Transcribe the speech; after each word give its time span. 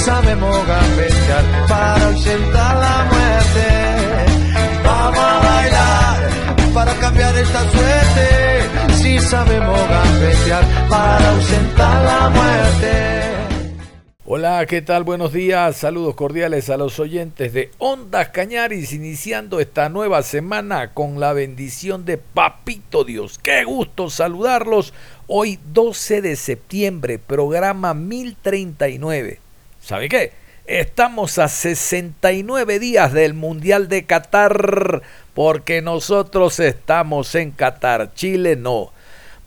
Sabemos 0.00 0.66
gambetear 0.66 1.44
para 1.68 2.06
ausentar 2.06 2.76
la 2.76 3.04
muerte. 3.12 3.68
Vamos 4.82 5.18
a 5.18 5.38
bailar 5.38 6.74
para 6.74 6.94
cambiar 6.94 7.36
esta 7.36 7.60
suerte. 7.70 8.94
Si 8.94 9.18
sabemos 9.18 9.78
gambetear 9.88 10.64
para 10.88 11.30
ausentar 11.30 12.04
la 12.04 12.28
muerte. 12.30 13.30
Hola, 14.24 14.64
¿qué 14.66 14.80
tal? 14.80 15.02
Buenos 15.04 15.32
días. 15.32 15.76
Saludos 15.76 16.14
cordiales 16.14 16.70
a 16.70 16.76
los 16.76 16.98
oyentes 17.00 17.52
de 17.52 17.70
Ondas 17.78 18.28
Cañaris, 18.28 18.92
iniciando 18.92 19.58
esta 19.58 19.88
nueva 19.88 20.22
semana 20.22 20.94
con 20.94 21.18
la 21.18 21.32
bendición 21.32 22.04
de 22.04 22.16
Papito 22.16 23.02
Dios. 23.04 23.40
Qué 23.42 23.64
gusto 23.64 24.08
saludarlos. 24.08 24.94
Hoy 25.26 25.58
12 25.72 26.22
de 26.22 26.36
septiembre, 26.36 27.18
programa 27.18 27.92
1039. 27.92 29.40
¿Sabe 29.90 30.08
qué? 30.08 30.30
Estamos 30.66 31.38
a 31.40 31.48
69 31.48 32.78
días 32.78 33.12
del 33.12 33.34
Mundial 33.34 33.88
de 33.88 34.04
Qatar 34.04 35.02
porque 35.34 35.82
nosotros 35.82 36.60
estamos 36.60 37.34
en 37.34 37.50
Qatar, 37.50 38.14
Chile 38.14 38.54
no. 38.54 38.92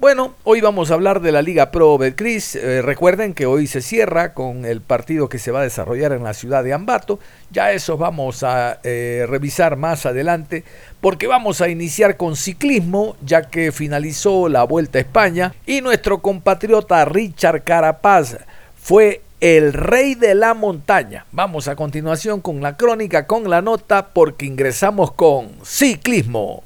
Bueno, 0.02 0.36
hoy 0.44 0.60
vamos 0.60 0.92
a 0.92 0.96
hablar 0.96 1.22
de 1.22 1.32
la 1.32 1.42
Liga 1.42 1.72
Pro 1.72 1.98
Betcris. 1.98 2.58
Eh, 2.58 2.82
recuerden 2.82 3.34
que 3.34 3.46
hoy 3.46 3.68
se 3.68 3.82
cierra 3.82 4.34
con 4.34 4.66
el 4.66 4.82
partido 4.82 5.30
que 5.30 5.40
se 5.40 5.52
va 5.52 5.62
a 5.62 5.64
desarrollar 5.64 6.12
en 6.12 6.26
la 6.26 6.34
ciudad 6.34 6.62
de 6.62 6.74
Ambato. 6.74 7.20
Ya 7.50 7.72
eso 7.72 7.98
vamos 7.98 8.44
a 8.44 8.82
eh, 8.84 9.26
revisar 9.30 9.78
más 9.78 10.06
adelante 10.06 10.66
porque 11.00 11.26
vamos 11.26 11.62
a 11.62 11.70
iniciar 11.70 12.18
con 12.18 12.36
ciclismo 12.36 13.16
ya 13.26 13.44
que 13.44 13.72
finalizó 13.72 14.50
la 14.50 14.64
Vuelta 14.64 14.98
a 14.98 15.04
España 15.04 15.54
y 15.66 15.80
nuestro 15.80 16.18
compatriota 16.18 17.06
Richard 17.06 17.64
Carapaz 17.64 18.40
fue 18.76 19.22
el 19.44 19.74
rey 19.74 20.16
de 20.16 20.36
la 20.36 20.54
montaña. 20.54 21.26
Vamos 21.34 21.68
a 21.68 21.76
continuación 21.76 22.40
con 22.40 22.62
la 22.62 22.78
crónica, 22.78 23.28
con 23.28 23.50
la 23.50 23.62
nota, 23.62 24.08
porque 24.14 24.46
ingresamos 24.46 25.12
con 25.12 25.52
ciclismo. 25.66 26.64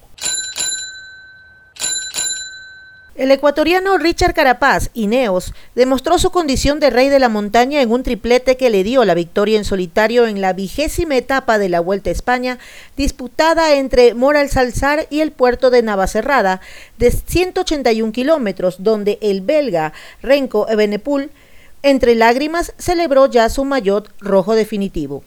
El 3.16 3.32
ecuatoriano 3.32 3.98
Richard 3.98 4.36
Carapaz, 4.36 4.92
Ineos, 4.94 5.56
demostró 5.74 6.20
su 6.20 6.30
condición 6.30 6.80
de 6.80 6.92
rey 6.92 7.10
de 7.10 7.18
la 7.18 7.30
montaña 7.30 7.82
en 7.82 7.92
un 7.92 8.04
triplete 8.04 8.58
que 8.58 8.70
le 8.70 8.84
dio 8.84 9.04
la 9.06 9.16
victoria 9.16 9.58
en 9.58 9.66
solitario 9.66 10.28
en 10.28 10.40
la 10.40 10.54
vigésima 10.54 11.18
etapa 11.18 11.58
de 11.58 11.70
la 11.70 11.80
Vuelta 11.80 12.12
a 12.12 12.14
España, 12.14 12.60
disputada 12.96 13.74
entre 13.74 14.14
Moral 14.14 14.50
Salzar 14.50 15.08
y 15.10 15.22
el 15.22 15.32
puerto 15.32 15.72
de 15.72 15.82
Navacerrada, 15.82 16.62
de 17.00 17.10
181 17.10 18.12
kilómetros, 18.12 18.84
donde 18.84 19.18
el 19.24 19.42
belga 19.42 19.94
Renko 20.22 20.70
Ebenepul 20.70 21.32
entre 21.84 22.16
lágrimas 22.16 22.74
celebró 22.78 23.28
ya 23.28 23.50
su 23.50 23.66
maillot 23.66 24.10
rojo 24.20 24.56
definitivo. 24.56 25.24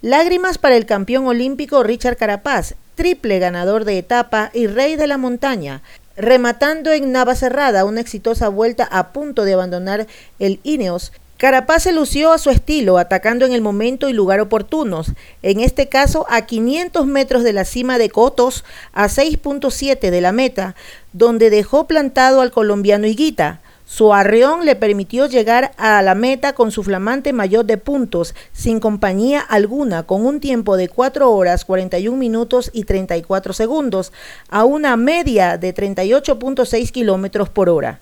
Lágrimas 0.00 0.58
para 0.58 0.76
el 0.76 0.86
campeón 0.86 1.26
olímpico 1.26 1.82
Richard 1.82 2.16
Carapaz, 2.16 2.74
triple 2.94 3.38
ganador 3.38 3.84
de 3.84 3.98
etapa 3.98 4.50
y 4.52 4.66
rey 4.66 4.96
de 4.96 5.06
la 5.06 5.16
montaña, 5.16 5.82
rematando 6.16 6.92
en 6.92 7.12
Navacerrada 7.12 7.84
una 7.84 8.00
exitosa 8.00 8.48
vuelta 8.48 8.84
a 8.84 9.12
punto 9.12 9.44
de 9.44 9.54
abandonar 9.54 10.06
el 10.38 10.60
Ineos. 10.62 11.12
Carapaz 11.36 11.84
se 11.84 11.92
lució 11.92 12.32
a 12.32 12.38
su 12.38 12.50
estilo, 12.50 12.98
atacando 12.98 13.44
en 13.44 13.52
el 13.52 13.62
momento 13.62 14.08
y 14.08 14.12
lugar 14.12 14.38
oportunos, 14.40 15.12
en 15.42 15.58
este 15.58 15.88
caso 15.88 16.24
a 16.30 16.42
500 16.42 17.06
metros 17.06 17.42
de 17.42 17.52
la 17.52 17.64
cima 17.64 17.98
de 17.98 18.10
Cotos, 18.10 18.64
a 18.92 19.06
6.7 19.08 20.10
de 20.10 20.20
la 20.20 20.30
meta, 20.30 20.76
donde 21.12 21.50
dejó 21.50 21.88
plantado 21.88 22.42
al 22.42 22.52
colombiano 22.52 23.08
Higuita. 23.08 23.60
Su 23.84 24.14
arreón 24.14 24.64
le 24.64 24.76
permitió 24.76 25.26
llegar 25.26 25.72
a 25.76 26.00
la 26.02 26.14
meta 26.14 26.54
con 26.54 26.70
su 26.70 26.82
flamante 26.82 27.32
mayor 27.32 27.64
de 27.66 27.76
puntos, 27.76 28.34
sin 28.52 28.80
compañía 28.80 29.40
alguna, 29.40 30.04
con 30.04 30.24
un 30.24 30.40
tiempo 30.40 30.76
de 30.76 30.88
4 30.88 31.30
horas 31.30 31.64
41 31.64 32.16
minutos 32.16 32.70
y 32.72 32.84
34 32.84 33.52
segundos, 33.52 34.12
a 34.48 34.64
una 34.64 34.96
media 34.96 35.58
de 35.58 35.74
38.6 35.74 36.90
kilómetros 36.90 37.48
por 37.50 37.68
hora. 37.68 38.00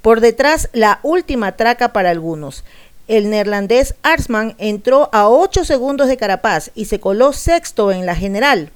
Por 0.00 0.20
detrás, 0.20 0.68
la 0.72 1.00
última 1.02 1.52
traca 1.52 1.92
para 1.92 2.10
algunos. 2.10 2.64
El 3.08 3.30
neerlandés 3.30 3.94
Arsman 4.02 4.54
entró 4.58 5.08
a 5.12 5.28
8 5.28 5.64
segundos 5.64 6.08
de 6.08 6.16
Carapaz 6.16 6.70
y 6.74 6.84
se 6.84 7.00
coló 7.00 7.32
sexto 7.32 7.90
en 7.90 8.06
la 8.06 8.14
general. 8.14 8.70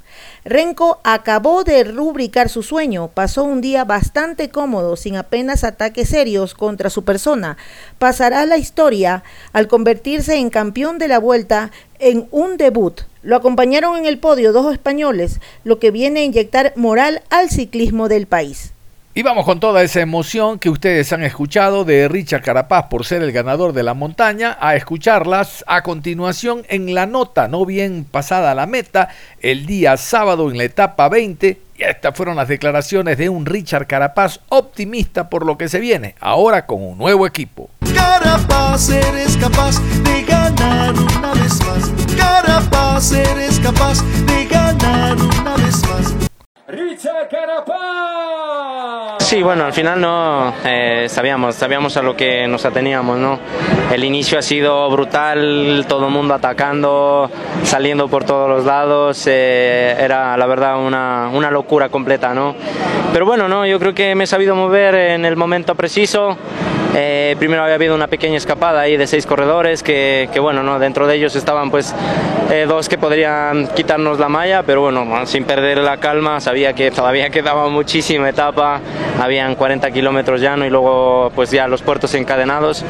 Renko 0.47 1.01
acabó 1.03 1.65
de 1.65 1.83
rubricar 1.83 2.49
su 2.49 2.63
sueño, 2.63 3.09
pasó 3.09 3.43
un 3.43 3.61
día 3.61 3.85
bastante 3.85 4.49
cómodo, 4.49 4.95
sin 4.95 5.17
apenas 5.17 5.65
ataques 5.65 6.11
serios 6.11 6.55
contra 6.55 6.89
su 6.89 7.03
persona. 7.03 7.57
Pasará 7.99 8.47
la 8.47 8.57
historia 8.57 9.25
al 9.53 9.67
convertirse 9.67 10.37
en 10.37 10.51
campeón 10.51 10.99
de 10.99 11.09
la 11.09 11.19
vuelta 11.19 11.73
en 11.99 12.29
un 12.31 12.59
debut. 12.59 13.01
Lo 13.25 13.35
acompañaron 13.35 13.97
en 13.97 14.07
el 14.07 14.21
podio 14.21 14.53
dos 14.53 14.73
españoles, 14.73 15.41
lo 15.65 15.81
que 15.81 15.91
viene 15.91 16.21
a 16.21 16.25
inyectar 16.25 16.73
moral 16.77 17.23
al 17.29 17.51
ciclismo 17.51 18.09
del 18.09 18.29
país. 18.29 18.73
Y 19.17 19.23
vamos 19.23 19.47
con 19.47 19.61
toda 19.61 19.83
esa 19.83 20.03
emoción 20.03 20.59
que 20.59 20.69
ustedes 20.69 21.11
han 21.11 21.23
escuchado 21.23 21.87
de 21.87 22.07
Richard 22.07 22.43
Carapaz 22.43 22.89
por 22.89 23.07
ser 23.07 23.23
el 23.23 23.33
ganador 23.33 23.73
de 23.73 23.83
la 23.83 23.95
montaña, 23.95 24.59
a 24.61 24.77
escucharlas 24.77 25.65
a 25.67 25.83
continuación 25.83 26.67
en 26.69 26.93
la 26.93 27.07
nota, 27.07 27.49
no 27.49 27.65
bien 27.65 28.05
pasada 28.05 28.55
la 28.55 28.67
meta, 28.67 29.09
el 29.41 29.65
día 29.65 29.97
sábado 29.97 30.51
en 30.51 30.59
la 30.59 30.65
etapa 30.65 31.09
20. 31.09 31.59
Y 31.79 31.83
estas 31.83 32.15
fueron 32.15 32.37
las 32.37 32.49
declaraciones 32.49 33.17
de 33.17 33.31
un 33.31 33.47
Richard 33.47 33.87
Carapaz 33.87 34.41
optimista 34.51 35.31
por 35.31 35.47
lo 35.47 35.57
que 35.57 35.71
se 35.71 35.81
viene, 35.81 36.15
ahora 36.21 36.67
con 36.67 36.83
un 36.83 36.99
nuevo 36.99 37.27
equipo. 37.27 37.71
Carapaz, 37.95 38.91
eres 38.91 39.39
capaz 39.39 39.81
de 39.81 40.25
ganar 40.25 40.93
una 40.93 41.33
vez 41.33 41.59
más. 41.65 41.91
Carapaz, 42.19 43.13
eres 43.13 43.61
capaz 43.61 44.05
de 44.27 44.45
ganar 44.45 45.17
una 45.17 45.57
vez 45.57 45.83
más. 45.89 46.36
Richard 46.69 47.29
Carapaz. 47.29 49.23
Sí, 49.25 49.41
bueno, 49.41 49.67
al 49.67 49.73
final 49.73 50.01
no 50.01 50.53
eh, 50.65 51.07
sabíamos, 51.09 51.55
sabíamos 51.55 51.97
a 51.97 52.03
lo 52.03 52.17
que 52.17 52.49
nos 52.49 52.65
ateníamos, 52.65 53.19
¿no? 53.19 53.39
El 53.93 54.03
inicio 54.03 54.37
ha 54.37 54.43
sido 54.43 54.91
brutal, 54.91 55.85
todo 55.89 56.07
el 56.07 56.13
mundo 56.13 56.35
atacando, 56.35 57.31
saliendo 57.63 58.09
por 58.09 58.25
todos 58.25 58.49
los 58.49 58.65
lados, 58.65 59.25
eh, 59.29 59.97
era 59.97 60.37
la 60.37 60.47
verdad 60.47 60.85
una, 60.85 61.31
una, 61.33 61.53
locura 61.53 61.89
completa, 61.89 62.35
¿no? 62.35 62.57
Pero 63.13 63.27
bueno, 63.27 63.47
no, 63.47 63.65
yo 63.65 63.79
creo 63.79 63.95
que 63.95 64.17
me 64.17 64.25
he 64.25 64.27
sabido 64.27 64.57
mover 64.57 64.97
en 64.97 65.25
el 65.25 65.37
momento 65.37 65.77
preciso. 65.77 66.37
Eh, 66.99 67.37
primero 67.39 67.63
había 67.63 67.75
habido 67.75 67.95
una 67.95 68.07
pequeña 68.07 68.39
escapada 68.39 68.81
ahí 68.81 68.97
de 68.97 69.07
seis 69.07 69.27
corredores 69.27 69.83
que, 69.83 70.31
que 70.33 70.41
bueno, 70.41 70.63
¿no? 70.63 70.79
dentro 70.79 71.07
de 71.07 71.17
ellos 71.17 71.37
estaban 71.37 71.71
pues 71.71 71.95
eh, 72.51 72.65
dos 72.67 72.89
que 72.89 72.97
podrían 72.97 73.67
quitarnos 73.75 74.19
la 74.19 74.29
malla, 74.29 74.63
pero 74.63 74.81
bueno, 74.81 75.27
sin 75.27 75.45
perder 75.45 75.79
la 75.79 75.99
calma, 75.99 76.41
sabía 76.41 76.56
que 76.57 76.91
todavía 76.91 77.29
quedaba 77.29 77.69
muchísima 77.69 78.31
etapa, 78.31 78.81
habían 79.21 79.57
40 79.57 79.91
kilómetros 79.91 80.41
llano 80.41 80.65
y 80.65 80.71
luego 80.71 81.31
pues 81.35 81.51
ya 81.51 81.69
los 81.69 81.83
puertos 81.83 82.15
encadenados 82.15 82.83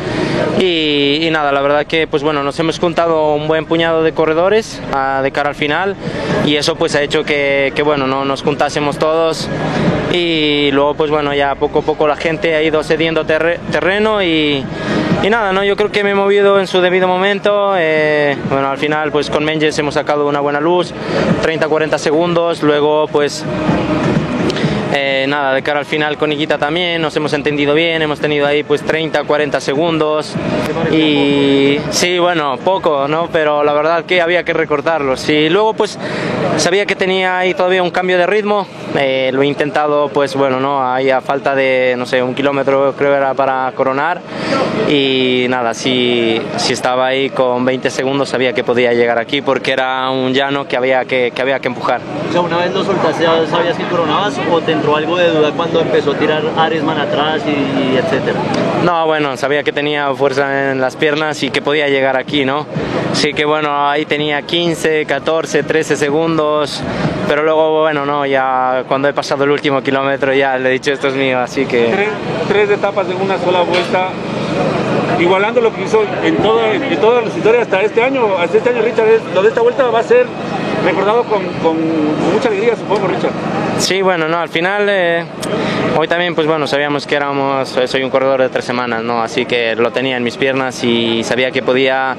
y, 0.61 1.19
y, 1.23 1.31
nada, 1.31 1.51
la 1.51 1.61
verdad 1.63 1.85
que 1.85 2.07
pues 2.07 2.23
bueno, 2.23 2.45
nos 2.45 2.59
hemos 2.61 2.79
juntado 2.79 3.35
un 3.35 3.49
buen 3.49 3.67
puñado 3.67 4.05
de 4.05 4.13
corredores 4.13 4.81
a, 4.93 5.21
de 5.21 5.33
cara 5.33 5.49
al 5.49 5.57
final 5.57 5.97
y 6.45 6.55
eso 6.55 6.77
pues 6.77 6.95
ha 6.95 7.03
hecho 7.03 7.25
que, 7.25 7.73
que 7.75 7.83
bueno, 7.83 8.07
¿no? 8.07 8.25
nos 8.25 8.45
juntásemos 8.45 8.99
todos 8.99 9.49
y 10.13 10.71
luego 10.71 10.95
pues 10.95 11.11
bueno, 11.11 11.35
ya 11.35 11.57
poco 11.57 11.81
a 11.81 11.83
poco 11.83 12.07
la 12.07 12.17
gente 12.17 12.55
ha 12.55 12.63
ido 12.63 12.85
cediendo 12.85 13.27
terreno 13.27 14.23
y, 14.23 14.65
y 15.23 15.31
nada, 15.31 15.53
¿no? 15.53 15.65
yo 15.65 15.77
creo 15.77 15.91
que 15.91 16.05
me 16.05 16.11
he 16.11 16.15
movido 16.15 16.61
en 16.61 16.67
su 16.67 16.81
debido 16.81 17.09
momento. 17.09 17.75
Eh, 17.77 18.37
bueno, 18.49 18.69
al 18.69 18.79
final 18.79 19.11
pues 19.11 19.31
con 19.31 19.45
Menges 19.45 19.79
hemos 19.79 19.95
sacado 19.95 20.27
una 20.29 20.41
buena 20.41 20.61
luz, 20.61 20.93
30-40 21.43 21.99
segundos, 21.99 22.63
luego 22.63 23.07
pues 23.09 23.45
Eh, 24.99 25.27
nada, 25.29 25.53
de 25.53 25.63
cara 25.63 25.81
al 25.81 25.85
final 25.85 26.17
con 26.17 26.33
Higuita 26.33 26.57
también, 26.57 27.03
nos 27.03 27.15
hemos 27.17 27.35
entendido 27.35 27.75
bien, 27.75 28.01
hemos 28.01 28.19
tenido 28.19 28.47
ahí 28.47 28.63
pues 28.63 28.81
30, 28.81 29.25
40 29.25 29.61
segundos 29.61 30.33
y 30.91 31.79
sí, 31.91 32.19
bueno, 32.19 32.57
poco, 32.65 33.07
¿no? 33.07 33.29
Pero 33.31 33.63
la 33.63 33.75
verdad 33.75 34.07
que 34.07 34.23
había 34.23 34.43
que 34.43 34.55
recortarlos. 34.55 35.29
Y 35.29 35.51
luego 35.51 35.75
pues 35.75 35.99
sabía 36.57 36.87
que 36.87 36.97
tenía 36.97 37.37
ahí 37.37 37.53
todavía 37.53 37.83
un 37.83 37.91
cambio 37.91 38.17
de 38.17 38.27
ritmo, 38.27 38.67
eh, 38.99 39.31
lo 39.35 39.43
he 39.43 39.47
intentado 39.47 40.09
pues 40.09 40.35
bueno, 40.35 40.61
¿no? 40.61 40.91
Ahí 40.91 41.11
a 41.11 41.21
falta 41.21 41.55
de, 41.55 41.95
no 41.99 42.07
sé, 42.07 42.23
un 42.23 42.35
kilómetro 42.35 42.95
creo 42.97 43.15
era 43.15 43.35
para 43.35 43.71
coronar 43.73 44.23
y 44.89 45.45
nada, 45.51 45.75
si, 45.75 46.41
si 46.57 46.73
estaba 46.73 47.07
ahí 47.09 47.29
con 47.29 47.67
20 47.67 47.91
segundos 47.91 48.31
sabía 48.31 48.55
que 48.55 48.65
podía 48.65 48.95
llegar 48.95 49.19
aquí 49.19 49.43
porque 49.43 49.73
era 49.73 50.09
un 50.09 50.33
llano 50.33 50.67
que 50.67 50.79
había 50.79 51.05
que, 51.05 51.33
que 51.35 51.43
había 51.43 51.61
que 51.61 51.69
empujar. 51.69 52.01
O 52.31 52.33
sea, 52.33 52.41
una 52.41 52.57
vez 52.57 52.73
lo 52.73 52.83
soltaste, 52.83 53.25
¿ya 53.25 53.47
¿sabías 53.47 53.77
que 53.77 53.85
coronabas 53.85 54.35
o 54.51 54.61
te 54.63 54.73
entró 54.87 54.97
algo 54.97 55.17
de 55.17 55.31
duda 55.31 55.51
cuando 55.57 55.81
empezó 55.81 56.13
a 56.13 56.15
tirar 56.15 56.43
Aresman 56.57 56.99
atrás 57.01 57.43
y, 57.45 57.51
y 57.51 57.97
etcétera? 57.97 58.39
No, 58.85 59.05
bueno, 59.07 59.37
sabía 59.37 59.65
que 59.65 59.73
tenía 59.73 60.15
fuerza 60.15 60.71
en 60.71 60.81
las 60.81 60.95
piernas 60.95 61.43
y 61.43 61.51
que 61.51 61.61
podía 61.61 61.89
llegar 61.89 62.17
aquí, 62.17 62.45
¿no? 62.45 62.67
Sí 63.13 63.35
que 63.35 63.45
bueno, 63.45 63.89
ahí 63.89 64.07
tenía 64.07 64.43
15, 64.43 65.05
14, 65.07 65.65
13 65.65 65.97
segundos, 65.97 66.83
pero 67.27 67.43
luego, 67.43 67.81
bueno, 67.83 68.07
no, 68.07 68.25
ya 68.27 68.85
cuando 68.87 69.09
he 69.09 69.13
pasado 69.13 69.43
el 69.43 69.51
último 69.51 69.83
kilómetro 69.83 70.33
ya 70.33 70.57
le 70.57 70.69
he 70.69 70.73
dicho 70.73 70.93
esto 70.93 71.09
es 71.09 71.15
mío, 71.15 71.41
así 71.41 71.67
que... 71.67 71.87
Tres, 71.87 72.09
tres 72.49 72.71
etapas 72.71 73.09
en 73.11 73.21
una 73.21 73.39
sola 73.39 73.63
vuelta, 73.63 74.11
igualando 75.19 75.61
lo 75.63 75.75
que 75.75 75.83
hizo 75.83 76.03
en, 76.23 76.37
todo, 76.37 76.65
en 76.65 76.97
todas 77.01 77.25
las 77.25 77.37
historias 77.37 77.63
hasta 77.63 77.83
este 77.83 78.03
año. 78.05 78.37
Hasta 78.39 78.59
este 78.59 78.71
año, 78.71 78.83
Richard, 78.83 79.09
es- 79.09 79.35
lo 79.35 79.43
de 79.43 79.49
esta 79.49 79.63
vuelta 79.63 79.85
va 79.91 79.99
a 79.99 80.03
ser 80.05 80.27
recordado 80.85 81.25
con, 81.25 81.45
con 81.63 81.77
mucha 82.33 82.49
alegría, 82.49 82.77
supongo, 82.77 83.09
Richard. 83.09 83.33
Sí, 83.79 84.03
bueno, 84.03 84.29
no, 84.29 84.39
al 84.39 84.49
final, 84.49 84.87
eh, 84.89 85.25
hoy 85.99 86.09
también, 86.09 86.35
pues 86.35 86.47
bueno, 86.47 86.67
sabíamos 86.67 87.07
que 87.07 87.15
éramos, 87.15 87.75
eh, 87.79 87.89
soy 87.89 88.03
un 88.03 88.11
corredor 88.11 88.43
de 88.43 88.51
tres 88.51 88.67
semanas, 88.67 89.03
¿no? 89.03 89.23
Así 89.23 89.47
que 89.47 89.75
lo 89.77 89.91
tenía 89.93 90.19
en 90.19 90.23
mis 90.23 90.37
piernas 90.37 90.85
y 90.85 91.25
sabía 91.25 91.51
que 91.51 91.63
podía 91.63 92.17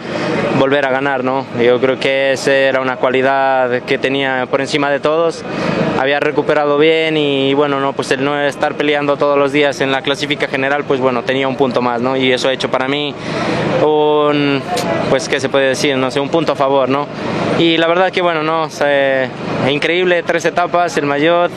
volver 0.58 0.86
a 0.86 0.90
ganar, 0.90 1.24
¿no? 1.24 1.46
Yo 1.64 1.80
creo 1.80 2.00
que 2.00 2.32
esa 2.32 2.54
era 2.54 2.82
una 2.82 2.98
cualidad 2.98 3.84
que 3.84 4.00
tenía 4.00 4.48
por 4.50 4.62
encima 4.62 4.90
de 4.90 5.00
todos. 5.00 5.44
Había 6.00 6.20
recuperado 6.20 6.78
bien 6.78 7.18
y 7.18 7.54
bueno, 7.54 7.80
no, 7.80 7.94
pues 7.94 8.12
el 8.12 8.24
no 8.24 8.40
estar 8.40 8.76
peleando 8.76 9.18
todos 9.18 9.38
los 9.38 9.52
días 9.52 9.80
en 9.82 9.92
la 9.92 10.02
clasifica 10.02 10.48
general, 10.48 10.84
pues 10.84 11.00
bueno, 11.00 11.24
tenía 11.24 11.48
un 11.48 11.56
punto 11.56 11.82
más, 11.82 12.02
¿no? 12.02 12.18
Y 12.18 12.32
eso 12.32 12.50
ha 12.50 12.54
hecho 12.54 12.70
para 12.70 12.88
mí 12.88 13.14
un, 13.84 14.62
pues, 15.10 15.30
¿qué 15.30 15.40
se 15.40 15.50
puede 15.50 15.70
decir? 15.70 15.98
No 15.98 16.10
sé, 16.10 16.20
un 16.20 16.30
punto 16.30 16.54
a 16.54 16.56
favor, 16.56 16.90
¿no? 16.90 17.08
Y 17.60 17.78
la 17.78 17.88
verdad 17.88 18.12
que 18.12 18.22
bueno, 18.22 18.44
no, 18.44 18.64
o 18.64 18.70
sea, 18.70 18.88
eh, 18.90 19.30
increíble, 19.70 20.22
tres 20.24 20.46
etapas, 20.46 20.96
el 20.98 21.06
mayor, 21.06 21.50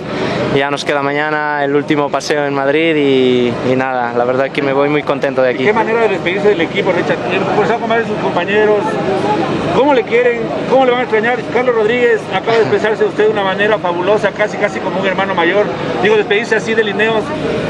ya 0.57 0.71
nos 0.71 0.85
queda 0.85 1.03
mañana 1.03 1.65
el 1.65 1.77
último 1.77 2.10
paseo 2.11 2.45
en 2.47 2.55
Madrid 2.55 2.95
y, 2.97 3.53
y 3.73 3.77
nada, 3.77 4.13
la 4.17 4.25
verdad 4.25 4.51
que 4.51 4.63
me 4.63 4.73
voy 4.73 4.89
muy 4.89 5.03
contento 5.03 5.43
de 5.43 5.51
aquí. 5.51 5.65
¿Qué 5.65 5.73
manera 5.73 6.03
de 6.03 6.09
despedirse 6.09 6.49
del 6.49 6.61
equipo, 6.61 6.93
Richard? 6.93 7.19
De 7.91 8.07
sus 8.07 8.19
compañeros. 8.19 8.79
¿Cómo 9.77 9.95
le 9.95 10.03
quieren? 10.03 10.43
¿Cómo 10.69 10.85
le 10.85 10.91
van 10.91 11.01
a 11.01 11.03
extrañar? 11.05 11.39
Carlos 11.53 11.75
Rodríguez 11.75 12.21
acaba 12.35 12.55
de 12.55 12.61
expresarse 12.61 13.05
usted 13.05 13.25
de 13.25 13.31
una 13.31 13.43
manera 13.43 13.79
fabulosa, 13.79 14.31
casi 14.31 14.57
casi 14.59 14.81
como 14.81 15.01
un 15.01 15.07
hermano 15.07 15.35
mayor. 15.35 15.67
Digo, 16.03 16.17
despedirse 16.17 16.57
así 16.57 16.75
de 16.75 16.85
Lineos, 16.85 17.23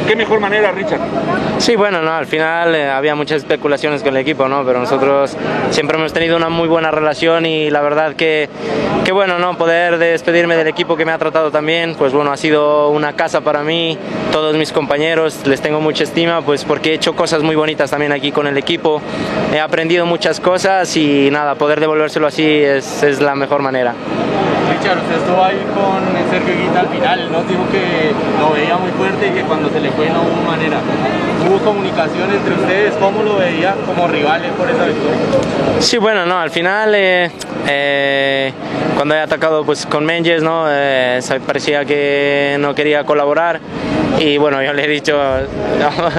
qué 0.06 0.16
mejor 0.16 0.40
manera, 0.40 0.72
Richard. 0.72 1.00
Sí, 1.58 1.76
bueno, 1.76 2.00
no, 2.02 2.12
al 2.12 2.26
final 2.26 2.75
eh, 2.75 2.88
había 2.90 3.14
muchas 3.14 3.38
especulaciones 3.38 4.02
con 4.02 4.14
el 4.14 4.20
equipo, 4.22 4.48
¿no? 4.48 4.64
Pero 4.64 4.81
nosotros 4.81 5.37
siempre 5.70 5.98
hemos 5.98 6.12
tenido 6.12 6.37
una 6.37 6.48
muy 6.48 6.69
buena 6.69 6.90
relación 6.90 7.46
y 7.46 7.70
la 7.70 7.81
verdad 7.81 8.14
que, 8.14 8.48
que 9.04 9.12
bueno, 9.12 9.38
¿no? 9.38 9.56
Poder 9.56 9.98
despedirme 9.98 10.56
del 10.56 10.69
equipo 10.69 10.96
que 10.96 11.04
me 11.04 11.12
ha 11.12 11.19
tratado 11.19 11.50
también, 11.50 11.94
pues 11.96 12.12
bueno, 12.12 12.32
ha 12.32 12.37
sido 12.37 12.88
una 12.90 13.14
casa 13.14 13.42
para 13.42 13.62
mí, 13.62 13.98
todos 14.30 14.56
mis 14.56 14.72
compañeros, 14.72 15.46
les 15.46 15.60
tengo 15.60 15.80
mucha 15.80 16.04
estima, 16.04 16.42
pues 16.42 16.64
porque 16.64 16.90
he 16.90 16.94
hecho 16.94 17.14
cosas 17.14 17.42
muy 17.42 17.56
bonitas 17.56 17.90
también 17.90 18.12
aquí 18.12 18.32
con 18.32 18.46
el 18.46 18.56
equipo, 18.56 19.00
he 19.52 19.60
aprendido 19.60 20.06
muchas 20.06 20.40
cosas 20.40 20.96
y 20.96 21.30
nada, 21.30 21.54
poder 21.56 21.80
devolvérselo 21.80 22.26
así 22.26 22.44
es, 22.44 23.02
es 23.02 23.20
la 23.20 23.34
mejor 23.34 23.62
manera. 23.62 23.94
Richard, 24.80 24.98
usted 24.98 25.16
estuvo 25.16 25.44
ahí 25.44 25.62
con 25.74 26.30
Sergio 26.30 26.54
Guita 26.56 26.80
al 26.80 26.88
final, 26.88 27.32
nos 27.32 27.46
dijo 27.46 27.60
que 27.70 28.12
lo 28.40 28.52
veía 28.52 28.78
muy 28.78 28.90
fuerte 28.92 29.28
y 29.28 29.30
que 29.30 29.42
cuando 29.42 29.68
se 29.68 29.78
le 29.78 29.90
fue 29.90 30.08
no 30.08 30.22
hubo 30.22 30.50
manera. 30.50 30.78
¿Hubo 31.46 31.58
comunicación 31.58 32.30
entre 32.30 32.54
ustedes? 32.54 32.94
¿Cómo 32.94 33.22
lo 33.22 33.36
veía 33.36 33.74
como 33.84 34.08
rivales 34.08 34.50
por 34.52 34.70
esa 34.70 34.86
victoria? 34.86 35.18
Sí, 35.80 35.98
bueno, 35.98 36.24
no, 36.24 36.38
al 36.38 36.50
final 36.50 36.94
eh, 36.94 37.30
eh, 37.68 38.52
cuando 38.96 39.14
he 39.14 39.20
atacado 39.20 39.64
pues 39.64 39.84
con 39.84 40.06
Menges, 40.06 40.42
¿no? 40.42 40.64
Eh, 40.68 41.20
parecía 41.46 41.84
que 41.84 42.56
no 42.58 42.74
quería 42.74 43.04
colaborar 43.04 43.60
y 44.18 44.38
bueno, 44.38 44.62
yo 44.62 44.72
le 44.72 44.84
he 44.84 44.88
dicho, 44.88 45.12
no, 45.78 46.10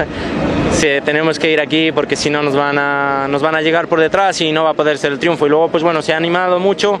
sí, 0.72 0.88
tenemos 1.04 1.38
que 1.38 1.50
ir 1.50 1.60
aquí 1.60 1.92
porque 1.92 2.16
si 2.16 2.30
no 2.30 2.42
nos 2.42 2.54
van, 2.54 2.78
a, 2.78 3.26
nos 3.28 3.42
van 3.42 3.54
a 3.54 3.60
llegar 3.62 3.88
por 3.88 4.00
detrás 4.00 4.40
y 4.40 4.52
no 4.52 4.64
va 4.64 4.70
a 4.70 4.74
poder 4.74 4.98
ser 4.98 5.12
el 5.12 5.18
triunfo. 5.18 5.46
Y 5.46 5.50
luego 5.50 5.68
pues 5.68 5.82
bueno, 5.82 6.02
se 6.02 6.12
ha 6.12 6.16
animado 6.16 6.58
mucho 6.58 7.00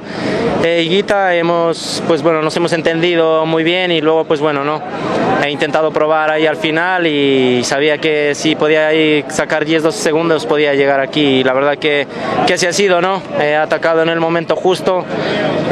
eh, 0.64 0.82
Higuita, 0.84 1.34
hemos, 1.34 2.02
pues 2.06 2.22
bueno, 2.22 2.40
nos 2.40 2.56
hemos 2.56 2.72
entendido 2.72 3.44
muy 3.46 3.64
bien 3.64 3.90
y 3.90 4.00
luego 4.00 4.24
pues 4.24 4.40
bueno, 4.40 4.62
no, 4.62 4.80
he 5.44 5.50
intentado 5.50 5.90
probar 5.90 6.30
ahí 6.30 6.46
al 6.46 6.56
final 6.56 7.04
y 7.06 7.64
sabía 7.64 7.98
que 7.98 8.34
si 8.36 8.54
podía 8.54 8.86
ahí 8.86 9.24
sacar 9.28 9.64
10-12 9.64 9.90
segundos 9.90 10.46
podía 10.46 10.74
llegar 10.74 11.00
aquí 11.00 11.20
y 11.20 11.44
la 11.44 11.52
verdad 11.52 11.78
que, 11.78 12.06
que 12.46 12.54
así 12.54 12.66
ha 12.66 12.72
sido, 12.72 13.00
¿no? 13.00 13.20
He 13.40 13.56
atacado 13.56 14.02
en 14.02 14.08
el 14.08 14.20
momento 14.20 14.54
justo 14.54 15.04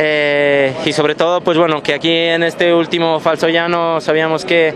eh, 0.01 0.73
y 0.85 0.93
sobre 0.93 1.15
todo 1.15 1.41
pues 1.41 1.57
bueno, 1.57 1.83
que 1.83 1.95
aquí 1.95 2.13
en 2.13 2.43
este 2.43 2.75
último 2.75 3.21
falso 3.21 3.49
llano 3.49 4.01
sabíamos 4.01 4.45
que, 4.45 4.75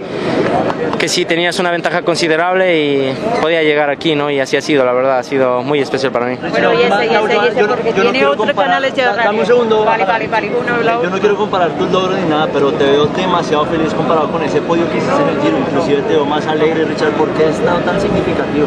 que 0.99 1.09
sí 1.09 1.25
tenías 1.25 1.59
una 1.59 1.73
ventaja 1.73 2.03
considerable 2.03 2.79
y 2.79 3.04
podía 3.41 3.63
llegar 3.63 3.91
aquí, 3.91 4.15
¿no? 4.15 4.31
Y 4.31 4.41
así 4.41 4.57
ha 4.57 4.61
sido, 4.61 4.85
la 4.85 4.93
verdad, 4.93 5.19
ha 5.19 5.23
sido 5.23 5.63
muy 5.63 5.81
especial 5.81 6.13
para 6.13 6.27
mí. 6.27 6.37
Bueno, 6.37 6.73
y 6.73 6.83
ese, 6.83 7.07
y 7.07 7.15
ese, 7.15 7.37
y 7.37 7.49
ese, 7.49 7.65
porque 7.65 7.93
tiene 7.93 8.27
otros 8.27 8.53
canales 8.53 8.95
de 8.95 9.03
Dame 9.03 9.41
un 9.41 9.47
segundo. 9.47 9.85
Vale, 9.85 10.05
vale, 10.05 10.29
vale, 10.29 10.51
uno 10.51 11.03
Yo 11.03 11.11
no 11.11 11.19
quiero 11.19 11.37
comparar 11.37 11.71
tus 11.73 11.91
logros 11.91 12.19
ni 12.19 12.29
nada, 12.29 12.49
pero 12.53 12.73
te 12.73 12.85
veo 12.85 13.07
demasiado 13.07 13.67
feliz 13.67 13.93
comparado 13.95 14.31
con 14.31 14.43
ese 14.43 14.61
podio 14.61 14.91
que 14.91 14.99
hiciste 14.99 15.23
en 15.23 15.29
el 15.29 15.43
Giro. 15.43 15.59
Inclusive 15.59 16.03
te 16.03 16.15
veo 16.15 16.25
más 16.25 16.47
alegre, 16.47 16.85
Richard, 16.85 17.13
¿por 17.13 17.29
qué 17.31 17.49
es 17.49 17.59
tan, 17.65 17.83
tan 17.85 18.01
significativo? 18.01 18.67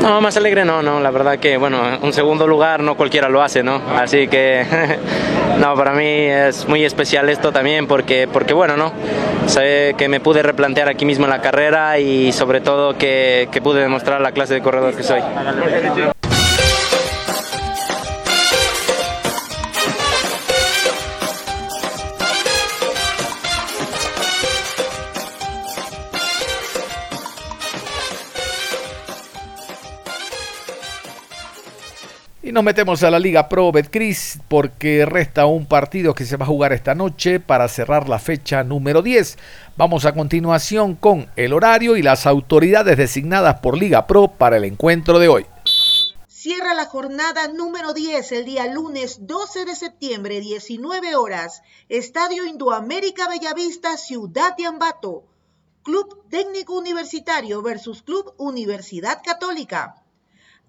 No, 0.00 0.20
más 0.20 0.36
alegre 0.36 0.64
no, 0.64 0.82
no, 0.82 1.00
la 1.00 1.10
verdad 1.10 1.38
que, 1.38 1.56
bueno, 1.56 1.78
un 2.02 2.12
segundo 2.12 2.46
lugar 2.46 2.80
no 2.80 2.96
cualquiera 2.96 3.28
lo 3.28 3.42
hace, 3.42 3.62
¿no? 3.62 3.80
Así 3.96 4.28
que, 4.28 4.64
no, 5.60 5.74
para 5.74 5.92
mí 5.92 6.04
es 6.04 6.68
muy 6.68 6.84
especial 6.84 7.28
esto 7.28 7.52
también 7.52 7.86
porque, 7.86 8.28
porque 8.32 8.54
bueno, 8.54 8.76
¿no? 8.76 8.92
Sé 9.46 9.94
que 9.96 10.08
me 10.08 10.20
pude 10.20 10.42
replantear 10.42 10.88
aquí 10.88 11.04
mismo 11.04 11.24
en 11.24 11.30
la 11.30 11.40
carrera 11.40 11.98
y 11.98 12.32
sobre 12.32 12.60
todo 12.60 12.96
que, 12.98 13.27
que 13.50 13.60
pude 13.62 13.80
demostrar 13.80 14.20
la 14.20 14.32
clase 14.32 14.54
de 14.54 14.62
corredor 14.62 14.94
que 14.94 15.02
soy. 15.02 15.20
Nos 32.58 32.64
metemos 32.64 33.04
a 33.04 33.10
la 33.12 33.20
Liga 33.20 33.48
Pro 33.48 33.70
Betcris 33.70 34.40
porque 34.48 35.06
resta 35.06 35.46
un 35.46 35.66
partido 35.66 36.12
que 36.12 36.24
se 36.24 36.36
va 36.36 36.44
a 36.44 36.48
jugar 36.48 36.72
esta 36.72 36.92
noche 36.92 37.38
para 37.38 37.68
cerrar 37.68 38.08
la 38.08 38.18
fecha 38.18 38.64
número 38.64 39.00
10. 39.00 39.38
Vamos 39.76 40.04
a 40.04 40.12
continuación 40.12 40.96
con 40.96 41.30
el 41.36 41.52
horario 41.52 41.96
y 41.96 42.02
las 42.02 42.26
autoridades 42.26 42.96
designadas 42.96 43.60
por 43.60 43.78
Liga 43.78 44.08
Pro 44.08 44.26
para 44.26 44.56
el 44.56 44.64
encuentro 44.64 45.20
de 45.20 45.28
hoy. 45.28 45.46
Cierra 46.26 46.74
la 46.74 46.86
jornada 46.86 47.46
número 47.46 47.94
10 47.94 48.32
el 48.32 48.44
día 48.44 48.66
lunes 48.66 49.28
12 49.28 49.64
de 49.64 49.76
septiembre, 49.76 50.40
19 50.40 51.14
horas. 51.14 51.62
Estadio 51.88 52.44
Indoamérica 52.44 53.28
Bellavista, 53.28 53.96
Ciudad 53.96 54.56
de 54.56 54.66
Ambato. 54.66 55.22
Club 55.84 56.28
Técnico 56.28 56.76
Universitario 56.76 57.62
versus 57.62 58.02
Club 58.02 58.34
Universidad 58.36 59.22
Católica. 59.24 60.02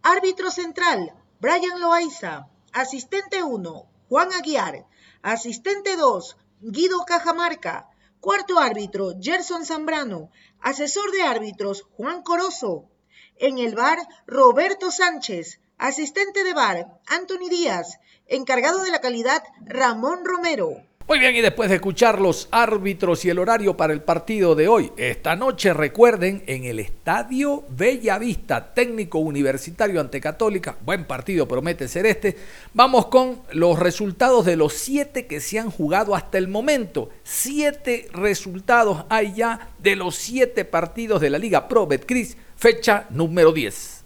Árbitro 0.03 0.51
central, 0.51 1.13
Brian 1.41 1.79
Loaiza. 1.79 2.50
Asistente 2.74 3.43
1, 3.43 3.89
Juan 4.10 4.34
Aguiar. 4.34 4.86
Asistente 5.22 5.96
2, 5.96 6.36
Guido 6.60 7.05
Cajamarca. 7.05 7.88
Cuarto 8.19 8.60
árbitro, 8.60 9.13
Gerson 9.22 9.65
Zambrano. 9.65 10.31
Asesor 10.60 11.12
de 11.12 11.22
árbitros, 11.22 11.84
Juan 11.96 12.24
Corozo. 12.24 12.89
En 13.38 13.58
el 13.58 13.74
bar, 13.74 14.00
Roberto 14.27 14.91
Sánchez. 14.91 15.62
Asistente 15.77 16.43
de 16.43 16.53
bar, 16.53 17.00
Anthony 17.08 17.48
Díaz. 17.50 18.00
Encargado 18.27 18.84
de 18.84 18.91
la 18.91 19.00
calidad, 19.00 19.41
Ramón 19.62 20.25
Romero. 20.25 20.88
Muy 21.10 21.18
bien, 21.18 21.36
y 21.36 21.42
después 21.42 21.70
de 21.72 21.78
escuchar 21.78 22.22
los 22.22 22.48
árbitros 22.51 23.25
y 23.25 23.32
el 23.32 23.39
horario 23.39 23.75
para 23.75 23.94
el 23.94 24.04
partido 24.04 24.54
de 24.54 24.68
hoy, 24.68 24.92
esta 24.96 25.36
noche 25.36 25.74
recuerden 25.74 26.44
en 26.46 26.66
el 26.66 26.80
Estadio 26.80 27.63
Bellavista, 27.68 28.75
técnico 28.75 29.18
universitario 29.18 30.01
ante 30.01 30.22
Católica, 30.22 30.78
buen 30.86 31.06
partido 31.06 31.48
promete 31.48 31.88
ser 31.88 32.06
este, 32.06 32.38
vamos 32.75 33.08
con 33.08 33.42
los 33.54 33.80
resultados 33.80 34.46
de 34.46 34.56
los 34.56 34.74
siete 34.74 35.25
que 35.25 35.39
se 35.42 35.58
han 35.58 35.72
jugado 35.72 36.13
hasta 36.13 36.38
el 36.38 36.48
momento. 36.48 37.10
Siete 37.24 38.08
resultados 38.13 39.06
hay 39.10 39.34
ya 39.34 39.72
de 39.80 39.96
los 39.96 40.13
siete 40.13 40.63
partidos 40.63 41.22
de 41.22 41.32
la 41.32 41.39
Liga 41.39 41.68
Pro 41.68 41.88
Betcris, 41.88 42.38
fecha 42.56 43.08
número 43.10 43.51
10. 43.51 44.04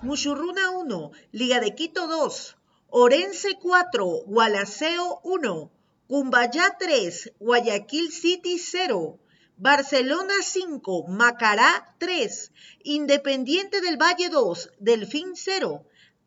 Muchurruna 0.00 0.70
1, 0.70 1.10
Liga 1.32 1.60
de 1.60 1.74
Quito 1.74 2.06
2, 2.06 2.56
Orense 2.88 3.56
4, 3.58 4.22
Gualaceo 4.26 5.20
1, 5.24 5.70
Cumbayá 6.06 6.76
3, 6.78 7.32
Guayaquil 7.40 8.12
City 8.12 8.58
0, 8.58 9.18
Barcelona 9.56 10.34
5, 10.40 11.08
Macará 11.08 11.96
3, 11.98 12.52
Independiente 12.84 13.80
del 13.80 13.96
Valle 13.96 14.28
2, 14.28 14.70
Delfín 14.78 15.34
0, 15.34 15.84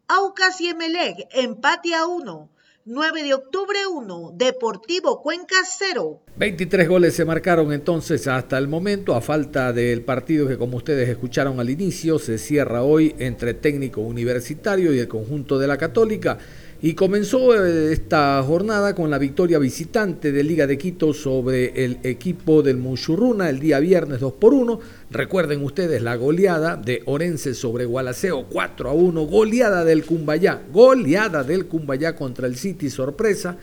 Aucas 0.09 0.59
y 0.59 0.67
Emelec, 0.67 1.29
empate 1.31 1.95
a 1.95 2.05
1, 2.05 2.49
9 2.91 3.21
de 3.21 3.35
octubre 3.35 3.77
1, 3.87 4.33
Deportivo 4.33 5.21
Cuenca 5.21 5.57
0. 5.63 6.23
23 6.37 6.87
goles 6.89 7.13
se 7.13 7.23
marcaron 7.23 7.71
entonces 7.71 8.25
hasta 8.25 8.57
el 8.57 8.67
momento, 8.67 9.13
a 9.13 9.21
falta 9.21 9.71
del 9.73 10.01
partido 10.01 10.47
que 10.47 10.57
como 10.57 10.77
ustedes 10.77 11.07
escucharon 11.07 11.59
al 11.59 11.69
inicio, 11.69 12.17
se 12.17 12.39
cierra 12.39 12.81
hoy 12.81 13.13
entre 13.19 13.53
técnico 13.53 14.01
universitario 14.01 14.91
y 14.91 14.97
el 14.97 15.07
conjunto 15.07 15.59
de 15.59 15.67
la 15.67 15.77
católica. 15.77 16.39
Y 16.81 16.93
comenzó 16.93 17.53
eh, 17.53 17.91
esta 17.91 18.41
jornada 18.41 18.95
con 18.95 19.09
la 19.09 19.17
victoria 19.17 19.59
visitante 19.59 20.31
de 20.31 20.43
Liga 20.45 20.65
de 20.65 20.77
Quito 20.77 21.13
sobre 21.13 21.83
el 21.83 21.97
equipo 22.03 22.61
del 22.61 22.77
Muchurruna 22.77 23.49
el 23.49 23.59
día 23.59 23.81
viernes 23.81 24.21
2 24.21 24.31
por 24.33 24.53
1. 24.53 24.79
Recuerden 25.11 25.61
ustedes 25.65 26.01
la 26.01 26.15
goleada 26.15 26.77
de 26.77 27.03
Orense 27.05 27.53
sobre 27.53 27.83
Gualaceo 27.83 28.45
4 28.49 28.91
a 28.91 28.93
1. 28.93 29.25
Goleada 29.25 29.83
del 29.83 30.05
Cumbayá. 30.05 30.61
Goleada 30.71 31.43
del 31.43 31.65
Cumbayá 31.65 32.15
contra 32.15 32.47
el 32.47 32.55
City, 32.55 32.89
sorpresa. 32.89 33.57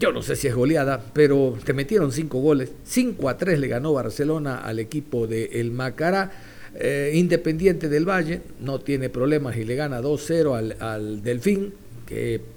Yo 0.00 0.10
no 0.10 0.20
sé 0.20 0.34
si 0.34 0.48
es 0.48 0.54
goleada, 0.56 1.00
pero 1.12 1.56
te 1.64 1.72
metieron 1.72 2.10
5 2.10 2.40
goles. 2.40 2.72
5 2.82 3.28
a 3.28 3.36
3 3.36 3.60
le 3.60 3.68
ganó 3.68 3.92
Barcelona 3.92 4.56
al 4.56 4.80
equipo 4.80 5.28
de 5.28 5.44
El 5.44 5.70
Macará. 5.70 6.32
Eh, 6.74 7.12
Independiente 7.14 7.88
del 7.88 8.08
Valle 8.08 8.40
no 8.58 8.80
tiene 8.80 9.10
problemas 9.10 9.56
y 9.56 9.64
le 9.64 9.76
gana 9.76 10.00
2-0 10.00 10.56
al, 10.56 10.76
al 10.80 11.22
Delfín 11.22 11.72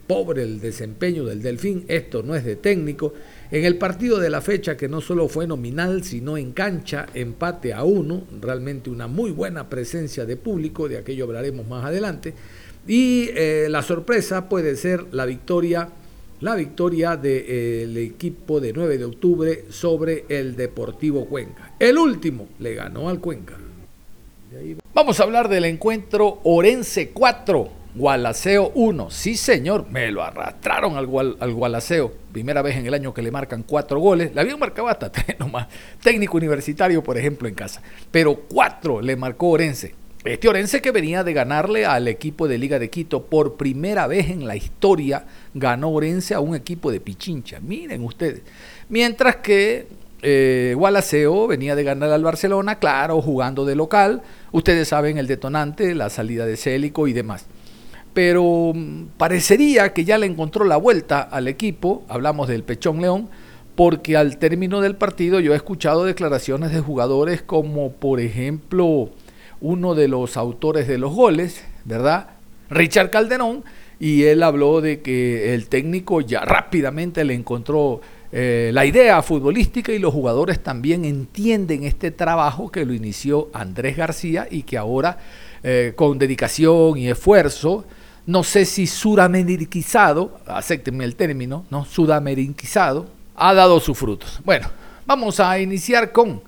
pobre 0.07 0.43
el 0.43 0.59
desempeño 0.59 1.25
del 1.25 1.41
Delfín, 1.41 1.85
esto 1.87 2.23
no 2.23 2.35
es 2.35 2.43
de 2.45 2.55
técnico. 2.55 3.13
En 3.51 3.65
el 3.65 3.77
partido 3.77 4.19
de 4.19 4.29
la 4.29 4.41
fecha, 4.41 4.75
que 4.77 4.87
no 4.87 5.01
solo 5.01 5.27
fue 5.27 5.47
nominal, 5.47 6.03
sino 6.03 6.37
en 6.37 6.51
cancha, 6.51 7.07
empate 7.13 7.73
a 7.73 7.83
uno, 7.83 8.23
realmente 8.41 8.89
una 8.89 9.07
muy 9.07 9.31
buena 9.31 9.69
presencia 9.69 10.25
de 10.25 10.35
público, 10.35 10.87
de 10.89 10.97
aquello 10.97 11.25
hablaremos 11.25 11.67
más 11.67 11.85
adelante. 11.85 12.33
Y 12.87 13.29
eh, 13.33 13.67
la 13.69 13.81
sorpresa 13.81 14.47
puede 14.47 14.75
ser 14.75 15.05
la 15.11 15.25
victoria, 15.25 15.89
la 16.41 16.55
victoria 16.55 17.17
del 17.17 17.97
equipo 17.97 18.59
de 18.59 18.73
9 18.73 18.97
de 18.97 19.05
octubre 19.05 19.65
sobre 19.69 20.25
el 20.29 20.55
Deportivo 20.55 21.25
Cuenca. 21.25 21.73
El 21.79 21.97
último 21.97 22.49
le 22.59 22.75
ganó 22.75 23.09
al 23.09 23.19
Cuenca. 23.19 23.57
Vamos 24.93 25.19
a 25.19 25.23
hablar 25.23 25.49
del 25.49 25.65
encuentro 25.65 26.39
Orense 26.43 27.09
4, 27.09 27.69
Gualaceo 27.95 28.73
1. 28.75 29.09
Sí, 29.09 29.37
señor, 29.37 29.85
me 29.89 30.11
lo 30.11 30.21
arrastraron 30.21 30.97
al, 30.97 31.37
al 31.39 31.53
Gualaceo. 31.53 32.11
Primera 32.33 32.61
vez 32.61 32.75
en 32.75 32.85
el 32.85 32.93
año 32.93 33.13
que 33.13 33.21
le 33.21 33.31
marcan 33.31 33.63
cuatro 33.63 34.01
goles. 34.01 34.35
Le 34.35 34.41
habían 34.41 34.59
marcado 34.59 34.89
hasta 34.89 35.09
tres 35.13 35.39
nomás. 35.39 35.67
Técnico 36.03 36.35
universitario, 36.35 37.01
por 37.01 37.17
ejemplo, 37.17 37.47
en 37.47 37.55
casa. 37.55 37.81
Pero 38.11 38.35
cuatro 38.35 39.01
le 39.01 39.15
marcó 39.15 39.47
Orense. 39.47 39.95
Este 40.25 40.49
Orense 40.49 40.81
que 40.81 40.91
venía 40.91 41.23
de 41.23 41.31
ganarle 41.31 41.85
al 41.85 42.09
equipo 42.09 42.49
de 42.49 42.57
Liga 42.57 42.79
de 42.79 42.89
Quito 42.89 43.27
por 43.27 43.55
primera 43.55 44.07
vez 44.07 44.29
en 44.29 44.45
la 44.45 44.57
historia, 44.57 45.25
ganó 45.53 45.89
Orense 45.91 46.33
a 46.33 46.41
un 46.41 46.53
equipo 46.53 46.91
de 46.91 46.99
Pichincha. 46.99 47.61
Miren 47.61 48.03
ustedes. 48.03 48.41
Mientras 48.89 49.37
que 49.37 49.87
eh, 50.21 50.73
Gualaceo 50.75 51.47
venía 51.47 51.77
de 51.77 51.83
ganar 51.85 52.09
al 52.09 52.23
Barcelona, 52.23 52.77
claro, 52.77 53.21
jugando 53.21 53.63
de 53.63 53.75
local. 53.75 54.21
Ustedes 54.51 54.89
saben 54.89 55.17
el 55.17 55.27
detonante, 55.27 55.95
la 55.95 56.09
salida 56.09 56.45
de 56.45 56.57
Célico 56.57 57.07
y 57.07 57.13
demás 57.13 57.45
pero 58.15 58.71
mm, 58.73 59.07
parecería 59.17 59.93
que 59.93 60.05
ya 60.05 60.17
le 60.17 60.25
encontró 60.25 60.63
la 60.65 60.77
vuelta 60.77 61.21
al 61.21 61.49
equipo, 61.49 62.03
hablamos 62.07 62.47
del 62.47 62.63
Pechón 62.63 63.01
León, 63.01 63.29
porque 63.75 64.15
al 64.15 64.37
término 64.37 64.79
del 64.79 64.95
partido 64.95 65.41
yo 65.41 65.53
he 65.53 65.57
escuchado 65.57 66.05
declaraciones 66.05 66.71
de 66.71 66.79
jugadores 66.79 67.41
como 67.41 67.91
por 67.91 68.21
ejemplo 68.21 69.09
uno 69.59 69.95
de 69.95 70.07
los 70.07 70.37
autores 70.37 70.87
de 70.87 70.97
los 70.97 71.13
goles, 71.13 71.61
¿verdad? 71.83 72.29
Richard 72.69 73.11
Calderón, 73.11 73.65
y 73.99 74.23
él 74.23 74.43
habló 74.43 74.79
de 74.79 75.01
que 75.01 75.53
el 75.53 75.67
técnico 75.67 76.21
ya 76.21 76.39
rápidamente 76.39 77.25
le 77.25 77.33
encontró 77.33 77.99
eh, 78.31 78.71
la 78.73 78.85
idea 78.85 79.21
futbolística 79.23 79.91
y 79.91 79.99
los 79.99 80.13
jugadores 80.13 80.63
también 80.63 81.03
entienden 81.03 81.83
este 81.83 82.11
trabajo 82.11 82.71
que 82.71 82.85
lo 82.85 82.93
inició 82.93 83.49
Andrés 83.53 83.97
García 83.97 84.47
y 84.49 84.63
que 84.63 84.77
ahora 84.77 85.17
eh, 85.63 85.91
con 85.97 86.17
dedicación 86.17 86.97
y 86.97 87.09
esfuerzo 87.09 87.85
no 88.25 88.43
sé 88.43 88.65
si 88.65 88.87
sudameriquizado, 88.87 90.39
acéptenme 90.47 91.03
el 91.03 91.15
término, 91.15 91.65
¿no? 91.69 91.85
Sudameriquizado, 91.85 93.07
ha 93.35 93.53
dado 93.53 93.79
sus 93.79 93.97
frutos. 93.97 94.39
Bueno, 94.43 94.69
vamos 95.05 95.39
a 95.39 95.59
iniciar 95.59 96.11
con 96.11 96.41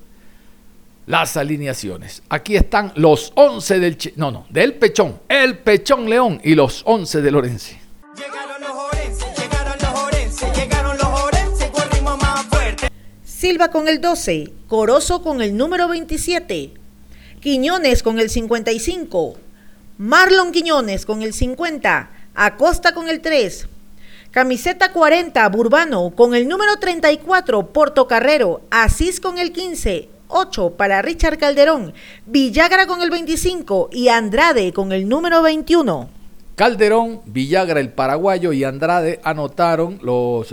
las 1.05 1.38
alineaciones. 1.38 2.24
Aquí 2.29 2.55
están 2.55 2.91
los 2.96 3.31
11 3.36 3.79
del... 3.79 3.98
no, 4.15 4.31
no, 4.31 4.46
del 4.50 4.74
Pechón, 4.75 5.19
el 5.29 5.57
Pechón 5.60 6.10
León 6.10 6.41
y 6.43 6.55
los 6.55 6.81
11 6.86 7.22
de 7.22 7.31
Lorense. 7.31 7.79
Llegaron 8.15 8.62
los 8.62 8.72
Orense, 8.72 9.25
llegaron 9.38 9.77
los 9.79 10.03
Orense, 10.03 10.51
llegaron 10.55 10.98
los 10.98 11.22
Orense 11.22 11.72
con 11.72 11.89
ritmo 11.91 12.17
más 12.17 12.46
fuerte. 12.48 12.89
Silva 13.24 13.69
con 13.69 13.88
el 13.88 14.01
12, 14.01 14.51
Corozo 14.67 15.22
con 15.22 15.41
el 15.41 15.55
número 15.55 15.88
27, 15.88 16.74
Quiñones 17.39 18.03
con 18.03 18.19
el 18.19 18.29
55, 18.29 19.38
Marlon 20.00 20.51
Quiñones 20.51 21.08
con 21.08 21.24
el 21.24 21.34
50, 21.34 22.12
Acosta 22.36 22.94
con 22.94 23.10
el 23.10 23.20
3, 23.20 23.68
camiseta 24.30 24.92
40, 24.94 25.50
Burbano 25.50 26.12
con 26.12 26.36
el 26.36 26.48
número 26.48 26.77
34, 26.77 27.74
Portocarrero, 27.74 28.62
Asís 28.70 29.20
con 29.20 29.39
el 29.39 29.51
15, 29.51 30.08
8 30.27 30.70
para 30.77 31.01
Richard 31.01 31.39
Calderón, 31.39 31.96
Villagra 32.27 32.86
con 32.86 33.01
el 33.01 33.10
25 33.10 33.89
y 33.92 34.10
Andrade 34.10 34.72
con 34.72 34.92
el 34.92 35.10
número 35.10 35.42
21. 35.42 36.10
Calderón, 36.56 37.22
Villagra 37.25 37.80
el 37.80 37.89
paraguayo 37.89 38.54
y 38.54 38.63
Andrade 38.63 39.20
anotaron 39.24 40.00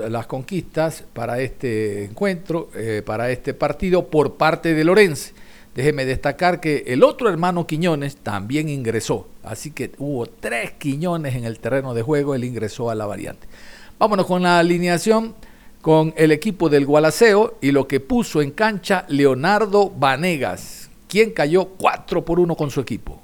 las 0.09 0.27
conquistas 0.27 1.05
para 1.13 1.41
este 1.41 2.07
encuentro, 2.07 2.71
eh, 2.75 3.03
para 3.05 3.31
este 3.31 3.53
partido 3.53 4.07
por 4.07 4.37
parte 4.37 4.73
de 4.73 4.85
Lorenz. 4.85 5.35
Déjeme 5.75 6.05
destacar 6.05 6.61
que 6.61 6.85
el 6.87 7.03
otro 7.03 7.29
hermano 7.29 7.67
Quiñones 7.67 8.17
también 8.17 8.69
ingresó, 8.69 9.27
así 9.43 9.73
que 9.73 9.91
hubo 9.99 10.27
tres 10.27 10.73
Quiñones 10.79 11.35
en 11.35 11.45
el 11.45 11.59
terreno 11.59 11.95
de 11.95 12.03
juego, 12.03 12.35
él 12.35 12.45
ingresó 12.45 12.91
a 12.91 12.95
la 12.95 13.07
variante. 13.07 13.49
Vámonos 13.99 14.27
con 14.27 14.43
la 14.43 14.61
alineación 14.61 15.35
con 15.85 16.15
el 16.17 16.33
equipo 16.33 16.71
del 16.71 16.87
Gualaceo 16.87 17.59
y 17.61 17.73
lo 17.73 17.87
que 17.87 18.01
puso 18.01 18.41
en 18.41 18.53
cancha 18.53 19.05
Leonardo 19.09 19.91
Vanegas, 19.91 20.89
quien 21.09 21.33
cayó 21.33 21.67
4 21.67 22.25
por 22.25 22.41
1 22.41 22.57
con 22.57 22.71
su 22.71 22.81
equipo. 22.81 23.21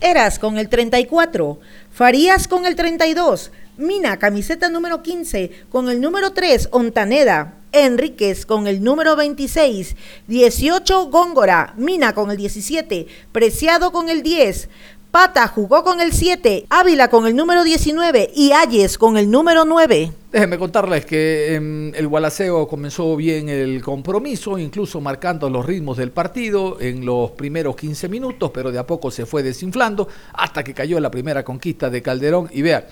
Eras 0.00 0.38
con 0.38 0.56
el 0.56 0.68
34, 0.68 1.58
Farías 1.92 2.48
con 2.48 2.64
el 2.64 2.76
32, 2.76 3.50
Mina, 3.78 4.18
camiseta 4.18 4.68
número 4.68 5.04
15, 5.04 5.52
con 5.70 5.88
el 5.88 6.00
número 6.00 6.32
3, 6.32 6.70
Ontaneda, 6.72 7.54
Enríquez 7.70 8.44
con 8.44 8.66
el 8.66 8.82
número 8.82 9.14
26, 9.14 9.94
18 10.26 11.06
Góngora, 11.10 11.74
Mina 11.76 12.12
con 12.12 12.32
el 12.32 12.36
17, 12.36 13.06
Preciado 13.30 13.92
con 13.92 14.08
el 14.08 14.24
10, 14.24 14.68
Pata 15.10 15.48
jugó 15.48 15.82
con 15.82 16.00
el 16.00 16.12
7, 16.12 16.66
Ávila 16.68 17.08
con 17.08 17.26
el 17.26 17.34
número 17.34 17.64
19 17.64 18.30
y 18.34 18.52
Ayes 18.52 18.98
con 18.98 19.16
el 19.16 19.30
número 19.30 19.64
9. 19.64 20.12
Déjenme 20.30 20.58
contarles 20.58 21.06
que 21.06 21.54
em, 21.54 21.94
el 21.94 22.06
Gualaceo 22.06 22.68
comenzó 22.68 23.16
bien 23.16 23.48
el 23.48 23.82
compromiso, 23.82 24.58
incluso 24.58 25.00
marcando 25.00 25.48
los 25.48 25.64
ritmos 25.64 25.96
del 25.96 26.10
partido 26.10 26.78
en 26.78 27.06
los 27.06 27.30
primeros 27.30 27.74
15 27.76 28.08
minutos, 28.10 28.50
pero 28.52 28.70
de 28.70 28.78
a 28.78 28.86
poco 28.86 29.10
se 29.10 29.24
fue 29.24 29.42
desinflando 29.42 30.08
hasta 30.34 30.62
que 30.62 30.74
cayó 30.74 31.00
la 31.00 31.10
primera 31.10 31.42
conquista 31.42 31.88
de 31.88 32.02
Calderón 32.02 32.50
y 32.52 32.60
vean 32.60 32.84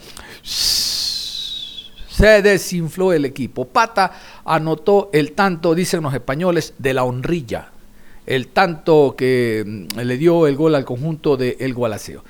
se 2.17 2.41
desinfló 2.41 3.13
el 3.13 3.27
equipo. 3.27 3.67
Pata 3.67 4.11
anotó 4.47 5.11
el 5.13 5.33
tanto, 5.33 5.75
dicen 5.75 6.03
los 6.03 6.15
españoles, 6.15 6.73
de 6.79 6.95
la 6.95 7.05
honrilla. 7.05 7.73
El 8.27 8.49
tanto 8.49 9.15
que 9.17 9.65
mm, 9.67 10.01
le 10.01 10.19
dio 10.19 10.47
el 10.47 10.57
gol 10.57 10.75
al 10.75 10.85
conjunto 10.85 11.37
de 11.37 11.57
El 11.61 11.75
Gualaceo. 11.75 12.25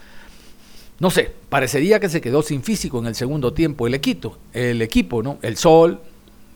No 0.99 1.11
sé, 1.11 1.33
parecería 1.49 2.01
que 2.01 2.09
se 2.09 2.21
quedó 2.21 2.43
sin 2.43 2.63
físico 2.63 2.99
en 2.99 3.07
el 3.07 3.15
segundo 3.15 3.53
tiempo 3.53 3.87
el 3.87 3.95
equipo, 3.95 4.39
el 4.55 4.81
equipo, 4.81 5.23
¿no? 5.23 5.39
El 5.43 5.57
sol, 5.57 6.01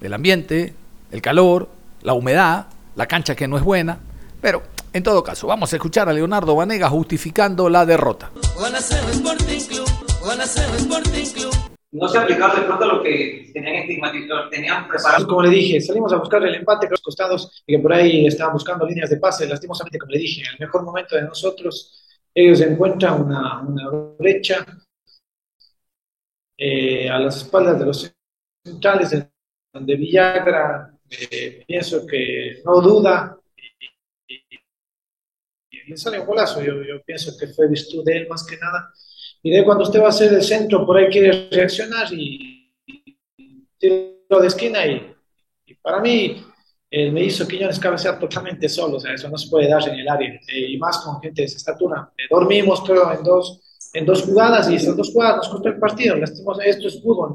el 0.00 0.14
ambiente, 0.14 0.72
el 1.10 1.20
calor, 1.20 1.68
la 2.02 2.14
humedad, 2.14 2.68
la 2.96 3.06
cancha 3.06 3.34
que 3.34 3.48
no 3.48 3.58
es 3.58 3.64
buena, 3.64 3.98
pero 4.40 4.62
en 4.92 5.02
todo 5.02 5.22
caso, 5.22 5.46
vamos 5.46 5.72
a 5.72 5.76
escuchar 5.76 6.08
a 6.08 6.12
Leonardo 6.12 6.56
Vanega 6.56 6.88
justificando 6.88 7.68
la 7.68 7.86
derrota. 7.86 8.30
No 11.92 12.06
se 12.06 12.18
aplicaba 12.18 12.54
de 12.54 12.66
pronto 12.66 12.86
lo 12.86 13.02
que 13.02 13.50
tenían 13.52 13.74
estigmatizado, 13.76 14.48
tenían 14.48 14.86
preparado. 14.86 15.26
Como 15.26 15.42
le 15.42 15.50
dije, 15.50 15.80
salimos 15.80 16.12
a 16.12 16.18
buscar 16.18 16.42
el 16.44 16.54
empate 16.54 16.86
con 16.86 16.92
los 16.92 17.00
costados 17.00 17.64
y 17.66 17.74
que 17.74 17.82
por 17.82 17.92
ahí 17.92 18.26
estaban 18.26 18.52
buscando 18.52 18.86
líneas 18.86 19.10
de 19.10 19.16
pase. 19.16 19.48
Lastimosamente, 19.48 19.98
como 19.98 20.12
le 20.12 20.18
dije, 20.18 20.42
en 20.42 20.52
el 20.52 20.58
mejor 20.60 20.84
momento 20.84 21.16
de 21.16 21.22
nosotros, 21.22 22.06
ellos 22.32 22.60
encuentran 22.60 23.20
una, 23.20 23.60
una 23.62 23.88
brecha 24.18 24.64
eh, 26.56 27.08
a 27.08 27.18
las 27.18 27.38
espaldas 27.38 27.80
de 27.80 27.86
los 27.86 28.14
centrales, 28.64 29.26
donde 29.72 29.96
Villagra, 29.96 30.94
eh, 31.10 31.64
pienso 31.66 32.06
que 32.06 32.60
no 32.64 32.80
duda, 32.80 33.36
y, 34.28 34.38
le 35.88 35.96
sale 35.96 36.20
un 36.20 36.26
golazo. 36.26 36.62
Yo, 36.62 36.84
yo 36.84 37.02
pienso 37.02 37.36
que 37.36 37.48
fue 37.48 37.66
virtud 37.66 38.04
de 38.04 38.18
él 38.18 38.28
más 38.28 38.46
que 38.46 38.56
nada. 38.58 38.92
Y 39.42 39.50
de 39.50 39.64
cuando 39.64 39.84
usted 39.84 40.02
va 40.02 40.08
a 40.08 40.12
ser 40.12 40.32
el 40.32 40.42
centro, 40.42 40.84
por 40.84 40.96
ahí 40.96 41.08
quiere 41.08 41.48
reaccionar 41.50 42.12
y, 42.12 42.72
tiro 43.78 44.40
de 44.40 44.46
esquina. 44.46 44.86
Y, 44.86 45.14
para 45.82 46.00
mí, 46.00 46.44
me 46.90 47.24
hizo 47.24 47.48
Quiñones 47.48 47.78
cabecear 47.78 48.18
totalmente 48.18 48.68
solo. 48.68 48.96
O 48.96 49.00
sea, 49.00 49.14
eso 49.14 49.28
no 49.28 49.38
se 49.38 49.48
puede 49.48 49.68
dar 49.68 49.88
en 49.88 49.94
el 49.94 50.08
área. 50.08 50.28
Eh, 50.48 50.72
y 50.72 50.78
más 50.78 50.98
con 50.98 51.20
gente 51.20 51.42
de 51.42 51.46
esa 51.46 51.56
estatura. 51.56 52.12
dormimos, 52.30 52.82
creo, 52.82 53.12
en 53.12 53.22
dos 53.22 53.60
en 53.92 54.06
dos 54.06 54.22
jugadas 54.22 54.70
y 54.70 54.76
esas 54.76 54.96
dos 54.96 55.12
jugadas 55.12 55.36
nos 55.38 55.48
costó 55.48 55.68
el 55.68 55.78
partido. 55.78 56.16
Esto 56.16 56.88
es 56.88 57.02
fútbol. 57.02 57.34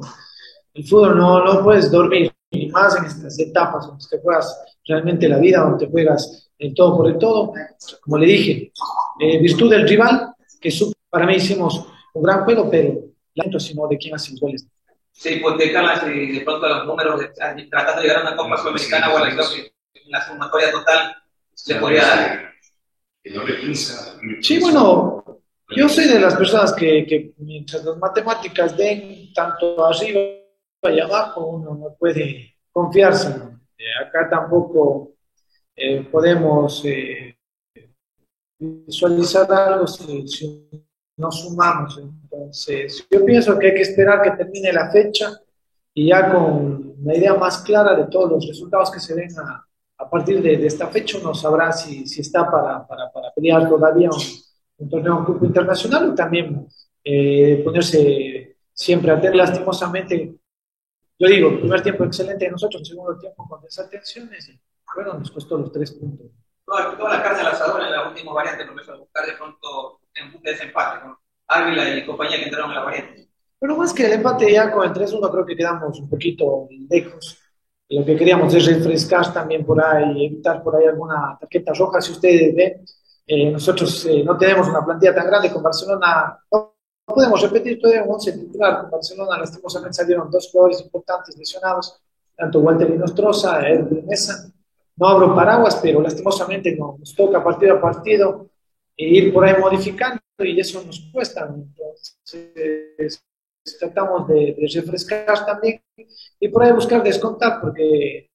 El 0.74 0.86
fútbol 0.86 1.18
no, 1.18 1.44
no 1.44 1.64
puedes 1.64 1.92
dormir, 1.92 2.32
y 2.52 2.68
más 2.68 2.98
en 2.98 3.06
estas 3.06 3.38
etapas 3.40 3.88
donde 3.88 4.06
te 4.10 4.20
juegas 4.20 4.78
realmente 4.86 5.28
la 5.28 5.38
vida, 5.38 5.62
donde 5.62 5.88
juegas 5.88 6.50
el 6.58 6.74
todo 6.74 6.98
por 6.98 7.08
el 7.08 7.18
todo. 7.18 7.54
Como 8.02 8.18
le 8.18 8.26
dije, 8.26 8.72
eh, 9.20 9.40
virtud 9.40 9.70
del 9.70 9.88
rival, 9.88 10.34
que 10.60 10.74
para 11.10 11.26
mí 11.26 11.36
hicimos 11.36 11.88
un 12.16 12.24
gran 12.24 12.44
juego, 12.46 12.70
pero 12.70 13.02
lento, 13.34 13.60
sino 13.60 13.88
de 13.88 13.98
quién 13.98 14.16
hace 14.16 14.32
los 14.32 14.40
goles. 14.40 14.68
Se 15.12 15.34
hipotecan 15.34 15.86
las, 15.86 16.06
de 16.06 16.42
pronto 16.44 16.68
los 16.68 16.86
números, 16.86 17.20
de, 17.20 17.28
tratando 17.70 18.02
de 18.02 18.08
llegar 18.08 18.26
a 18.26 18.28
una 18.28 18.36
Copa 18.36 18.58
Sudamericana 18.58 19.14
o 19.14 19.18
a 19.18 19.30
la, 19.30 19.46
la 20.08 20.22
sumatoria 20.28 20.72
total, 20.72 21.16
se 21.54 21.76
podría 21.76 22.06
dar. 22.06 22.54
Sí, 24.42 24.60
bueno, 24.60 25.24
yo 25.76 25.90
soy 25.90 26.08
de 26.08 26.20
las 26.20 26.36
personas 26.36 26.74
que, 26.74 27.06
que 27.06 27.34
mientras 27.38 27.84
las 27.84 27.98
matemáticas 27.98 28.78
den 28.78 29.34
tanto 29.34 29.84
arriba 29.86 30.20
y 30.84 31.00
abajo, 31.00 31.48
uno 31.48 31.76
no 31.76 31.96
puede 31.98 32.56
confiarse. 32.72 33.30
Eh, 33.78 34.06
acá 34.06 34.30
tampoco 34.30 35.16
eh, 35.76 36.08
podemos 36.12 36.84
eh, 36.86 37.38
visualizar 38.60 39.52
algo 39.52 39.88
si, 39.88 40.28
si, 40.28 40.70
no 41.18 41.32
sumamos. 41.32 41.98
Entonces, 41.98 43.08
yo 43.10 43.26
pienso 43.26 43.58
que 43.58 43.68
hay 43.68 43.74
que 43.74 43.82
esperar 43.82 44.22
que 44.22 44.32
termine 44.32 44.72
la 44.74 44.92
fecha 44.92 45.32
y 45.94 46.08
ya 46.08 46.32
con 46.32 46.96
una 47.02 47.16
idea 47.16 47.34
más 47.36 47.60
clara 47.60 47.96
de 47.96 48.06
todos 48.08 48.32
los 48.32 48.48
resultados 48.48 48.92
que 48.92 49.00
se 49.00 49.16
den 49.16 49.30
a, 49.40 50.10
partir 50.10 50.42
de, 50.42 50.66
esta 50.66 50.88
fecha, 50.88 51.18
uno 51.18 51.34
sabrá 51.34 51.72
si, 51.72 52.04
está 52.20 52.50
para, 52.50 52.86
para, 52.86 53.12
para 53.12 53.32
pelear 53.34 53.68
todavía 53.68 54.10
un 54.10 54.22
un 54.78 54.90
torneo 54.90 55.18
un 55.18 55.26
grupo 55.26 55.46
internacional 55.46 56.12
y 56.12 56.16
también 56.16 56.68
eh, 57.04 57.62
ponerse 57.64 58.58
siempre 58.74 59.12
a 59.12 59.20
tener 59.20 59.36
lastimosamente, 59.36 60.36
yo 61.18 61.28
digo, 61.28 61.60
primer 61.60 61.82
tiempo 61.82 62.04
excelente 62.04 62.46
de 62.46 62.52
nosotros, 62.52 62.88
segundo 62.88 63.18
tiempo 63.18 63.48
con 63.48 63.62
desatenciones 63.62 64.50
y 64.50 64.60
bueno, 64.94 65.14
nos 65.16 65.32
costó 65.32 65.58
los 65.58 65.72
tres 65.72 65.92
puntos. 65.92 66.28
Toda, 66.66 66.98
toda 66.98 67.18
la 67.18 67.24
carne 67.24 67.42
al 67.42 67.48
asador 67.48 67.82
en 67.84 67.92
la 67.92 68.10
última 68.10 68.34
variante, 68.34 68.66
profesor, 68.66 69.00
buscar 69.00 69.26
de 69.26 69.34
pronto 69.34 70.00
en 70.16 70.32
con 70.32 71.18
Ávila 71.48 71.98
y 71.98 72.06
compañía 72.06 72.38
que 72.38 72.46
entraron 72.46 72.72
en 72.72 72.76
la 72.76 72.84
variante. 72.84 73.28
Pero 73.60 73.78
más 73.78 73.94
que 73.94 74.06
el 74.06 74.14
empate 74.14 74.52
ya 74.52 74.72
con 74.72 74.86
el 74.86 74.94
3-1 74.94 75.32
creo 75.32 75.46
que 75.46 75.56
quedamos 75.56 76.00
un 76.00 76.10
poquito 76.10 76.68
lejos. 76.90 77.40
Lo 77.90 78.04
que 78.04 78.16
queríamos 78.16 78.54
es 78.54 78.66
refrescar 78.66 79.32
también 79.32 79.66
por 79.66 79.84
ahí, 79.84 80.26
evitar 80.26 80.64
por 80.64 80.76
ahí 80.76 80.88
alguna 80.88 81.38
tarjeta 81.40 81.74
roja, 81.74 82.02
si 82.02 82.12
ustedes 82.12 82.56
ven 82.56 82.86
eh, 83.28 83.50
nosotros 83.50 84.06
eh, 84.06 84.24
no 84.24 84.38
tenemos 84.38 84.68
una 84.68 84.86
plantilla 84.86 85.16
tan 85.16 85.28
grande 85.28 85.52
con 85.52 85.64
Barcelona. 85.64 86.40
No, 86.52 86.76
podemos 87.06 87.42
repetir 87.42 87.80
todavía 87.80 88.04
un 88.04 88.14
11 88.14 88.34
titular. 88.34 88.82
Con 88.82 88.92
Barcelona, 88.92 89.40
lastimosamente, 89.40 89.94
salieron 89.94 90.30
dos 90.30 90.50
jugadores 90.52 90.82
importantes 90.82 91.38
lesionados, 91.38 92.00
tanto 92.36 92.60
Walter 92.60 92.90
y 92.90 92.98
Nostroza, 92.98 93.68
Edwin 93.68 94.06
Mesa. 94.06 94.52
No 94.98 95.08
abro 95.08 95.36
paraguas, 95.36 95.80
pero 95.82 96.02
lastimosamente 96.02 96.76
nos 96.78 97.16
toca 97.16 97.44
partido 97.44 97.78
a 97.78 97.82
partido 97.82 98.48
e 98.98 99.08
ir 99.08 99.34
por 99.34 99.46
ahí 99.46 99.60
modificando 99.60 100.22
y 100.40 100.60
eso 100.60 100.84
nos 100.84 101.00
cuesta. 101.12 101.50
Entonces, 101.54 103.24
tratamos 103.80 104.28
de, 104.28 104.56
de 104.58 104.82
refrescar 104.82 105.46
también 105.46 105.82
y 106.40 106.48
por 106.50 106.64
ahí 106.64 106.72
buscar 106.72 107.04
descontar, 107.04 107.60
porque 107.62 108.30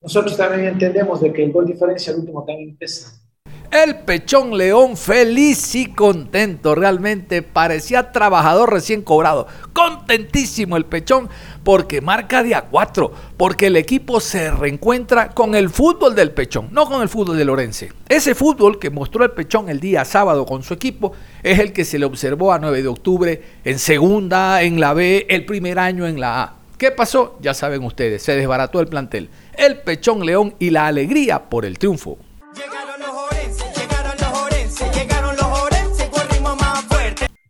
nosotros 0.00 0.36
también 0.36 0.66
entendemos 0.66 1.20
de 1.20 1.32
que 1.32 1.44
el 1.44 1.52
gol 1.52 1.66
diferencia 1.66 2.12
al 2.12 2.20
último 2.20 2.44
también 2.44 2.76
pesa. 2.76 3.23
El 3.74 3.96
Pechón 3.96 4.56
León 4.56 4.96
feliz 4.96 5.74
y 5.74 5.86
contento, 5.86 6.76
realmente 6.76 7.42
parecía 7.42 8.12
trabajador 8.12 8.72
recién 8.72 9.02
cobrado. 9.02 9.48
Contentísimo 9.72 10.76
el 10.76 10.84
Pechón 10.84 11.28
porque 11.64 12.00
marca 12.00 12.44
de 12.44 12.54
a 12.54 12.66
cuatro, 12.66 13.12
porque 13.36 13.66
el 13.66 13.74
equipo 13.74 14.20
se 14.20 14.52
reencuentra 14.52 15.30
con 15.30 15.56
el 15.56 15.70
fútbol 15.70 16.14
del 16.14 16.30
Pechón, 16.30 16.68
no 16.70 16.86
con 16.86 17.02
el 17.02 17.08
fútbol 17.08 17.36
de 17.36 17.44
Lorense. 17.44 17.92
Ese 18.08 18.36
fútbol 18.36 18.78
que 18.78 18.90
mostró 18.90 19.24
el 19.24 19.32
Pechón 19.32 19.68
el 19.68 19.80
día 19.80 20.04
sábado 20.04 20.46
con 20.46 20.62
su 20.62 20.72
equipo 20.72 21.10
es 21.42 21.58
el 21.58 21.72
que 21.72 21.84
se 21.84 21.98
le 21.98 22.06
observó 22.06 22.52
a 22.52 22.60
9 22.60 22.80
de 22.80 22.88
octubre 22.88 23.42
en 23.64 23.80
segunda, 23.80 24.62
en 24.62 24.78
la 24.78 24.94
B, 24.94 25.26
el 25.28 25.46
primer 25.46 25.80
año 25.80 26.06
en 26.06 26.20
la 26.20 26.44
A. 26.44 26.54
¿Qué 26.78 26.92
pasó? 26.92 27.38
Ya 27.40 27.54
saben 27.54 27.82
ustedes, 27.82 28.22
se 28.22 28.36
desbarató 28.36 28.78
el 28.78 28.86
plantel. 28.86 29.30
El 29.58 29.80
Pechón 29.80 30.24
León 30.24 30.54
y 30.60 30.70
la 30.70 30.86
alegría 30.86 31.48
por 31.50 31.64
el 31.64 31.76
triunfo. 31.76 32.18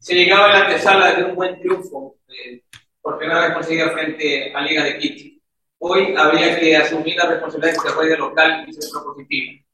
Se 0.05 0.15
llegaba 0.15 0.51
a 0.51 0.53
la 0.53 0.65
antesala 0.67 1.15
de 1.15 1.25
un 1.25 1.35
buen 1.35 1.59
triunfo, 1.59 2.17
eh, 2.29 2.63
por 3.01 3.17
primera 3.17 3.41
vez 3.41 3.55
conseguida 3.55 3.89
frente 3.89 4.55
a 4.55 4.61
Liga 4.61 4.85
de 4.85 4.99
Quito. 4.99 5.41
Hoy 5.79 6.15
habría 6.15 6.61
que 6.61 6.77
asumir 6.77 7.17
la 7.17 7.31
responsabilidad 7.31 7.73
de 7.73 7.89
ser 7.89 8.11
de 8.11 8.17
local 8.19 8.67
y 8.69 8.75
ser 8.75 8.91
propositivo. 8.93 9.65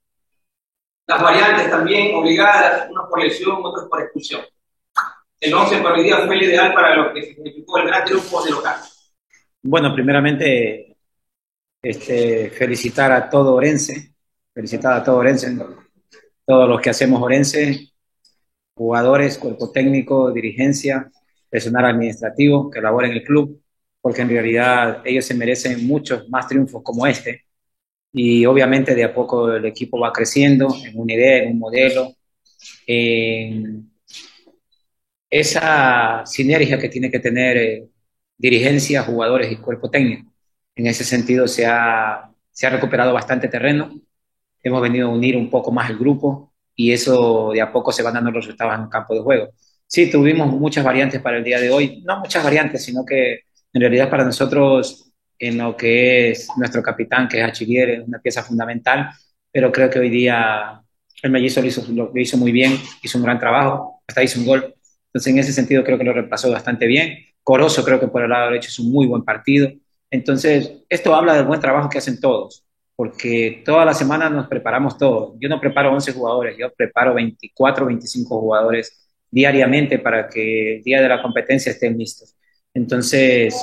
Las 1.08 1.20
variantes 1.20 1.68
también 1.68 2.14
obligadas, 2.14 2.88
unas 2.90 3.08
por 3.08 3.20
lesión, 3.20 3.58
otras 3.60 3.88
por 3.88 4.02
expulsión. 4.02 4.42
El 5.40 5.52
11 5.52 5.78
para 5.78 5.96
hoy 5.96 6.04
día 6.04 6.18
fue 6.18 6.36
el 6.36 6.42
ideal 6.44 6.74
para 6.74 6.94
lo 6.94 7.12
que 7.12 7.22
significó 7.24 7.78
el 7.78 7.86
gran 7.88 8.04
triunfo 8.04 8.44
de 8.44 8.50
local. 8.52 8.76
Bueno, 9.62 9.92
primeramente, 9.92 10.96
este, 11.82 12.50
felicitar 12.50 13.10
a 13.10 13.28
todo 13.28 13.56
Orense, 13.56 14.14
felicitar 14.54 14.92
a 14.92 15.02
todo 15.02 15.16
Orense, 15.16 15.56
todos 16.46 16.68
los 16.68 16.80
que 16.80 16.90
hacemos 16.90 17.20
Orense, 17.20 17.89
jugadores, 18.80 19.36
cuerpo 19.36 19.70
técnico, 19.70 20.32
dirigencia, 20.32 21.10
personal 21.50 21.84
administrativo 21.84 22.70
que 22.70 22.80
labora 22.80 23.08
en 23.08 23.12
el 23.12 23.22
club, 23.22 23.60
porque 24.00 24.22
en 24.22 24.30
realidad 24.30 25.02
ellos 25.04 25.26
se 25.26 25.34
merecen 25.34 25.86
muchos 25.86 26.30
más 26.30 26.48
triunfos 26.48 26.82
como 26.82 27.06
este. 27.06 27.44
Y 28.12 28.46
obviamente 28.46 28.94
de 28.94 29.04
a 29.04 29.14
poco 29.14 29.52
el 29.52 29.66
equipo 29.66 30.00
va 30.00 30.14
creciendo 30.14 30.74
en 30.82 30.98
una 30.98 31.12
idea, 31.12 31.42
en 31.42 31.52
un 31.52 31.58
modelo, 31.58 32.14
en 32.86 33.90
esa 35.28 36.24
sinergia 36.24 36.78
que 36.78 36.88
tiene 36.88 37.10
que 37.10 37.20
tener 37.20 37.56
eh, 37.58 37.88
dirigencia, 38.38 39.02
jugadores 39.02 39.52
y 39.52 39.56
cuerpo 39.56 39.90
técnico. 39.90 40.32
En 40.74 40.86
ese 40.86 41.04
sentido 41.04 41.46
se 41.48 41.66
ha, 41.66 42.32
se 42.50 42.66
ha 42.66 42.70
recuperado 42.70 43.12
bastante 43.12 43.48
terreno. 43.48 44.00
Hemos 44.62 44.80
venido 44.80 45.08
a 45.08 45.12
unir 45.12 45.36
un 45.36 45.50
poco 45.50 45.70
más 45.70 45.90
el 45.90 45.98
grupo, 45.98 46.49
y 46.80 46.92
eso 46.92 47.50
de 47.52 47.60
a 47.60 47.70
poco 47.70 47.92
se 47.92 48.02
van 48.02 48.14
dando 48.14 48.30
los 48.30 48.46
resultados 48.46 48.74
en 48.74 48.84
el 48.84 48.88
campo 48.88 49.14
de 49.14 49.20
juego. 49.20 49.50
Sí, 49.86 50.10
tuvimos 50.10 50.48
muchas 50.48 50.82
variantes 50.82 51.20
para 51.20 51.36
el 51.36 51.44
día 51.44 51.60
de 51.60 51.70
hoy, 51.70 52.02
no 52.06 52.20
muchas 52.20 52.42
variantes, 52.42 52.82
sino 52.82 53.04
que 53.04 53.40
en 53.74 53.80
realidad 53.82 54.08
para 54.08 54.24
nosotros, 54.24 55.12
en 55.38 55.58
lo 55.58 55.76
que 55.76 56.30
es 56.30 56.48
nuestro 56.56 56.82
capitán, 56.82 57.28
que 57.28 57.38
es 57.38 57.44
Achillier, 57.44 57.90
es 57.90 58.08
una 58.08 58.18
pieza 58.18 58.42
fundamental, 58.42 59.10
pero 59.52 59.70
creo 59.70 59.90
que 59.90 59.98
hoy 59.98 60.08
día 60.08 60.80
el 61.22 61.30
mellizo 61.30 61.60
lo 61.60 61.66
hizo, 61.66 61.84
lo 61.92 62.12
hizo 62.14 62.38
muy 62.38 62.50
bien, 62.50 62.72
hizo 63.02 63.18
un 63.18 63.24
gran 63.24 63.38
trabajo, 63.38 64.02
hasta 64.08 64.22
hizo 64.22 64.40
un 64.40 64.46
gol. 64.46 64.74
Entonces, 65.08 65.32
en 65.34 65.38
ese 65.38 65.52
sentido, 65.52 65.84
creo 65.84 65.98
que 65.98 66.04
lo 66.04 66.14
repasó 66.14 66.50
bastante 66.50 66.86
bien. 66.86 67.18
Coroso, 67.42 67.84
creo 67.84 68.00
que 68.00 68.08
por 68.08 68.22
el 68.22 68.30
lado 68.30 68.46
derecho 68.46 68.68
es 68.68 68.78
un 68.78 68.90
muy 68.90 69.06
buen 69.06 69.22
partido. 69.22 69.70
Entonces, 70.10 70.72
esto 70.88 71.14
habla 71.14 71.34
del 71.34 71.44
buen 71.44 71.60
trabajo 71.60 71.90
que 71.90 71.98
hacen 71.98 72.20
todos 72.20 72.64
porque 73.00 73.62
toda 73.64 73.86
la 73.86 73.94
semana 73.94 74.28
nos 74.28 74.46
preparamos 74.46 74.98
todos. 74.98 75.34
Yo 75.40 75.48
no 75.48 75.58
preparo 75.58 75.90
11 75.90 76.12
jugadores, 76.12 76.58
yo 76.58 76.70
preparo 76.70 77.14
24, 77.14 77.86
25 77.86 78.38
jugadores 78.38 79.10
diariamente 79.30 79.98
para 79.98 80.28
que 80.28 80.76
el 80.76 80.82
día 80.82 81.00
de 81.00 81.08
la 81.08 81.22
competencia 81.22 81.72
estén 81.72 81.96
listos. 81.96 82.36
Entonces, 82.74 83.56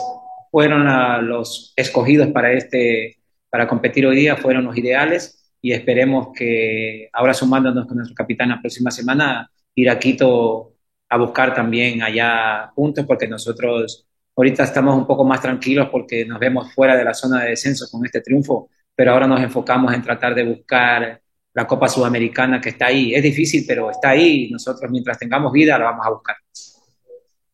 fueron 0.49 0.87
los 1.27 1.71
escogidos 1.75 2.29
para, 2.29 2.51
este, 2.51 3.19
para 3.51 3.67
competir 3.67 4.07
hoy 4.07 4.15
día, 4.15 4.37
fueron 4.37 4.65
los 4.65 4.75
ideales 4.75 5.53
y 5.61 5.71
esperemos 5.71 6.29
que 6.35 7.07
ahora 7.13 7.35
sumándonos 7.35 7.85
con 7.85 7.97
nuestro 7.97 8.15
capitán 8.15 8.49
la 8.49 8.59
próxima 8.59 8.89
semana, 8.89 9.51
ir 9.75 9.87
a 9.91 9.99
Quito 9.99 10.73
a 11.09 11.17
buscar 11.19 11.53
también 11.53 12.01
allá 12.01 12.71
puntos 12.75 13.05
porque 13.05 13.27
nosotros 13.27 14.07
ahorita 14.35 14.63
estamos 14.63 14.95
un 14.95 15.05
poco 15.05 15.23
más 15.23 15.41
tranquilos 15.41 15.89
porque 15.91 16.25
nos 16.25 16.39
vemos 16.39 16.73
fuera 16.73 16.97
de 16.97 17.03
la 17.03 17.13
zona 17.13 17.43
de 17.43 17.51
descenso 17.51 17.85
con 17.91 18.03
este 18.03 18.21
triunfo, 18.21 18.71
pero 18.97 19.11
ahora 19.11 19.27
nos 19.27 19.39
enfocamos 19.41 19.93
en 19.93 20.01
tratar 20.01 20.33
de 20.33 20.43
buscar 20.43 21.21
la 21.53 21.67
Copa 21.67 21.87
Sudamericana 21.87 22.59
que 22.59 22.69
está 22.69 22.87
ahí. 22.87 23.13
Es 23.13 23.21
difícil, 23.21 23.63
pero 23.67 23.91
está 23.91 24.09
ahí 24.09 24.45
y 24.45 24.49
nosotros 24.49 24.89
mientras 24.89 25.19
tengamos 25.19 25.51
vida 25.51 25.77
la 25.77 25.85
vamos 25.85 26.03
a 26.03 26.09
buscar. 26.09 26.35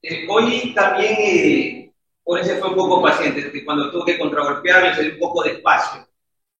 Eh, 0.01 0.25
hoy 0.29 0.73
también 0.73 1.15
eh, 1.19 1.91
ese 2.39 2.55
fue 2.55 2.69
un 2.69 2.75
poco 2.75 3.01
paciente, 3.01 3.51
cuando 3.65 3.91
tuvo 3.91 4.05
que 4.05 4.17
contragolpear 4.17 4.95
se 4.95 5.03
dio 5.03 5.13
un 5.15 5.19
poco 5.19 5.43
de 5.43 5.51
espacio. 5.51 6.07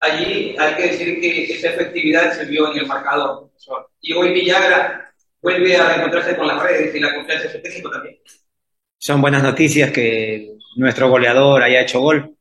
Allí 0.01 0.53
hay 0.59 0.75
que 0.75 0.83
decir 0.83 1.21
que 1.21 1.53
esa 1.53 1.69
efectividad 1.69 2.33
se 2.33 2.43
vio 2.43 2.69
en 2.69 2.79
el 2.79 2.85
marcador. 2.85 3.51
Y 4.01 4.11
hoy 4.11 4.33
Villagra 4.33 5.13
vuelve 5.41 5.77
a 5.77 5.95
encontrarse 5.95 6.35
con 6.35 6.45
las 6.45 6.61
redes 6.61 6.93
y 6.93 6.99
la 6.99 7.15
confianza 7.15 7.47
de 7.47 7.53
su 7.53 7.61
técnico 7.61 7.89
también. 7.89 8.17
Son 8.97 9.21
buenas 9.21 9.43
noticias 9.43 9.91
que 9.91 10.57
nuestro 10.75 11.09
goleador 11.09 11.63
haya 11.63 11.79
hecho 11.79 12.01
gol. 12.01 12.35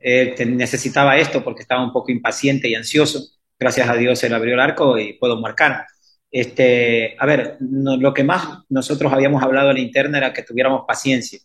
Necesitaba 0.00 1.18
esto 1.18 1.42
porque 1.42 1.62
estaba 1.62 1.84
un 1.84 1.92
poco 1.92 2.12
impaciente 2.12 2.68
y 2.68 2.74
ansioso 2.74 3.38
gracias 3.58 3.88
a 3.88 3.94
Dios 3.94 4.18
se 4.18 4.28
le 4.28 4.34
abrió 4.34 4.54
el 4.54 4.60
arco 4.60 4.98
y 4.98 5.14
puedo 5.14 5.40
marcar. 5.40 5.86
Este, 6.30 7.16
a 7.18 7.26
ver, 7.26 7.56
lo 7.60 8.12
que 8.14 8.24
más 8.24 8.64
nosotros 8.68 9.12
habíamos 9.12 9.42
hablado 9.42 9.70
en 9.70 9.76
la 9.76 9.82
interna 9.82 10.18
era 10.18 10.32
que 10.32 10.42
tuviéramos 10.42 10.84
paciencia, 10.86 11.40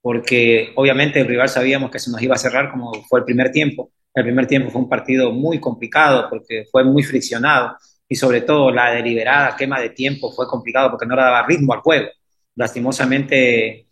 porque 0.00 0.72
obviamente 0.76 1.20
el 1.20 1.26
rival 1.26 1.48
sabíamos 1.48 1.90
que 1.90 1.98
se 1.98 2.10
nos 2.10 2.22
iba 2.22 2.34
a 2.34 2.38
cerrar 2.38 2.70
como 2.70 2.92
fue 3.04 3.20
el 3.20 3.24
primer 3.24 3.50
tiempo. 3.50 3.90
El 4.14 4.24
primer 4.24 4.46
tiempo 4.46 4.70
fue 4.70 4.80
un 4.80 4.88
partido 4.88 5.32
muy 5.32 5.60
complicado 5.60 6.28
porque 6.30 6.64
fue 6.70 6.84
muy 6.84 7.02
friccionado 7.02 7.76
y 8.08 8.14
sobre 8.14 8.42
todo 8.42 8.70
la 8.70 8.92
deliberada 8.92 9.56
quema 9.56 9.80
de 9.80 9.90
tiempo 9.90 10.32
fue 10.32 10.46
complicado 10.46 10.90
porque 10.90 11.06
no 11.06 11.16
le 11.16 11.22
daba 11.22 11.46
ritmo 11.46 11.74
al 11.74 11.80
juego. 11.80 12.08
Lastimosamente 12.54 13.85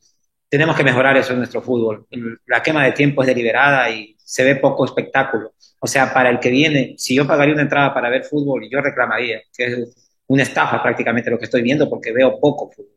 tenemos 0.49 0.77
que 0.77 0.85
mejorar 0.85 1.17
eso 1.17 1.33
en 1.33 1.39
nuestro 1.39 1.63
fútbol. 1.63 2.07
La 2.47 2.63
quema 2.63 2.85
de 2.85 2.93
tiempo 2.93 3.23
es 3.23 3.27
deliberada 3.27 3.91
y 3.91 4.17
se 4.19 4.45
ve 4.45 4.57
poco 4.57 4.85
espectáculo. 4.85 5.55
O 5.81 5.87
sea, 5.87 6.13
para 6.13 6.31
el 6.31 6.41
que 6.41 6.51
viene, 6.51 6.95
si 6.97 7.15
yo 7.15 7.27
pagaría 7.27 7.55
una 7.55 7.63
entrada 7.63 7.93
para 7.93 8.09
ver 8.09 8.25
fútbol, 8.25 8.69
yo 8.71 8.81
reclamaría, 8.81 9.43
que 9.57 9.65
es 9.67 10.07
una 10.27 10.43
estafa 10.43 10.83
prácticamente 10.83 11.31
lo 11.31 11.39
que 11.39 11.45
estoy 11.45 11.63
viendo 11.63 11.89
porque 11.91 12.13
veo 12.13 12.41
poco 12.41 12.71
fútbol. 12.71 12.93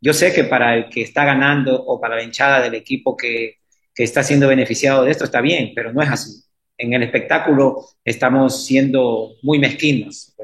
Yo 0.00 0.12
sé 0.12 0.32
que 0.34 0.44
para 0.44 0.74
el 0.74 0.88
que 0.88 1.02
está 1.02 1.24
ganando 1.24 1.82
o 1.82 2.00
para 2.00 2.16
la 2.16 2.22
hinchada 2.22 2.60
del 2.60 2.74
equipo 2.74 3.16
que, 3.16 3.56
que 3.94 4.04
está 4.04 4.22
siendo 4.22 4.46
beneficiado 4.46 5.04
de 5.04 5.10
esto 5.10 5.24
está 5.24 5.40
bien, 5.40 5.72
pero 5.74 5.92
no 5.92 6.02
es 6.02 6.10
así. 6.10 6.42
En 6.76 6.92
el 6.92 7.02
espectáculo 7.02 7.86
estamos 8.04 8.66
siendo 8.66 9.30
muy 9.42 9.58
mezquinos. 9.58 10.36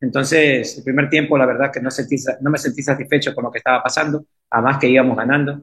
Entonces, 0.00 0.78
el 0.78 0.84
primer 0.84 1.08
tiempo, 1.08 1.38
la 1.38 1.46
verdad 1.46 1.70
que 1.72 1.80
no, 1.80 1.90
sentí, 1.90 2.16
no 2.40 2.50
me 2.50 2.58
sentí 2.58 2.82
satisfecho 2.82 3.32
con 3.34 3.44
lo 3.44 3.52
que 3.52 3.58
estaba 3.58 3.80
pasando, 3.80 4.24
además 4.50 4.78
que 4.78 4.88
íbamos 4.88 5.16
ganando. 5.16 5.62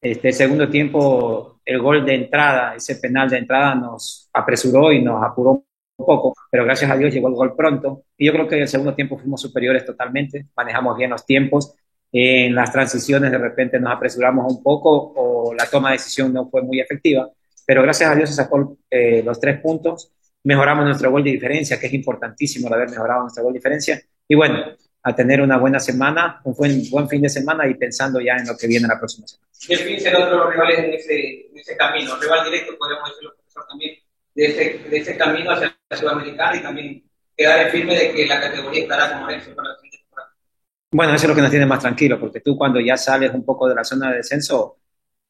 Este 0.00 0.32
segundo 0.32 0.68
tiempo, 0.68 1.60
el 1.64 1.80
gol 1.80 2.04
de 2.04 2.14
entrada, 2.14 2.74
ese 2.76 2.96
penal 2.96 3.28
de 3.28 3.38
entrada 3.38 3.74
nos 3.74 4.28
apresuró 4.32 4.92
y 4.92 5.02
nos 5.02 5.22
apuró 5.24 5.64
un 5.96 6.06
poco, 6.06 6.34
pero 6.50 6.64
gracias 6.64 6.90
a 6.90 6.96
Dios 6.96 7.12
llegó 7.12 7.28
el 7.28 7.34
gol 7.34 7.56
pronto. 7.56 8.04
Y 8.16 8.26
yo 8.26 8.32
creo 8.32 8.46
que 8.46 8.56
en 8.56 8.62
el 8.62 8.68
segundo 8.68 8.94
tiempo 8.94 9.18
fuimos 9.18 9.40
superiores 9.40 9.84
totalmente, 9.84 10.46
manejamos 10.56 10.96
bien 10.96 11.10
los 11.10 11.24
tiempos. 11.24 11.74
En 12.12 12.54
las 12.54 12.72
transiciones 12.72 13.30
de 13.30 13.38
repente 13.38 13.80
nos 13.80 13.92
apresuramos 13.92 14.52
un 14.52 14.62
poco 14.62 15.12
o 15.16 15.54
la 15.54 15.66
toma 15.66 15.90
de 15.90 15.94
decisión 15.96 16.32
no 16.32 16.48
fue 16.48 16.62
muy 16.62 16.80
efectiva, 16.80 17.28
pero 17.66 17.82
gracias 17.82 18.10
a 18.10 18.14
Dios 18.14 18.30
se 18.30 18.36
sacó 18.36 18.78
eh, 18.90 19.22
los 19.24 19.40
tres 19.40 19.60
puntos. 19.60 20.12
Mejoramos 20.44 20.84
nuestro 20.84 21.10
gol 21.10 21.24
de 21.24 21.32
diferencia, 21.32 21.80
que 21.80 21.86
es 21.86 21.92
importantísimo 21.94 22.68
el 22.68 22.74
haber 22.74 22.90
mejorado 22.90 23.22
nuestro 23.22 23.42
gol 23.42 23.52
de 23.52 23.58
diferencia. 23.58 24.00
Y 24.28 24.34
bueno, 24.36 24.58
a 25.06 25.14
tener 25.14 25.40
una 25.40 25.56
buena 25.56 25.78
semana, 25.78 26.40
un 26.42 26.52
buen, 26.54 26.90
buen 26.90 27.08
fin 27.08 27.22
de 27.22 27.28
semana 27.28 27.64
y 27.68 27.74
pensando 27.74 28.20
ya 28.20 28.34
en 28.34 28.48
lo 28.48 28.56
que 28.56 28.66
viene 28.66 28.88
la 28.88 28.98
próxima 28.98 29.24
semana. 29.24 29.48
¿Qué 29.64 29.76
fin 29.76 30.00
será 30.00 30.24
otro 30.24 30.38
los 30.38 30.50
rivales 30.52 30.80
en 30.80 30.94
ese, 30.94 31.46
en 31.48 31.58
ese 31.58 31.76
camino? 31.76 32.16
Rival 32.16 32.44
directo, 32.44 32.76
podemos 32.76 33.08
decirlo, 33.10 33.34
profesor, 33.36 33.66
también, 33.68 33.98
de 34.34 34.46
ese, 34.46 34.88
de 34.90 34.96
ese 34.96 35.16
camino 35.16 35.52
hacia 35.52 35.78
la 35.88 35.96
Sudamericana 35.96 36.56
y 36.56 36.60
también 36.60 37.04
quedar 37.36 37.66
en 37.66 37.70
firme 37.70 37.96
de 37.96 38.14
que 38.14 38.26
la 38.26 38.40
categoría 38.40 38.82
estará 38.82 39.12
como 39.12 39.30
eso 39.30 39.54
para 39.54 39.68
la 39.68 39.74
siguiente 39.76 39.98
temporada. 39.98 40.32
Bueno, 40.90 41.14
eso 41.14 41.24
es 41.24 41.28
lo 41.28 41.34
que 41.36 41.42
nos 41.42 41.50
tiene 41.50 41.66
más 41.66 41.80
tranquilo, 41.80 42.18
porque 42.18 42.40
tú 42.40 42.58
cuando 42.58 42.80
ya 42.80 42.96
sales 42.96 43.32
un 43.32 43.44
poco 43.44 43.68
de 43.68 43.76
la 43.76 43.84
zona 43.84 44.10
de 44.10 44.16
descenso, 44.16 44.78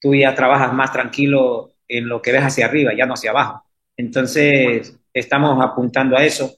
tú 0.00 0.14
ya 0.14 0.34
trabajas 0.34 0.72
más 0.72 0.90
tranquilo 0.90 1.74
en 1.86 2.08
lo 2.08 2.22
que 2.22 2.32
ves 2.32 2.44
hacia 2.44 2.64
arriba, 2.64 2.92
ya 2.96 3.04
no 3.04 3.12
hacia 3.12 3.30
abajo. 3.30 3.62
Entonces, 3.94 4.96
estamos 5.12 5.62
apuntando 5.62 6.16
a 6.16 6.24
eso 6.24 6.56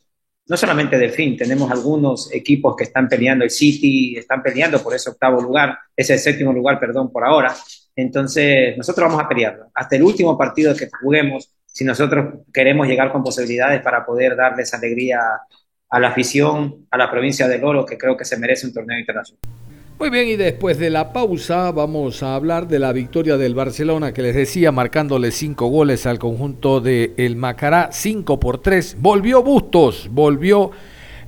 no 0.49 0.57
solamente 0.57 0.97
Delfín, 0.97 1.37
tenemos 1.37 1.71
algunos 1.71 2.33
equipos 2.33 2.75
que 2.75 2.85
están 2.85 3.07
peleando, 3.07 3.45
el 3.45 3.51
City 3.51 4.17
están 4.17 4.43
peleando 4.43 4.83
por 4.83 4.95
ese 4.95 5.11
octavo 5.11 5.41
lugar, 5.43 5.79
ese 5.95 6.17
séptimo 6.19 6.53
lugar, 6.53 6.81
perdón, 6.81 7.13
por 7.13 7.25
ahora. 7.25 7.55
Entonces, 7.95 8.77
nosotros 8.77 9.09
vamos 9.09 9.23
a 9.23 9.29
pelearlo. 9.29 9.71
Hasta 9.75 9.97
el 9.97 10.03
último 10.03 10.39
partido 10.39 10.75
que 10.75 10.89
juguemos, 11.03 11.53
si 11.67 11.85
nosotros 11.85 12.41
queremos 12.53 12.87
llegar 12.87 13.13
con 13.13 13.23
posibilidades 13.23 13.83
para 13.83 14.07
poder 14.07 14.37
darles 14.37 14.73
alegría 14.73 15.21
a 15.91 16.01
la 16.01 16.09
afición, 16.09 16.87
a 16.91 16.97
la 16.97 17.11
provincia 17.11 17.47
del 17.47 17.65
Oro, 17.65 17.85
que 17.85 17.99
creo 17.99 18.17
que 18.17 18.25
se 18.25 18.39
merece 18.39 18.67
un 18.67 18.73
torneo 18.73 18.99
internacional. 18.99 19.41
Muy 19.99 20.11
bien, 20.11 20.29
y 20.29 20.37
después 20.37 20.79
de 20.79 20.91
la 20.91 21.13
pausa 21.13 21.73
vamos 21.73 22.23
a 22.23 22.37
hablar 22.37 22.69
de 22.69 22.79
la 22.79 22.93
victoria 22.93 23.37
del 23.37 23.57
Barcelona 23.57 24.15
que 24.15 24.23
les 24.23 24.37
decía, 24.37 24.71
marcándole 24.71 25.33
cinco 25.33 25.67
goles 25.67 26.07
al 26.07 26.21
conjunto 26.21 26.81
de 26.81 27.15
el 27.17 27.35
Macará, 27.35 27.89
cinco 27.91 28.39
por 28.39 28.59
tres. 28.59 28.97
Volvió 29.01 29.43
Bustos, 29.43 30.09
volvió 30.13 30.71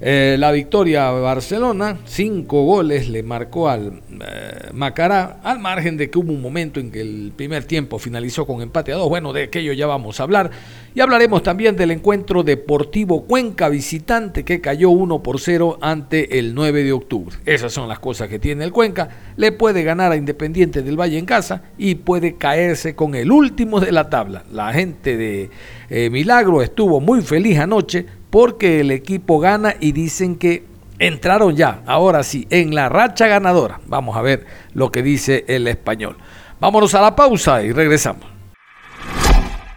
eh, 0.02 0.36
la 0.38 0.50
victoria 0.50 1.10
Barcelona, 1.10 1.98
cinco 2.06 2.64
goles 2.64 3.08
le 3.08 3.22
marcó 3.22 3.68
al 3.68 4.00
eh, 4.10 4.70
Macará, 4.72 5.40
al 5.42 5.58
margen 5.58 5.98
de 5.98 6.08
que 6.08 6.18
hubo 6.18 6.32
un 6.32 6.40
momento 6.40 6.80
en 6.80 6.90
que 6.90 7.02
el 7.02 7.32
primer 7.36 7.64
tiempo 7.64 7.98
finalizó 7.98 8.46
con 8.46 8.62
empate 8.62 8.92
a 8.92 8.96
dos. 8.96 9.10
Bueno, 9.10 9.34
de 9.34 9.44
aquello 9.44 9.74
ya 9.74 9.86
vamos 9.86 10.18
a 10.18 10.22
hablar. 10.22 10.50
Y 10.94 11.00
hablaremos 11.00 11.42
también 11.42 11.76
del 11.76 11.90
encuentro 11.90 12.42
deportivo 12.42 13.24
Cuenca 13.24 13.68
visitante 13.68 14.44
que 14.44 14.60
cayó 14.60 14.90
1 14.90 15.22
por 15.22 15.38
0 15.38 15.78
ante 15.82 16.38
el 16.38 16.54
9 16.54 16.82
de 16.82 16.92
octubre. 16.92 17.36
Esas 17.44 17.72
son 17.72 17.86
las 17.86 17.98
cosas 17.98 18.28
que 18.28 18.38
tiene 18.38 18.64
el 18.64 18.72
Cuenca. 18.72 19.08
Le 19.36 19.52
puede 19.52 19.82
ganar 19.82 20.12
a 20.12 20.16
Independiente 20.16 20.82
del 20.82 20.98
Valle 20.98 21.18
en 21.18 21.26
casa 21.26 21.62
y 21.76 21.96
puede 21.96 22.36
caerse 22.36 22.94
con 22.94 23.14
el 23.14 23.30
último 23.30 23.80
de 23.80 23.92
la 23.92 24.08
tabla. 24.08 24.44
La 24.50 24.72
gente 24.72 25.16
de 25.16 25.50
eh, 25.90 26.08
Milagro 26.10 26.62
estuvo 26.62 27.00
muy 27.00 27.20
feliz 27.20 27.58
anoche 27.58 28.06
porque 28.30 28.80
el 28.80 28.90
equipo 28.90 29.38
gana 29.38 29.74
y 29.78 29.92
dicen 29.92 30.36
que 30.36 30.64
entraron 30.98 31.56
ya, 31.56 31.82
ahora 31.86 32.22
sí, 32.22 32.46
en 32.50 32.74
la 32.74 32.88
racha 32.88 33.26
ganadora. 33.26 33.80
Vamos 33.86 34.16
a 34.16 34.22
ver 34.22 34.46
lo 34.72 34.92
que 34.92 35.02
dice 35.02 35.44
el 35.48 35.66
español. 35.66 36.16
Vámonos 36.60 36.94
a 36.94 37.00
la 37.00 37.16
pausa 37.16 37.62
y 37.62 37.72
regresamos. 37.72 38.24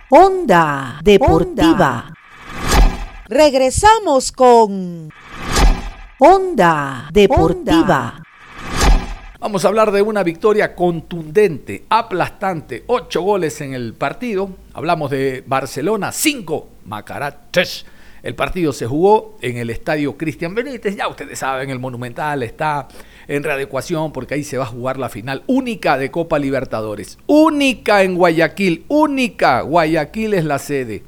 Onda 0.09 0.99
Deportiva. 1.03 2.13
Regresamos 3.27 4.31
con 4.31 5.09
Onda 6.19 7.07
Deportiva. 7.11 8.21
Vamos 9.39 9.65
a 9.65 9.67
hablar 9.67 9.91
de 9.91 10.01
una 10.01 10.23
victoria 10.23 10.75
contundente, 10.75 11.85
aplastante, 11.89 12.83
ocho 12.87 13.23
goles 13.23 13.59
en 13.61 13.73
el 13.73 13.93
partido. 13.93 14.49
Hablamos 14.73 15.11
de 15.11 15.43
Barcelona, 15.45 16.11
cinco, 16.11 16.69
Macará, 16.85 17.49
el 18.23 18.35
partido 18.35 18.71
se 18.71 18.87
jugó 18.87 19.37
en 19.41 19.57
el 19.57 19.69
estadio 19.69 20.17
Cristian 20.17 20.55
Benítez, 20.55 20.95
ya 20.95 21.09
ustedes 21.09 21.39
saben, 21.39 21.69
el 21.69 21.79
Monumental 21.79 22.41
está 22.41 22.87
en 23.27 23.43
readecuación 23.43 24.13
porque 24.13 24.35
ahí 24.35 24.45
se 24.45 24.57
va 24.57 24.63
a 24.63 24.67
jugar 24.67 24.97
la 24.97 25.09
final 25.09 25.43
única 25.45 25.97
de 25.97 26.09
Copa 26.09 26.39
Libertadores. 26.39 27.17
Única 27.27 28.01
en 28.01 28.15
Guayaquil, 28.15 28.85
única. 28.87 29.61
Guayaquil 29.61 30.33
es 30.35 30.45
la 30.45 30.57
sede. 30.57 31.03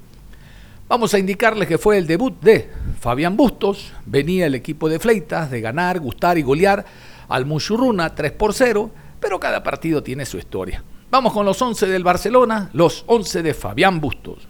Vamos 0.90 1.14
a 1.14 1.20
indicarles 1.20 1.70
que 1.70 1.78
fue 1.78 1.98
el 1.98 2.06
debut 2.06 2.40
de 2.42 2.70
Fabián 3.00 3.38
Bustos. 3.38 3.94
Venía 4.06 4.46
el 4.46 4.54
equipo 4.54 4.90
de 4.90 5.00
Fleitas 5.00 5.50
de 5.50 5.62
ganar, 5.62 6.02
gustar 6.02 6.38
y 6.38 6.42
golear 6.42 6.86
al 7.30 7.46
Mushurruna 7.46 8.14
3 8.14 8.34
por 8.34 8.54
0, 8.54 8.92
pero 9.22 9.40
cada 9.40 9.64
partido 9.64 10.04
tiene 10.04 10.26
su 10.26 10.38
historia. 10.38 10.84
Vamos 11.10 11.32
con 11.32 11.46
los 11.46 11.62
11 11.62 11.88
del 11.88 12.04
Barcelona, 12.04 12.70
los 12.74 13.06
11 13.08 13.42
de 13.42 13.54
Fabián 13.54 14.02
Bustos. 14.02 14.48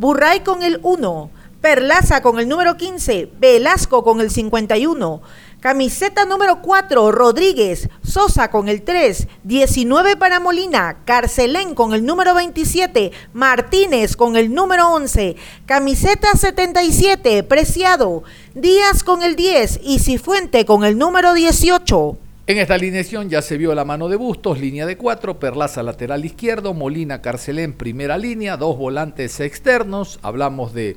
Burray 0.00 0.40
con 0.40 0.62
el 0.62 0.80
1, 0.82 1.30
Perlaza 1.60 2.22
con 2.22 2.38
el 2.38 2.48
número 2.48 2.78
15, 2.78 3.32
Velasco 3.38 4.02
con 4.02 4.22
el 4.22 4.30
51, 4.30 5.20
camiseta 5.60 6.24
número 6.24 6.62
4, 6.62 7.12
Rodríguez, 7.12 7.90
Sosa 8.02 8.50
con 8.50 8.70
el 8.70 8.80
3, 8.80 9.28
19 9.44 10.16
para 10.16 10.40
Molina, 10.40 11.04
Carcelén 11.04 11.74
con 11.74 11.92
el 11.92 12.06
número 12.06 12.34
27, 12.34 13.12
Martínez 13.34 14.16
con 14.16 14.36
el 14.38 14.54
número 14.54 14.88
11, 14.90 15.36
camiseta 15.66 16.32
77, 16.34 17.42
Preciado, 17.42 18.22
Díaz 18.54 19.04
con 19.04 19.22
el 19.22 19.36
10 19.36 19.80
y 19.82 19.98
Cifuente 19.98 20.64
con 20.64 20.84
el 20.84 20.96
número 20.96 21.34
18. 21.34 22.29
En 22.50 22.58
esta 22.58 22.74
alineación 22.74 23.30
ya 23.30 23.42
se 23.42 23.56
vio 23.56 23.76
la 23.76 23.84
mano 23.84 24.08
de 24.08 24.16
Bustos, 24.16 24.58
línea 24.58 24.84
de 24.84 24.96
4, 24.96 25.38
Perlaza 25.38 25.84
lateral 25.84 26.24
izquierdo, 26.24 26.74
Molina 26.74 27.22
Carcelén 27.22 27.74
primera 27.74 28.18
línea, 28.18 28.56
dos 28.56 28.76
volantes 28.76 29.38
externos, 29.38 30.18
hablamos 30.20 30.74
de 30.74 30.96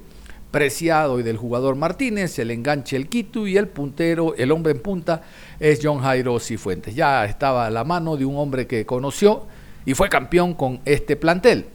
Preciado 0.49 1.19
y 1.19 1.23
del 1.23 1.37
jugador 1.37 1.75
Martínez, 1.75 2.39
el 2.39 2.49
enganche 2.49 2.95
el 2.95 3.07
Quito 3.07 3.45
y 3.45 3.55
el 3.57 3.67
puntero, 3.67 4.33
el 4.35 4.51
hombre 4.51 4.71
en 4.71 4.79
punta 4.79 5.21
es 5.59 5.79
John 5.83 5.99
Jairo 5.99 6.39
Cifuentes. 6.39 6.95
Ya 6.95 7.23
estaba 7.23 7.69
la 7.69 7.83
mano 7.83 8.17
de 8.17 8.25
un 8.25 8.35
hombre 8.37 8.65
que 8.65 8.87
conoció 8.87 9.45
y 9.85 9.93
fue 9.93 10.09
campeón 10.09 10.55
con 10.55 10.79
este 10.85 11.15
plantel. 11.17 11.67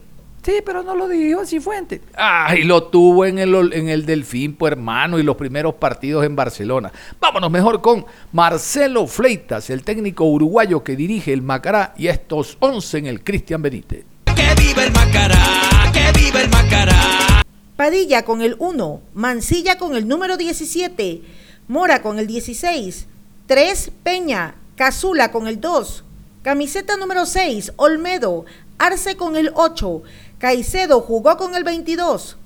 Sí, 0.49 0.63
pero 0.65 0.81
no 0.81 0.95
lo 0.95 1.07
dijo 1.07 1.45
Cifuentes. 1.45 2.01
Ah, 2.15 2.55
y 2.57 2.63
lo 2.63 2.85
tuvo 2.85 3.23
en 3.23 3.37
el, 3.37 3.71
en 3.71 3.87
el 3.87 4.03
Delfín, 4.03 4.55
pues 4.55 4.71
hermano, 4.71 5.19
y 5.19 5.23
los 5.23 5.35
primeros 5.35 5.75
partidos 5.75 6.25
en 6.25 6.35
Barcelona. 6.35 6.91
Vámonos 7.19 7.51
mejor 7.51 7.81
con 7.81 8.03
Marcelo 8.31 9.05
Fleitas, 9.05 9.69
el 9.69 9.83
técnico 9.83 10.23
uruguayo 10.25 10.83
que 10.83 10.95
dirige 10.95 11.33
el 11.33 11.43
Macará, 11.43 11.93
y 11.99 12.07
estos 12.07 12.57
11 12.61 12.97
en 12.97 13.05
el 13.05 13.23
Cristian 13.23 13.61
Benítez. 13.61 14.05
¡Que 14.35 14.59
viva 14.59 14.85
el 14.85 14.91
Macará! 14.91 15.37
¡Que 15.93 16.19
viva 16.19 16.41
el 16.41 16.49
Macará! 16.49 17.43
Padilla 17.75 18.25
con 18.25 18.41
el 18.41 18.55
1, 18.57 19.01
Mancilla 19.13 19.77
con 19.77 19.95
el 19.95 20.07
número 20.07 20.35
17, 20.35 21.21
Mora 21.67 22.01
con 22.01 22.17
el 22.17 22.25
16, 22.25 23.05
3 23.45 23.91
Peña, 24.01 24.55
Cazula 24.75 25.31
con 25.31 25.45
el 25.45 25.61
2, 25.61 26.03
camiseta 26.41 26.97
número 26.97 27.27
6, 27.27 27.73
Olmedo, 27.75 28.45
Arce 28.79 29.17
con 29.17 29.35
el 29.35 29.51
8, 29.55 30.01
Caicedo 30.39 31.01
jugó 31.01 31.35
con 31.35 31.53
el 31.53 31.65
22, 31.65 32.37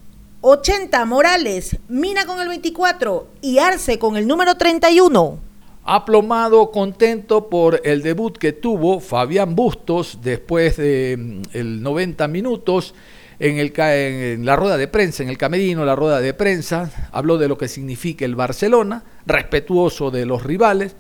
80 0.41 1.05
Morales, 1.05 1.77
Mina 1.87 2.25
con 2.25 2.41
el 2.41 2.47
24 2.47 3.27
y 3.39 3.59
Arce 3.59 3.99
con 3.99 4.17
el 4.17 4.27
número 4.27 4.55
31. 4.55 5.37
Aplomado, 5.83 6.71
contento 6.71 7.49
por 7.49 7.81
el 7.83 8.01
debut 8.01 8.35
que 8.35 8.51
tuvo 8.51 8.99
Fabián 8.99 9.55
Bustos 9.55 10.17
después 10.23 10.77
de 10.77 11.17
mm, 11.19 11.41
el 11.55 11.83
90 11.83 12.27
minutos 12.29 12.95
en, 13.37 13.59
en 13.59 14.43
la 14.43 14.55
rueda 14.55 14.77
de 14.77 14.87
prensa, 14.87 15.21
en 15.21 15.29
el 15.29 15.37
camerino, 15.37 15.85
la 15.85 15.95
rueda 15.95 16.19
de 16.19 16.33
prensa, 16.33 17.09
habló 17.11 17.37
de 17.37 17.47
lo 17.47 17.59
que 17.59 17.67
significa 17.67 18.25
el 18.25 18.33
Barcelona, 18.33 19.03
respetuoso 19.27 20.09
de 20.09 20.25
los 20.25 20.41
rivales, 20.41 20.95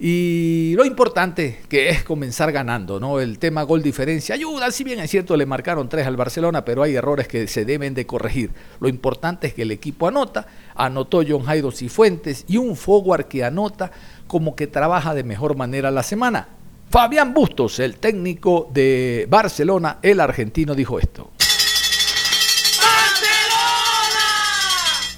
y 0.00 0.74
lo 0.76 0.84
importante 0.84 1.58
que 1.68 1.88
es 1.88 2.04
comenzar 2.04 2.52
ganando, 2.52 3.00
¿no? 3.00 3.18
El 3.18 3.40
tema 3.40 3.64
gol 3.64 3.82
diferencia 3.82 4.36
ayuda, 4.36 4.70
si 4.70 4.84
bien 4.84 5.00
es 5.00 5.10
cierto 5.10 5.36
le 5.36 5.44
marcaron 5.44 5.88
tres 5.88 6.06
al 6.06 6.16
Barcelona, 6.16 6.64
pero 6.64 6.84
hay 6.84 6.94
errores 6.94 7.26
que 7.26 7.48
se 7.48 7.64
deben 7.64 7.94
de 7.94 8.06
corregir. 8.06 8.50
Lo 8.78 8.88
importante 8.88 9.48
es 9.48 9.54
que 9.54 9.62
el 9.62 9.72
equipo 9.72 10.06
anota, 10.06 10.46
anotó 10.76 11.22
John 11.28 11.42
Jairo 11.42 11.72
Cifuentes 11.72 12.44
y 12.46 12.58
un 12.58 12.76
forward 12.76 13.24
que 13.24 13.42
anota 13.42 13.90
como 14.28 14.54
que 14.54 14.68
trabaja 14.68 15.14
de 15.14 15.24
mejor 15.24 15.56
manera 15.56 15.90
la 15.90 16.04
semana. 16.04 16.46
Fabián 16.90 17.34
Bustos, 17.34 17.80
el 17.80 17.96
técnico 17.96 18.70
de 18.72 19.26
Barcelona, 19.28 19.98
el 20.00 20.20
argentino, 20.20 20.76
dijo 20.76 21.00
esto. 21.00 21.32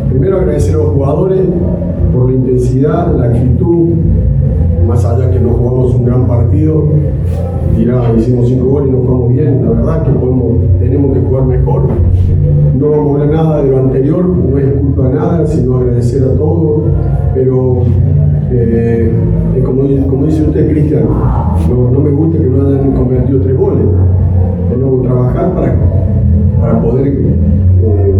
Primero 0.08 0.38
agradecer 0.38 0.74
a 0.74 0.78
los 0.78 0.88
jugadores 0.94 1.40
por 2.12 2.30
la 2.30 2.32
intensidad, 2.32 3.14
la 3.14 3.26
actitud, 3.26 4.19
más 4.90 5.04
allá 5.04 5.30
que 5.30 5.38
no 5.38 5.50
jugamos 5.50 5.94
un 5.94 6.04
gran 6.04 6.26
partido, 6.26 6.82
tirá, 7.76 8.12
hicimos 8.18 8.48
cinco 8.48 8.66
goles 8.70 8.88
y 8.88 8.92
no 8.92 8.98
jugamos 8.98 9.32
bien, 9.32 9.64
la 9.64 9.70
verdad 9.70 10.02
que 10.02 10.10
tenemos 10.80 11.12
que 11.14 11.20
jugar 11.20 11.44
mejor. 11.44 11.82
No 12.76 12.90
vamos 12.90 13.06
a 13.06 13.22
hablar 13.22 13.36
nada 13.36 13.62
de 13.62 13.70
lo 13.70 13.78
anterior, 13.78 14.26
no 14.26 14.58
es 14.58 14.72
culpa 14.80 15.08
de 15.08 15.14
nada, 15.14 15.46
sino 15.46 15.76
agradecer 15.76 16.24
a 16.24 16.34
todos, 16.36 16.82
pero 17.34 17.82
eh, 18.50 19.12
como, 19.64 19.82
como, 20.08 20.26
dice 20.26 20.42
usted, 20.42 20.72
Cristian, 20.72 21.04
no, 21.68 22.00
me 22.00 22.10
gusta 22.10 22.38
que 22.38 22.48
no 22.48 22.66
hayan 22.66 22.90
convertido 22.90 23.40
tres 23.42 23.56
goles. 23.56 23.86
Tenemos 24.70 25.02
que 25.02 25.06
trabajar 25.06 25.54
para, 25.54 25.76
para 26.60 26.82
poder 26.82 27.06
eh, 27.06 28.14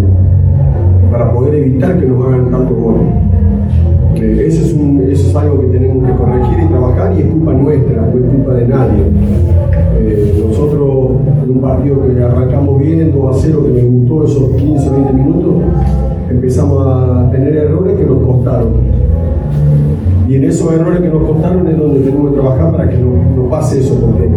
para 1.11 1.33
poder 1.33 1.55
evitar 1.57 1.99
que 1.99 2.07
nos 2.07 2.25
hagan 2.25 2.49
tanto 2.49 2.75
goles. 2.75 3.30
Eso, 4.21 4.77
es 5.11 5.35
algo 5.35 5.61
que 5.61 5.67
tenemos 5.69 6.07
que 6.07 6.15
corregir 6.15 6.65
y 6.65 6.69
trabajar 6.69 7.15
y 7.17 7.21
es 7.23 7.27
culpa 7.27 7.53
nuestra, 7.55 8.03
no 8.03 8.19
es 8.19 8.35
culpa 8.35 8.55
de 8.55 8.69
nadie. 8.69 9.03
Eh, 9.99 10.45
nosotros 10.47 11.11
en 11.43 11.51
un 11.51 11.61
partido 11.63 11.97
que 12.07 12.23
arrancamos 12.23 12.81
bien, 12.81 13.13
2 13.13 13.37
a 13.37 13.39
0, 13.41 13.63
que 13.65 13.73
me 13.73 13.83
gustó 13.83 14.25
esos 14.25 14.51
15 14.57 14.91
20 14.91 15.13
minutos, 15.15 15.55
empezamos 16.31 16.87
a 16.87 17.31
tener 17.31 17.57
errores 17.57 17.97
que 17.97 18.05
nos 18.05 18.19
costaron. 18.23 18.69
Y 20.29 20.35
en 20.35 20.45
esos 20.45 20.71
errores 20.73 21.01
que 21.01 21.09
nos 21.09 21.23
costaron 21.23 21.67
es 21.67 21.79
donde 21.79 22.01
tenemos 22.01 22.31
que 22.31 22.41
trabajar 22.41 22.73
para 22.73 22.91
que 22.91 22.99
no, 22.99 23.43
no 23.43 23.49
pase 23.49 23.81
eso, 23.81 23.95
porque 24.01 24.29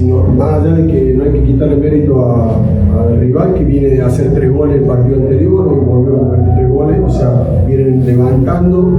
sino 0.00 0.22
más 0.28 0.62
allá 0.62 0.76
de 0.76 0.86
que 0.86 1.12
no 1.12 1.24
hay 1.24 1.30
que 1.32 1.42
quitarle 1.42 1.76
mérito 1.76 2.24
al 2.24 3.20
rival 3.20 3.52
que 3.52 3.64
viene 3.64 3.88
de 3.88 4.00
hacer 4.00 4.32
tres 4.32 4.50
goles 4.50 4.76
el 4.76 4.84
partido 4.84 5.16
anterior 5.16 5.60
o 5.60 5.74
volvió 5.74 6.16
a 6.16 6.18
convertir 6.20 6.54
tres 6.56 6.70
goles, 6.70 6.96
o 7.04 7.10
sea, 7.10 7.64
vienen 7.66 8.06
levantando 8.06 8.98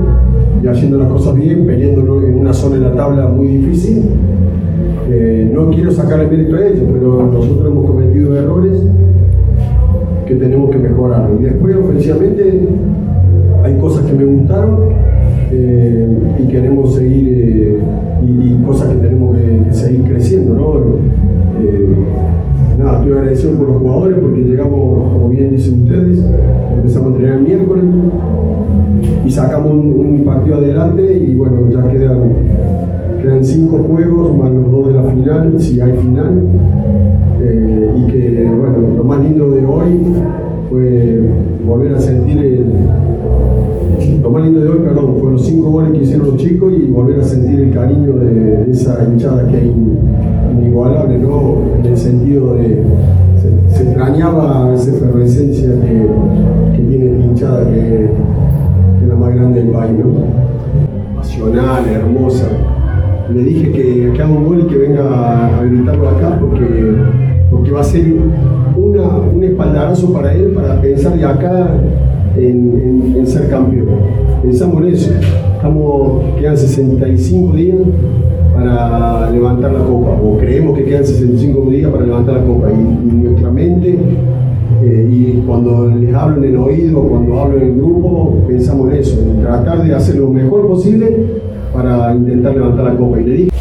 y 0.64 0.68
haciendo 0.68 1.00
las 1.00 1.08
cosas 1.08 1.36
bien, 1.36 1.66
peleando 1.66 2.24
en 2.24 2.36
una 2.36 2.54
zona 2.54 2.76
de 2.76 2.82
la 2.82 2.96
tabla 2.96 3.28
muy 3.28 3.48
difícil. 3.48 4.12
Eh, 5.10 5.50
no 5.52 5.72
quiero 5.72 5.92
sacarle 5.92 6.28
mérito 6.28 6.56
a 6.56 6.68
ellos, 6.68 6.84
pero 6.94 7.26
nosotros 7.34 7.66
hemos 7.66 7.86
cometido 7.88 8.38
errores 8.38 8.84
que 10.28 10.36
tenemos 10.36 10.70
que 10.70 10.78
mejorar. 10.78 11.32
Y 11.40 11.44
después, 11.46 11.78
ofensivamente, 11.78 12.60
hay 13.64 13.76
cosas 13.78 14.06
que 14.06 14.14
me 14.14 14.26
gustaron 14.26 14.78
eh, 15.54 16.08
y 16.40 16.48
queremos 16.48 16.96
seguir, 16.96 17.28
eh, 17.30 17.78
y, 18.26 18.64
cosas 18.64 18.90
que 18.90 18.96
tenemos 18.96 19.36
que, 19.36 19.74
seguir 19.74 20.04
creciendo, 20.04 20.54
¿no? 20.54 20.78
Eh, 21.62 21.96
nada, 22.80 23.00
estoy 23.00 23.12
agradecido 23.12 23.54
por 23.56 23.68
los 23.68 23.78
jugadores 23.78 24.18
porque 24.22 24.42
llegamos, 24.42 25.12
como 25.12 25.30
bien 25.30 25.52
dicen 25.52 25.84
ustedes, 25.84 26.24
empezamos 26.74 27.08
a 27.08 27.12
entrenar 27.16 27.38
el 27.40 27.44
miércoles 27.44 27.84
y 29.26 29.32
sacamos 29.32 29.74
un, 29.74 30.22
partido 30.26 30.58
adelante 30.58 31.18
y 31.18 31.36
bueno, 31.36 31.70
ya 31.70 31.92
quedan, 31.92 32.20
quedan 33.22 33.44
cinco 33.44 33.80
juegos 33.80 34.38
más 34.38 34.52
los 34.52 34.72
dos 34.72 34.88
de 34.88 34.94
la 34.94 35.04
final, 35.04 35.56
si 35.58 35.82
hay 35.82 35.94
final. 35.94 36.44
y 37.98 38.12
que 38.12 38.46
bueno, 38.46 38.96
lo 38.98 39.04
más 39.04 39.24
lindo 39.24 39.50
de 39.50 39.66
hoy 39.66 40.00
fue 40.70 41.22
volver 41.66 41.96
a 41.96 42.00
sentir 42.00 42.38
el, 42.38 42.66
lo 44.22 44.30
más 44.30 44.44
lindo 44.44 44.62
de 44.62 44.70
hoy, 44.70 44.80
perdón, 44.80 45.01
los 45.32 45.46
cinco 45.46 45.72
goles 45.72 45.92
que 45.94 46.04
hicieron 46.04 46.28
los 46.28 46.38
chicos 46.38 46.74
y 46.74 46.92
volver 46.92 47.20
a 47.20 47.24
sentir 47.24 47.60
el 47.60 47.72
cariño 47.72 48.14
de, 48.14 48.72
esa 48.72 49.04
hinchada 49.04 49.48
que 49.48 49.58
es 49.58 49.64
inigualable, 50.52 51.18
¿no? 51.20 51.58
En 51.80 51.86
el 51.86 51.98
sentido 51.98 52.56
de. 52.56 52.84
Se, 53.42 53.84
extrañaba 53.84 54.72
esa 54.74 54.92
efervescencia 54.92 55.70
que, 55.82 56.76
que 56.76 56.84
tiene 56.84 57.18
la 57.18 57.26
hinchada, 57.26 57.70
que, 57.70 58.06
es 58.06 59.08
la 59.08 59.16
más 59.16 59.34
grande 59.34 59.64
del 59.64 59.72
país, 59.72 59.92
¿no? 59.98 61.16
Pasional, 61.16 61.84
hermosa. 61.88 62.48
Le 63.34 63.44
dije 63.44 63.72
que, 63.72 64.12
que 64.14 64.22
haga 64.22 64.32
un 64.32 64.46
gol 64.46 64.60
y 64.66 64.68
que 64.68 64.78
venga 64.78 65.58
a 65.58 65.64
gritarlo 65.64 66.10
acá 66.10 66.38
porque, 66.40 66.96
porque 67.50 67.72
va 67.72 67.80
a 67.80 67.84
ser 67.84 68.14
una, 68.76 69.08
un 69.34 69.44
espaldarazo 69.44 70.12
para 70.12 70.34
él 70.34 70.52
para 70.54 70.82
pensar 70.82 71.18
de 71.18 71.26
acá 71.26 71.70
en, 72.38 73.26
ser 73.26 73.50
campeón. 73.50 73.88
Pensamos 74.42 74.82
en 74.82 74.88
eso. 74.88 75.12
Estamos, 75.56 76.24
quedan 76.40 76.58
65 76.58 77.56
días 77.56 77.78
para 78.56 79.30
levantar 79.32 79.72
la 79.72 79.80
copa, 79.80 80.12
o 80.22 80.38
creemos 80.38 80.78
que 80.78 80.86
quedan 80.86 81.06
65 81.06 81.70
días 81.70 81.92
para 81.92 82.06
levantar 82.06 82.36
la 82.36 82.44
copa. 82.44 82.68
Y, 82.72 83.16
nuestra 83.16 83.52
mente, 83.52 83.98
eh, 84.84 85.10
y 85.12 85.44
cuando 85.46 85.88
les 85.88 86.14
hablo 86.14 86.38
en 86.38 86.50
el 86.50 86.58
oído, 86.58 87.02
cuando 87.04 87.40
hablo 87.40 87.58
en 87.58 87.64
el 87.64 87.76
grupo, 87.76 88.38
pensamos 88.48 88.92
en 88.92 89.00
eso, 89.00 89.22
en 89.22 89.42
tratar 89.42 89.84
de 89.84 89.94
hacer 89.94 90.16
lo 90.16 90.30
mejor 90.30 90.68
posible 90.68 91.42
para 91.74 92.14
intentar 92.16 92.56
levantar 92.56 92.86
la 92.86 92.98
copa. 92.98 93.22
Y 93.22 93.24
le 93.24 93.34
dije, 93.34 93.52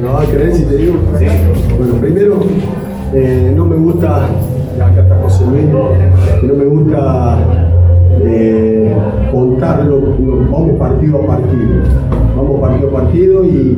¿me 0.00 0.08
vas 0.08 0.28
a 0.28 0.30
creer 0.30 0.54
si 0.54 0.64
te 0.64 0.76
digo? 0.76 0.94
Bueno, 1.78 1.94
primero, 2.00 2.40
eh, 3.14 3.52
no 3.56 3.64
me 3.64 3.76
gusta, 3.76 4.26
acá 4.76 5.02
está 5.02 5.18
José 5.22 5.44
Luis, 5.50 5.64
no 6.42 6.54
me 6.54 6.64
gusta 6.66 7.67
eh, 8.24 8.92
contarlo, 9.30 10.00
vamos 10.50 10.78
partido 10.78 11.22
a 11.22 11.26
partido, 11.26 11.68
vamos 12.36 12.60
partido 12.60 12.88
a 12.88 12.92
partido 12.92 13.44
y, 13.44 13.76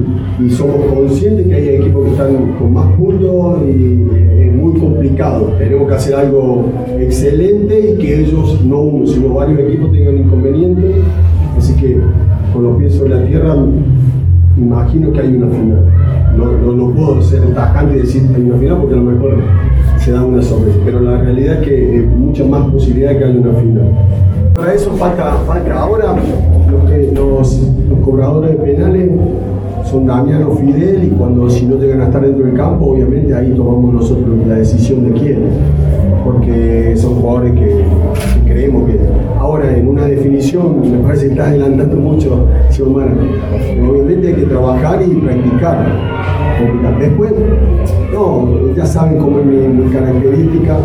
somos 0.50 0.86
conscientes 0.86 1.46
que 1.46 1.54
hay 1.54 1.68
equipos 1.68 2.06
que 2.06 2.10
están 2.12 2.54
con 2.58 2.72
más 2.72 2.86
puntos 2.96 3.60
y 3.68 4.06
es 4.40 4.54
muy 4.54 4.80
complicado. 4.80 5.52
Tenemos 5.58 5.86
que 5.86 5.94
hacer 5.94 6.14
algo 6.14 6.64
excelente 6.98 7.92
y 7.92 7.98
que 7.98 8.22
ellos, 8.22 8.58
no 8.64 8.80
uno, 8.80 9.06
sino 9.06 9.34
varios 9.34 9.60
equipos 9.60 9.92
tengan 9.92 10.16
inconvenientes. 10.16 10.96
Así 11.58 11.74
que 11.74 11.98
con 12.54 12.64
los 12.64 12.78
pies 12.78 12.94
sobre 12.94 13.16
la 13.16 13.26
tierra, 13.26 13.54
imagino 14.56 15.12
que 15.12 15.20
hay 15.20 15.34
una 15.34 15.48
final. 15.48 15.84
No, 16.36 16.72
no, 16.72 16.90
puedo 16.90 17.20
ser 17.22 17.42
tajante 17.54 17.96
y 17.96 18.00
decir 18.00 18.26
que 18.28 18.36
hay 18.36 18.42
una 18.42 18.56
final 18.56 18.78
porque 18.78 18.94
a 18.94 18.98
lo 18.98 19.04
mejor 19.04 19.36
se 19.98 20.12
da 20.12 20.24
una 20.24 20.42
sorpresa, 20.42 20.78
pero 20.84 21.00
la 21.00 21.18
realidad 21.18 21.60
es 21.60 21.68
que 21.68 21.74
hay 21.74 22.06
mucha 22.16 22.44
más 22.44 22.66
posibilidad 22.70 23.18
que 23.18 23.24
haya 23.24 23.38
una 23.38 23.52
final. 23.52 23.84
Para 24.54 24.74
eso 24.74 24.90
falta, 24.92 25.32
falta. 25.46 25.80
ahora 25.80 26.16
los, 27.14 27.60
los, 27.88 27.98
cobradores 28.04 28.50
de 28.50 28.56
penales 28.56 29.10
son 29.84 30.06
Damiano 30.06 30.50
Fidel 30.52 31.04
y 31.04 31.08
cuando 31.08 31.48
si 31.48 31.66
no 31.66 31.76
llegan 31.76 32.02
a 32.02 32.06
estar 32.06 32.22
dentro 32.22 32.44
del 32.44 32.54
campo, 32.54 32.86
obviamente 32.86 33.34
ahí 33.34 33.52
tomamos 33.56 33.94
nosotros 33.94 34.28
la 34.46 34.56
decisión 34.56 35.04
de 35.04 35.18
quién, 35.18 35.38
porque 36.24 36.94
son 36.96 37.14
jugadores 37.16 37.54
que, 37.54 37.84
creemos 38.44 38.88
que 38.88 38.98
ahora 39.38 39.76
en 39.76 39.88
una 39.88 40.04
definición 40.04 40.80
me 40.90 40.98
parece 40.98 41.26
que 41.26 41.32
está 41.32 41.46
adelantando 41.46 41.96
mucho 41.96 42.46
Xiomara. 42.70 43.12
Obviamente 43.88 44.28
hay 44.28 44.34
que 44.34 44.46
trabajar 44.46 45.02
y 45.02 45.14
practicar. 45.14 45.86
Después, 46.98 47.32
no, 48.12 48.74
ya 48.76 48.84
saben 48.84 49.18
cómo 49.18 49.40
es 49.40 49.46
mi 49.46 49.90
característica 49.90 50.78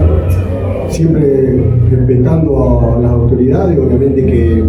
siempre 0.89 1.63
respetando 1.89 2.81
a 2.81 2.99
las 2.99 3.11
autoridades, 3.11 3.77
obviamente 3.77 4.25
que 4.25 4.63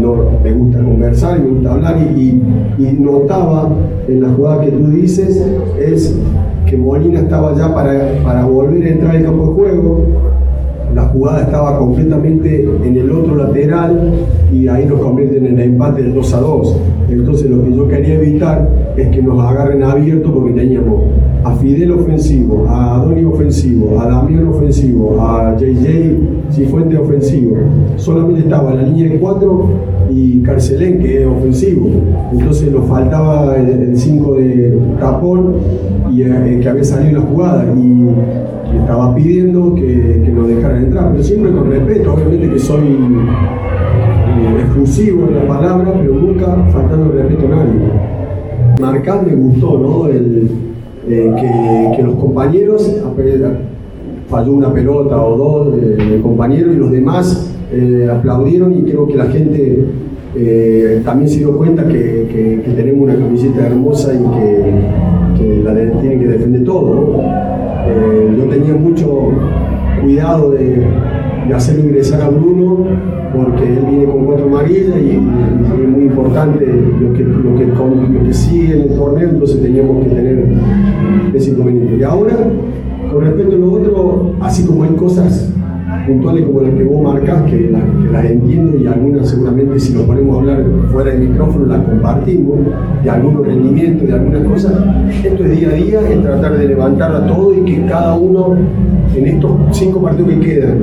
no, 0.00 0.16
me 0.42 0.52
gusta 0.52 0.82
conversar 0.82 1.40
me 1.40 1.50
gusta 1.50 1.72
hablar 1.72 1.96
y, 2.16 2.42
y, 2.78 2.96
notaba 2.98 3.68
en 4.08 4.20
la 4.20 4.28
jugada 4.30 4.64
que 4.64 4.72
tú 4.72 4.88
dices 4.88 5.44
es 5.78 6.18
que 6.66 6.76
Molina 6.76 7.20
estaba 7.20 7.54
ya 7.54 7.72
para, 7.72 8.22
para 8.24 8.44
volver 8.44 8.84
a 8.84 8.88
entrar 8.88 9.16
al 9.16 9.22
campo 9.22 9.46
de 9.46 9.52
juego, 9.52 10.06
la 10.94 11.02
jugada 11.04 11.42
estaba 11.42 11.78
completamente 11.78 12.68
en 12.84 12.96
el 12.96 13.10
otro 13.10 13.36
lateral 13.36 14.12
y 14.52 14.68
ahí 14.68 14.86
nos 14.86 15.00
convierten 15.00 15.46
en 15.46 15.58
el 15.58 15.70
empate 15.70 16.02
del 16.02 16.14
2 16.14 16.34
a 16.34 16.40
2. 16.40 16.76
Entonces 17.10 17.50
lo 17.50 17.64
que 17.64 17.74
yo 17.74 17.88
quería 17.88 18.14
evitar 18.14 18.68
es 18.96 19.08
que 19.08 19.22
nos 19.22 19.40
agarren 19.44 19.82
abiertos 19.82 20.32
porque 20.32 20.52
teníamos 20.52 21.02
a 21.44 21.54
Fidel 21.56 21.92
ofensivo, 21.92 22.66
a 22.68 22.96
Adoni 22.96 23.24
ofensivo, 23.24 24.00
a 24.00 24.06
Damián 24.06 24.48
ofensivo, 24.48 25.20
a 25.20 25.56
JJ 25.56 26.50
Cifuente 26.50 26.96
ofensivo. 26.96 27.56
Solamente 27.96 28.40
estaba 28.40 28.74
la 28.74 28.82
línea 28.82 29.12
de 29.12 29.18
4 29.18 29.68
y 30.10 30.40
Carcelén 30.40 31.00
que 31.00 31.22
es 31.22 31.26
ofensivo. 31.26 31.88
Entonces 32.32 32.72
nos 32.72 32.86
faltaba 32.86 33.56
el 33.56 33.96
5 33.96 34.34
de 34.34 34.78
Tapón 35.00 35.54
y 36.12 36.22
eh, 36.22 36.60
que 36.62 36.68
había 36.68 36.84
salido 36.84 37.20
la 37.20 37.26
jugada 37.26 37.64
y, 37.76 38.08
estaba 38.78 39.14
pidiendo 39.14 39.74
que, 39.74 40.22
que 40.24 40.30
nos 40.30 40.48
dejaran 40.48 40.84
entrar, 40.84 41.10
pero 41.12 41.22
siempre 41.22 41.52
con 41.52 41.70
respeto, 41.70 42.14
obviamente 42.14 42.50
que 42.50 42.58
soy 42.58 42.86
eh, 42.86 44.60
exclusivo 44.60 45.28
en 45.28 45.34
la 45.34 45.46
palabra, 45.46 45.92
pero 46.00 46.14
nunca 46.14 46.46
faltando 46.72 47.12
el 47.12 47.18
respeto 47.22 47.46
a 47.46 47.56
nadie. 47.56 47.80
Marcar 48.80 49.26
me 49.26 49.34
gustó, 49.34 49.78
¿no? 49.78 50.08
El, 50.08 50.48
eh, 51.06 51.92
que, 51.96 52.02
los 52.02 52.14
compañeros, 52.14 52.90
falló 54.28 54.52
una 54.52 54.72
pelota 54.72 55.20
o 55.22 55.36
dos 55.36 55.76
de, 55.76 56.20
compañeros 56.22 56.74
y 56.74 56.78
los 56.78 56.90
demás 56.90 57.54
eh, 57.72 58.08
aplaudieron 58.10 58.72
y 58.72 58.82
creo 58.82 59.06
que 59.06 59.14
la 59.14 59.26
gente 59.26 59.84
eh, 60.34 61.02
también 61.04 61.28
se 61.28 61.38
dio 61.38 61.56
cuenta 61.58 61.86
que, 61.86 62.62
tenemos 62.74 63.02
una 63.02 63.16
camiseta 63.16 63.66
hermosa 63.66 64.14
y 64.14 64.18
que, 64.18 65.62
la 65.62 65.74
tienen 65.74 66.20
que 66.20 66.26
defender 66.26 66.64
todo. 66.64 67.20
Yo 68.36 68.44
tenía 68.44 68.74
mucho 68.74 69.30
cuidado 70.00 70.50
de, 70.52 70.86
de 71.48 71.54
hacer 71.54 71.78
ingresar 71.78 72.22
a 72.22 72.28
Bruno 72.28 72.86
porque 73.34 73.64
él 73.64 73.84
viene 73.88 74.04
con 74.06 74.24
cuatro 74.26 74.46
amarillas 74.46 74.96
y, 75.02 75.10
es 75.10 75.88
muy 75.88 76.04
importante 76.04 76.66
lo 76.66 77.12
que, 77.12 77.24
lo, 77.24 77.56
que, 77.56 77.66
lo 77.66 78.24
que 78.24 78.32
sigue 78.34 78.74
en 78.74 78.82
el 78.82 78.96
torneo, 78.96 79.28
entonces 79.28 79.60
teníamos 79.60 80.04
que 80.04 80.10
tener 80.10 80.48
ese 81.34 81.50
inconveniente. 81.50 81.96
Y 81.96 82.02
ahora, 82.04 82.36
con 83.10 83.24
respecto 83.24 83.56
a 83.56 83.58
lo 83.58 83.72
otro, 83.72 84.32
así 84.40 84.64
como 84.64 84.84
hay 84.84 84.90
cosas 84.90 85.53
puntuales 86.06 86.44
como 86.44 86.60
las 86.60 86.74
que 86.74 86.84
vos 86.84 87.02
marcas, 87.02 87.42
que, 87.50 87.72
las 88.12 88.24
entiendo 88.24 88.78
y 88.78 88.86
algunas 88.86 89.28
seguramente 89.28 89.80
si 89.80 89.94
nos 89.94 90.02
ponemos 90.04 90.36
a 90.36 90.40
hablar 90.40 90.64
fuera 90.92 91.10
del 91.10 91.28
micrófono 91.28 91.66
las 91.66 91.80
compartimos, 91.82 92.58
de 93.02 93.10
algunos 93.10 93.46
rendimientos, 93.46 94.08
de 94.08 94.14
algunas 94.14 94.42
cosas. 94.44 94.72
Esto 95.24 95.44
es 95.44 95.50
día 95.58 95.68
a 95.68 95.72
día, 95.72 96.00
es 96.10 96.22
tratar 96.22 96.58
de 96.58 96.68
levantar 96.68 97.14
a 97.14 97.26
todo 97.26 97.54
y 97.54 97.60
que 97.64 97.86
cada 97.86 98.14
uno 98.14 98.56
en 99.16 99.26
estos 99.26 99.52
cinco 99.72 100.02
partidos 100.02 100.30
que 100.30 100.40
quedan, 100.40 100.78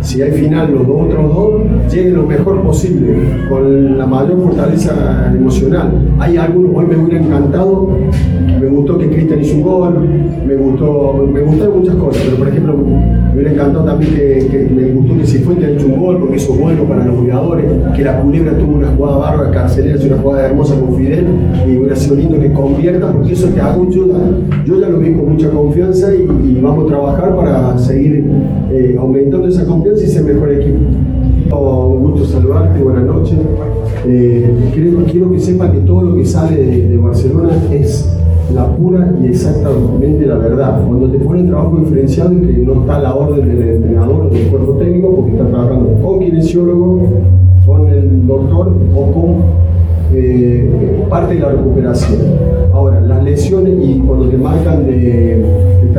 si 0.00 0.22
hay 0.22 0.32
final 0.32 0.72
los 0.72 0.86
dos 0.86 0.96
otros 1.02 1.34
dos, 1.34 1.92
llegue 1.92 2.10
lo 2.10 2.24
mejor 2.24 2.62
posible, 2.62 3.16
con 3.48 3.98
la 3.98 4.06
mayor 4.06 4.40
fortaleza 4.42 5.32
emocional. 5.34 5.92
Hay 6.18 6.36
algunos, 6.36 6.72
hoy 6.74 6.86
me 6.86 6.96
hubiera 6.96 7.24
encantado, 7.24 7.88
me 8.64 8.70
gustó 8.70 8.98
que 8.98 9.08
Cristian 9.08 9.40
hizo 9.40 9.56
un 9.56 9.62
gol, 9.62 10.08
me 10.46 10.56
gustó, 10.56 11.28
me 11.30 11.40
gustaron 11.42 11.80
muchas 11.80 11.96
cosas, 11.96 12.22
pero 12.24 12.36
por 12.38 12.48
ejemplo, 12.48 12.76
me 12.76 13.34
hubiera 13.34 13.52
encantado 13.52 13.84
también 13.84 14.14
que, 14.14 14.70
me 14.74 14.92
gustó 14.92 15.16
que 15.18 15.26
Cifuentes 15.26 15.84
un 15.84 16.00
gol, 16.00 16.18
porque 16.18 16.36
eso 16.36 16.54
es 16.54 16.60
bueno 16.60 16.84
para 16.84 17.04
los 17.04 17.18
jugadores, 17.18 17.66
que 17.94 18.02
la 18.02 18.20
culebra 18.20 18.56
tuvo 18.56 18.76
una 18.76 18.88
jugada 18.88 19.16
bárbara, 19.18 19.50
Carcelera 19.50 19.98
una 20.06 20.16
jugada 20.16 20.46
hermosa 20.46 20.80
con 20.80 20.96
Fidel, 20.96 21.26
y 21.66 21.76
hubiera 21.76 21.96
sido 21.96 22.16
lindo 22.16 22.40
que 22.40 22.52
convierta, 22.52 23.12
porque 23.12 23.32
eso 23.32 23.48
te 23.48 23.60
hago 23.60 23.88
yo, 23.90 24.06
ya 24.80 24.88
lo 24.88 24.98
vi 24.98 25.12
con 25.12 25.28
mucha 25.28 25.50
confianza 25.50 26.14
y, 26.14 26.60
vamos 26.60 26.84
a 26.84 26.88
trabajar 26.88 27.36
para 27.36 27.78
seguir 27.78 28.24
eh, 28.72 28.96
aumentando 28.98 29.48
esa 29.48 29.66
confianza 29.66 30.04
y 30.04 30.06
ser 30.06 30.24
mejor 30.24 30.50
equipo. 30.50 30.78
Un 31.50 32.10
gusto 32.10 32.24
saludarte, 32.24 32.82
buenas 32.82 33.04
noches. 33.04 33.38
Eh, 34.06 34.50
quiero, 34.72 35.30
que 35.32 35.40
sepa 35.40 35.70
que 35.70 35.78
todo 35.78 36.02
lo 36.02 36.16
que 36.16 36.24
sale 36.24 36.56
de, 36.56 36.98
Barcelona 36.98 37.50
es 37.72 38.08
la 38.52 38.66
pura 38.76 39.14
y 39.22 39.26
exactamente 39.26 40.26
la 40.26 40.36
verdad. 40.36 40.82
Cuando 40.86 41.08
te 41.08 41.18
ponen 41.18 41.48
trabajo 41.48 41.78
diferenciado 41.78 42.32
y 42.34 42.40
que 42.40 42.52
no 42.58 42.80
está 42.80 43.00
la 43.00 43.14
orden 43.14 43.48
del 43.48 43.68
entrenador 43.76 44.26
o 44.26 44.28
del 44.28 44.48
cuerpo 44.48 44.72
técnico 44.74 45.14
porque 45.16 45.32
está 45.32 45.46
trabajando 45.46 45.98
con 46.02 46.18
kinesiólogo, 46.20 47.08
con 47.64 47.88
el 47.88 48.26
doctor 48.26 48.72
o 48.94 49.12
con 49.12 49.36
eh, 50.14 51.04
parte 51.08 51.34
de 51.34 51.40
la 51.40 51.50
recuperación. 51.50 52.20
Ahora, 52.72 53.00
las 53.00 53.24
lesiones 53.24 53.74
y 53.82 54.00
cuando 54.00 54.28
te 54.28 54.36
marcan 54.36 54.86
de 54.86 55.44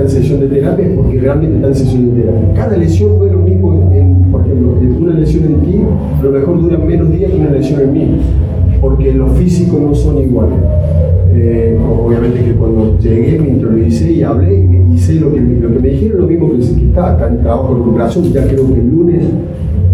en 0.01 0.09
sesión 0.09 0.39
de 0.41 0.47
terapia 0.47 0.87
es 0.87 0.93
porque 0.93 1.19
realmente 1.19 1.55
está 1.55 1.67
en 1.69 1.75
sesión 1.75 2.15
de 2.15 2.21
terapia. 2.21 2.53
Cada 2.53 2.77
lesión 2.77 3.17
no 3.17 3.25
es 3.25 3.31
lo 3.31 3.39
mismo, 3.39 3.91
en, 3.93 4.31
por 4.31 4.41
ejemplo, 4.41 4.73
una 4.99 5.13
lesión 5.13 5.45
en 5.45 5.61
ti 5.61 5.81
a 6.19 6.23
lo 6.23 6.31
mejor 6.31 6.61
dura 6.61 6.77
menos 6.77 7.11
días 7.11 7.31
que 7.31 7.37
una 7.37 7.51
lesión 7.51 7.81
en 7.81 7.93
mí, 7.93 8.21
porque 8.81 9.13
los 9.13 9.31
físicos 9.33 9.79
no 9.79 9.95
son 9.95 10.17
iguales. 10.17 10.59
Eh, 11.37 11.77
obviamente 11.77 12.45
que 12.45 12.53
cuando 12.53 12.97
llegué 12.97 13.37
me 13.39 13.49
introducé 13.49 14.09
y 14.09 14.23
hablé 14.23 14.55
y, 14.55 14.97
sé 14.97 15.15
lo 15.15 15.33
que, 15.33 15.41
lo 15.41 15.73
que 15.73 15.79
me 15.79 15.89
dijeron, 15.89 16.21
lo 16.21 16.27
mismo 16.27 16.51
que, 16.51 16.59
que 16.59 16.85
está, 16.87 17.27
en 17.27 17.41
trabajo 17.41 17.73
de 17.73 17.79
recuperación, 17.79 18.23
ya 18.31 18.47
creo 18.47 18.73
que 18.73 18.79
el 18.79 18.89
lunes 18.89 19.23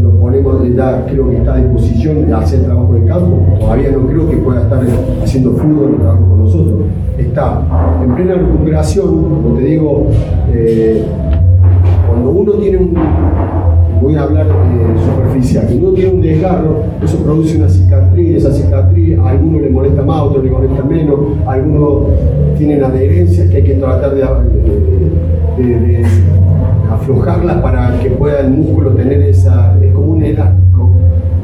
lo 0.04 0.12
ponemos, 0.19 0.75
ya 0.75 1.04
creo 1.08 1.30
que 1.30 1.38
está 1.38 1.56
a 1.56 1.58
disposición 1.58 2.27
de 2.27 2.34
hacer 2.34 2.63
trabajo 2.63 2.93
de 2.93 3.06
campo, 3.06 3.39
todavía 3.60 3.91
no 3.91 4.06
creo 4.06 4.30
que 4.30 4.38
pueda 4.38 4.62
estar 4.62 4.86
haciendo 5.23 5.54
fútbol 5.54 5.97
trabajo 5.97 6.30
con 6.30 6.39
nosotros. 6.39 6.80
Está 7.17 7.62
en 8.04 8.15
plena 8.15 8.36
recuperación, 8.36 9.08
como 9.08 9.56
te 9.58 9.63
digo, 9.63 10.08
eh, 10.54 11.04
cuando 12.08 12.30
uno 12.30 12.51
tiene 12.54 12.77
un, 12.77 12.93
voy 14.02 14.16
a 14.16 14.24
hablar 14.24 14.48
eh, 14.48 15.00
superficial, 15.06 15.66
cuando 15.66 15.88
uno 15.88 15.96
tiene 15.96 16.12
un 16.14 16.22
desgarro, 16.22 16.84
eso 17.04 17.18
produce 17.18 17.58
una 17.58 17.70
cicatriz, 17.70 18.38
esa 18.38 18.52
cicatriz 18.52 19.18
a 19.20 19.30
algunos 19.30 19.62
le 19.62 19.70
molesta 19.70 20.02
más, 20.02 20.20
a 20.20 20.24
otros 20.24 20.44
le 20.44 20.50
molesta 20.50 20.84
menos, 20.84 21.20
algunos 21.46 22.08
tienen 22.58 22.84
adherencias 22.84 23.48
que 23.50 23.58
hay 23.58 23.64
que 23.64 23.74
tratar 23.76 24.16
de, 24.16 24.22
de 25.64 26.06
aflojarlas 26.92 27.58
para 27.62 28.00
que 28.00 28.10
pueda 28.12 28.42
el 28.42 28.52
músculo 28.52 28.92
tener 28.92 29.22
esa, 29.22 29.76
es 29.82 29.92
como 29.94 30.14
un 30.14 30.24
elástico, 30.24 30.90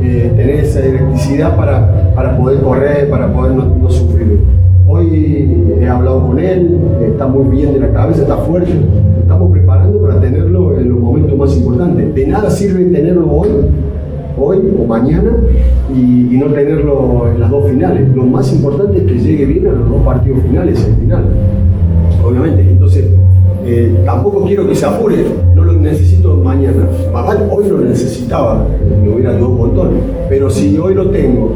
eh, 0.02 0.32
tener 0.36 0.56
esa 0.56 0.80
electricidad 0.86 1.56
para, 1.56 2.14
para 2.14 2.38
poder 2.38 2.62
correr, 2.62 3.10
para 3.10 3.32
poder 3.32 3.54
no, 3.54 3.90
sufrir. 3.90 4.40
Hoy 4.88 5.76
he 5.82 5.88
hablado 5.88 6.28
con 6.28 6.40
él, 6.40 6.80
está 7.06 7.28
muy 7.28 7.56
bien 7.56 7.74
de 7.74 7.80
la 7.80 7.92
cabeza, 7.92 8.22
está 8.22 8.38
fuerte, 8.38 8.72
estamos 9.20 9.52
preparando 9.52 9.67
para 9.67 9.67
en 10.80 10.90
los 10.90 11.00
momentos 11.00 11.38
más 11.38 11.56
importantes. 11.56 12.14
De 12.16 12.28
nada 12.28 12.50
sirve 12.50 12.84
tenerlo 12.86 13.30
hoy, 13.32 13.50
hoy 14.38 14.58
o 14.80 14.86
mañana 14.86 15.32
y, 15.96 16.38
no 16.38 16.48
tenerlo 16.48 17.28
en 17.34 17.40
las 17.40 17.50
dos 17.50 17.70
finales. 17.70 18.16
Lo 18.16 18.24
más 18.24 18.52
importante 18.54 19.00
es 19.00 19.04
que 19.04 19.20
llegue 19.20 19.46
bien 19.46 19.68
a 19.68 19.72
los 19.72 19.90
dos 19.90 20.02
partidos 20.04 20.40
finales, 20.44 20.86
el 20.86 20.96
final, 20.96 21.24
obviamente. 22.24 22.62
Entonces, 22.62 23.06
eh, 23.66 24.02
tampoco 24.06 24.46
quiero 24.46 24.68
que 24.68 24.76
se 24.76 24.86
apure, 24.86 25.26
no 25.56 25.64
lo 25.64 25.74
necesito 25.74 26.36
mañana. 26.38 26.88
hoy 27.52 27.68
lo 27.68 27.80
necesitaba, 27.80 28.66
me 29.04 29.14
hubiera 29.14 29.32
ayudado 29.32 29.50
un 29.50 29.58
montón. 29.58 29.90
Pero 30.30 30.50
si 30.50 30.78
hoy 30.78 30.94
lo 30.94 31.10
tengo 31.10 31.56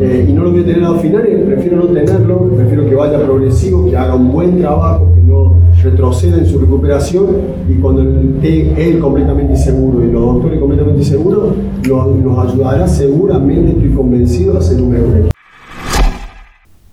eh, 0.00 0.26
y 0.28 0.32
no 0.32 0.44
lo 0.44 0.52
voy 0.52 0.60
a 0.60 0.66
tener 0.66 0.84
a 0.84 0.90
los 0.90 1.00
finales, 1.00 1.40
prefiero 1.46 1.78
no 1.78 1.86
tenerlo, 1.86 2.50
prefiero 2.56 2.86
que 2.86 2.94
vaya 2.94 3.18
progresivo, 3.18 3.86
que 3.86 3.96
haga 3.96 4.14
un 4.14 4.30
buen 4.30 4.60
trabajo, 4.60 5.10
que 5.14 5.20
no 5.20 5.54
retroceda 5.82 6.38
en 6.38 6.46
su 6.46 6.58
recuperación 6.58 7.26
y 7.68 7.74
cuando 7.74 8.02
él 8.02 8.98
completamente 9.00 9.56
seguro 9.56 10.04
y 10.04 10.10
los 10.10 10.22
doctores 10.22 10.60
completamente 10.60 11.04
seguros, 11.04 11.54
nos, 11.86 12.06
nos 12.16 12.48
ayudará 12.48 12.88
seguramente, 12.88 13.72
estoy 13.72 13.92
convencido, 13.92 14.56
a 14.56 14.58
hacer 14.58 14.80
un 14.80 14.90
mejor 14.90 15.30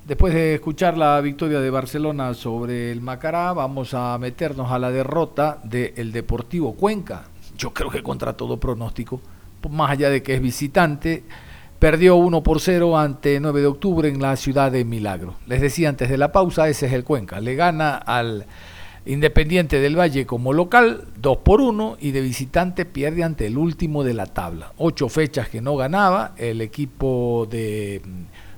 Después 0.07 0.35
de 0.35 0.53
escuchar 0.53 0.97
la 0.97 1.19
victoria 1.19 1.59
de 1.59 1.69
Barcelona 1.71 2.35
sobre 2.35 2.91
el 2.91 3.01
Macará, 3.01 3.53
vamos 3.53 3.95
a 3.95 4.15
meternos 4.19 4.71
a 4.71 4.77
la 4.77 4.91
derrota 4.91 5.59
del 5.63 6.11
Deportivo 6.11 6.75
Cuenca. 6.75 7.23
Yo 7.57 7.73
creo 7.73 7.89
que 7.89 8.03
contra 8.03 8.33
todo 8.33 8.59
pronóstico, 8.59 9.19
más 9.71 9.89
allá 9.89 10.11
de 10.11 10.21
que 10.21 10.35
es 10.35 10.41
visitante, 10.41 11.23
perdió 11.79 12.17
1 12.17 12.43
por 12.43 12.59
0 12.59 12.97
ante 12.99 13.39
9 13.39 13.61
de 13.61 13.67
octubre 13.67 14.07
en 14.07 14.21
la 14.21 14.35
ciudad 14.35 14.71
de 14.71 14.85
Milagro. 14.85 15.35
Les 15.47 15.59
decía 15.59 15.89
antes 15.89 16.07
de 16.09 16.19
la 16.19 16.31
pausa, 16.31 16.69
ese 16.69 16.85
es 16.85 16.93
el 16.93 17.03
Cuenca. 17.03 17.39
Le 17.39 17.55
gana 17.55 17.95
al 17.95 18.45
Independiente 19.07 19.79
del 19.79 19.99
Valle 19.99 20.25
como 20.25 20.51
local, 20.51 21.03
2 21.21 21.37
por 21.37 21.61
1 21.61 21.97
y 22.01 22.09
de 22.09 22.21
visitante 22.21 22.85
pierde 22.85 23.23
ante 23.23 23.45
el 23.45 23.55
último 23.55 24.03
de 24.03 24.15
la 24.15 24.25
tabla. 24.25 24.73
Ocho 24.77 25.09
fechas 25.09 25.47
que 25.47 25.61
no 25.61 25.75
ganaba 25.75 26.33
el 26.37 26.59
equipo 26.59 27.47
de 27.51 28.01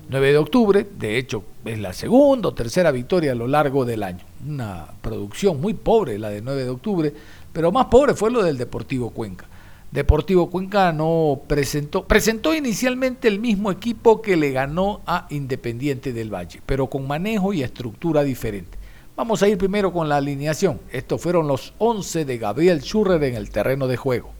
9 0.08 0.32
de 0.32 0.38
octubre, 0.38 0.86
de 0.98 1.18
hecho 1.18 1.44
es 1.66 1.78
la 1.78 1.92
segunda 1.92 2.48
o 2.48 2.54
tercera 2.54 2.90
victoria 2.92 3.32
a 3.32 3.34
lo 3.34 3.46
largo 3.46 3.84
del 3.84 4.02
año. 4.02 4.24
Una 4.46 4.86
producción 5.02 5.60
muy 5.60 5.74
pobre 5.74 6.18
la 6.18 6.30
de 6.30 6.40
9 6.40 6.64
de 6.64 6.70
octubre, 6.70 7.12
pero 7.52 7.70
más 7.70 7.86
pobre 7.86 8.14
fue 8.14 8.30
lo 8.30 8.42
del 8.42 8.56
Deportivo 8.56 9.10
Cuenca. 9.10 9.44
Deportivo 9.90 10.48
Cuenca 10.48 10.94
no 10.94 11.42
presentó, 11.46 12.06
presentó 12.06 12.54
inicialmente 12.54 13.28
el 13.28 13.38
mismo 13.38 13.70
equipo 13.70 14.22
que 14.22 14.38
le 14.38 14.52
ganó 14.52 15.02
a 15.04 15.26
Independiente 15.28 16.14
del 16.14 16.32
Valle, 16.32 16.62
pero 16.64 16.86
con 16.86 17.06
manejo 17.06 17.52
y 17.52 17.62
estructura 17.62 18.24
diferente. 18.24 18.77
Vamos 19.18 19.42
a 19.42 19.48
ir 19.48 19.58
primero 19.58 19.92
con 19.92 20.08
la 20.08 20.18
alineación. 20.18 20.80
Estos 20.92 21.20
fueron 21.20 21.48
los 21.48 21.74
11 21.78 22.24
de 22.24 22.38
Gabriel 22.38 22.82
Schurrer 22.82 23.24
en 23.24 23.34
el 23.34 23.50
terreno 23.50 23.88
de 23.88 23.96
juego. 23.96 24.32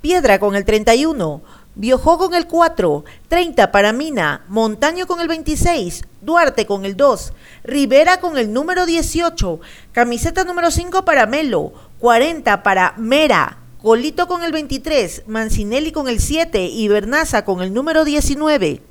Piedra 0.00 0.38
con 0.38 0.54
el 0.54 0.64
31, 0.64 1.42
Biojó 1.74 2.16
con 2.16 2.32
el 2.32 2.46
4, 2.46 3.04
30 3.26 3.72
para 3.72 3.92
Mina, 3.92 4.44
Montaño 4.46 5.08
con 5.08 5.20
el 5.20 5.26
26, 5.26 6.04
Duarte 6.20 6.64
con 6.64 6.84
el 6.84 6.96
2, 6.96 7.32
Rivera 7.64 8.20
con 8.20 8.38
el 8.38 8.52
número 8.52 8.86
18, 8.86 9.58
camiseta 9.90 10.44
número 10.44 10.70
5 10.70 11.04
para 11.04 11.26
Melo, 11.26 11.72
40 11.98 12.62
para 12.62 12.94
Mera, 12.96 13.58
Colito 13.82 14.28
con 14.28 14.44
el 14.44 14.52
23, 14.52 15.24
Mancinelli 15.26 15.90
con 15.90 16.08
el 16.08 16.20
7 16.20 16.66
y 16.66 16.86
Bernaza 16.86 17.44
con 17.44 17.62
el 17.62 17.74
número 17.74 18.04
19. 18.04 18.87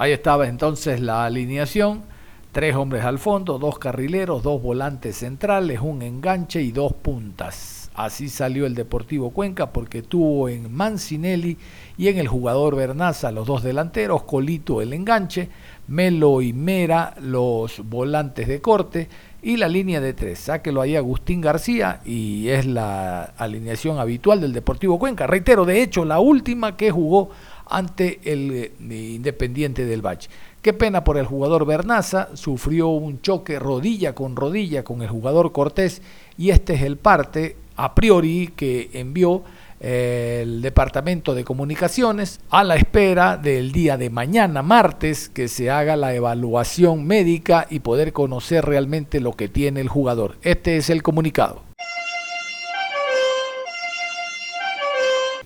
Ahí 0.00 0.12
estaba 0.12 0.48
entonces 0.48 0.98
la 0.98 1.26
alineación. 1.26 2.04
Tres 2.52 2.74
hombres 2.74 3.04
al 3.04 3.18
fondo, 3.18 3.58
dos 3.58 3.78
carrileros, 3.78 4.42
dos 4.42 4.62
volantes 4.62 5.18
centrales, 5.18 5.78
un 5.82 6.00
enganche 6.00 6.62
y 6.62 6.72
dos 6.72 6.94
puntas. 6.94 7.90
Así 7.94 8.30
salió 8.30 8.64
el 8.64 8.74
Deportivo 8.74 9.28
Cuenca 9.28 9.74
porque 9.74 10.00
tuvo 10.00 10.48
en 10.48 10.72
Mancinelli 10.72 11.58
y 11.98 12.08
en 12.08 12.16
el 12.16 12.28
jugador 12.28 12.76
Bernaza 12.76 13.30
los 13.30 13.46
dos 13.46 13.62
delanteros, 13.62 14.22
Colito 14.22 14.80
el 14.80 14.94
enganche, 14.94 15.50
Melo 15.88 16.40
y 16.40 16.54
Mera 16.54 17.14
los 17.20 17.86
volantes 17.86 18.48
de 18.48 18.62
corte 18.62 19.06
y 19.42 19.58
la 19.58 19.68
línea 19.68 20.00
de 20.00 20.14
tres. 20.14 20.38
Sáquelo 20.38 20.80
ahí 20.80 20.96
Agustín 20.96 21.42
García 21.42 22.00
y 22.06 22.48
es 22.48 22.64
la 22.64 23.34
alineación 23.36 23.98
habitual 23.98 24.40
del 24.40 24.54
Deportivo 24.54 24.98
Cuenca. 24.98 25.26
Reitero, 25.26 25.66
de 25.66 25.82
hecho, 25.82 26.06
la 26.06 26.20
última 26.20 26.78
que 26.78 26.90
jugó 26.90 27.28
ante 27.70 28.20
el 28.24 28.50
eh, 28.52 29.12
Independiente 29.14 29.86
del 29.86 30.04
Valle. 30.04 30.28
Qué 30.62 30.72
pena 30.72 31.04
por 31.04 31.16
el 31.16 31.24
jugador 31.24 31.64
Bernaza, 31.64 32.28
sufrió 32.34 32.88
un 32.88 33.22
choque 33.22 33.58
rodilla 33.58 34.14
con 34.14 34.36
rodilla 34.36 34.84
con 34.84 35.00
el 35.00 35.08
jugador 35.08 35.52
Cortés 35.52 36.02
y 36.36 36.50
este 36.50 36.74
es 36.74 36.82
el 36.82 36.98
parte 36.98 37.56
a 37.76 37.94
priori 37.94 38.52
que 38.54 38.90
envió 38.92 39.42
eh, 39.80 40.40
el 40.42 40.60
Departamento 40.60 41.34
de 41.34 41.44
Comunicaciones 41.44 42.40
a 42.50 42.62
la 42.62 42.76
espera 42.76 43.38
del 43.38 43.72
día 43.72 43.96
de 43.96 44.10
mañana, 44.10 44.62
martes, 44.62 45.30
que 45.30 45.48
se 45.48 45.70
haga 45.70 45.96
la 45.96 46.14
evaluación 46.14 47.06
médica 47.06 47.66
y 47.70 47.78
poder 47.78 48.12
conocer 48.12 48.66
realmente 48.66 49.20
lo 49.20 49.32
que 49.32 49.48
tiene 49.48 49.80
el 49.80 49.88
jugador. 49.88 50.36
Este 50.42 50.76
es 50.76 50.90
el 50.90 51.02
comunicado. 51.02 51.69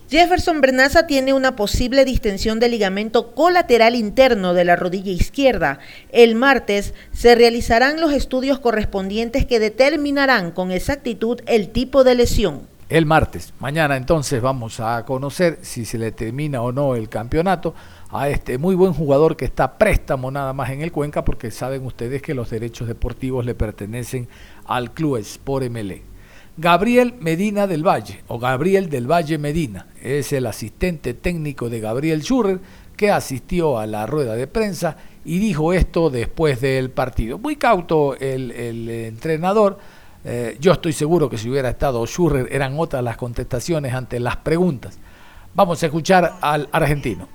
Jefferson 0.07 0.61
Bernaza 0.61 1.07
tiene 1.07 1.33
una 1.33 1.55
posible 1.55 2.05
distensión 2.05 2.59
del 2.59 2.71
ligamento 2.71 3.33
colateral 3.33 3.95
interno 3.95 4.53
de 4.53 4.63
la 4.63 4.75
rodilla 4.75 5.11
izquierda. 5.11 5.79
El 6.11 6.35
martes 6.35 6.93
se 7.11 7.33
realizarán 7.33 7.99
los 7.99 8.13
estudios 8.13 8.59
correspondientes 8.59 9.47
que 9.47 9.59
determinarán 9.59 10.51
con 10.51 10.71
exactitud 10.71 11.41
el 11.47 11.69
tipo 11.69 12.03
de 12.03 12.13
lesión. 12.13 12.67
El 12.87 13.07
martes, 13.07 13.55
mañana 13.59 13.97
entonces 13.97 14.43
vamos 14.43 14.79
a 14.79 15.03
conocer 15.05 15.57
si 15.63 15.85
se 15.85 15.97
le 15.97 16.11
termina 16.11 16.61
o 16.61 16.71
no 16.71 16.93
el 16.93 17.09
campeonato 17.09 17.73
a 18.11 18.29
este 18.29 18.59
muy 18.59 18.75
buen 18.75 18.93
jugador 18.93 19.35
que 19.35 19.45
está 19.45 19.79
préstamo 19.79 20.29
nada 20.29 20.53
más 20.53 20.69
en 20.69 20.81
el 20.81 20.91
Cuenca 20.91 21.25
porque 21.25 21.49
saben 21.49 21.83
ustedes 21.83 22.21
que 22.21 22.35
los 22.35 22.51
derechos 22.51 22.87
deportivos 22.87 23.43
le 23.43 23.55
pertenecen 23.55 24.27
al 24.67 24.93
Club 24.93 25.17
Sport 25.17 25.67
MLE. 25.71 26.14
Gabriel 26.57 27.15
Medina 27.19 27.67
del 27.67 27.85
Valle, 27.85 28.23
o 28.29 28.39
Gabriel 28.39 28.89
del 28.89 29.11
Valle 29.11 29.37
Medina, 29.37 29.87
es 30.01 30.31
el 30.31 30.45
asistente 30.45 31.13
técnico 31.13 31.69
de 31.69 31.81
Gabriel 31.81 32.21
Schurrer, 32.21 32.59
que 32.95 33.11
asistió 33.11 33.77
a 33.77 33.85
la 33.85 34.05
rueda 34.05 34.35
de 34.35 34.47
prensa 34.47 34.95
y 35.25 35.39
dijo 35.39 35.73
esto 35.73 36.09
después 36.09 36.61
del 36.61 36.91
partido. 36.91 37.37
Muy 37.37 37.57
cauto 37.57 38.15
el, 38.15 38.51
entrenador. 38.89 39.77
Eh, 40.23 40.55
yo 40.61 40.71
estoy 40.71 40.93
seguro 40.93 41.29
que 41.29 41.37
si 41.37 41.49
hubiera 41.49 41.69
estado 41.69 42.05
Schurrer 42.05 42.47
eran 42.49 42.79
otras 42.79 43.03
las 43.03 43.17
contestaciones 43.17 43.93
ante 43.93 44.21
las 44.21 44.37
preguntas. 44.37 44.97
Vamos 45.53 45.83
a 45.83 45.87
escuchar 45.87 46.35
al 46.39 46.69
argentino. 46.71 47.27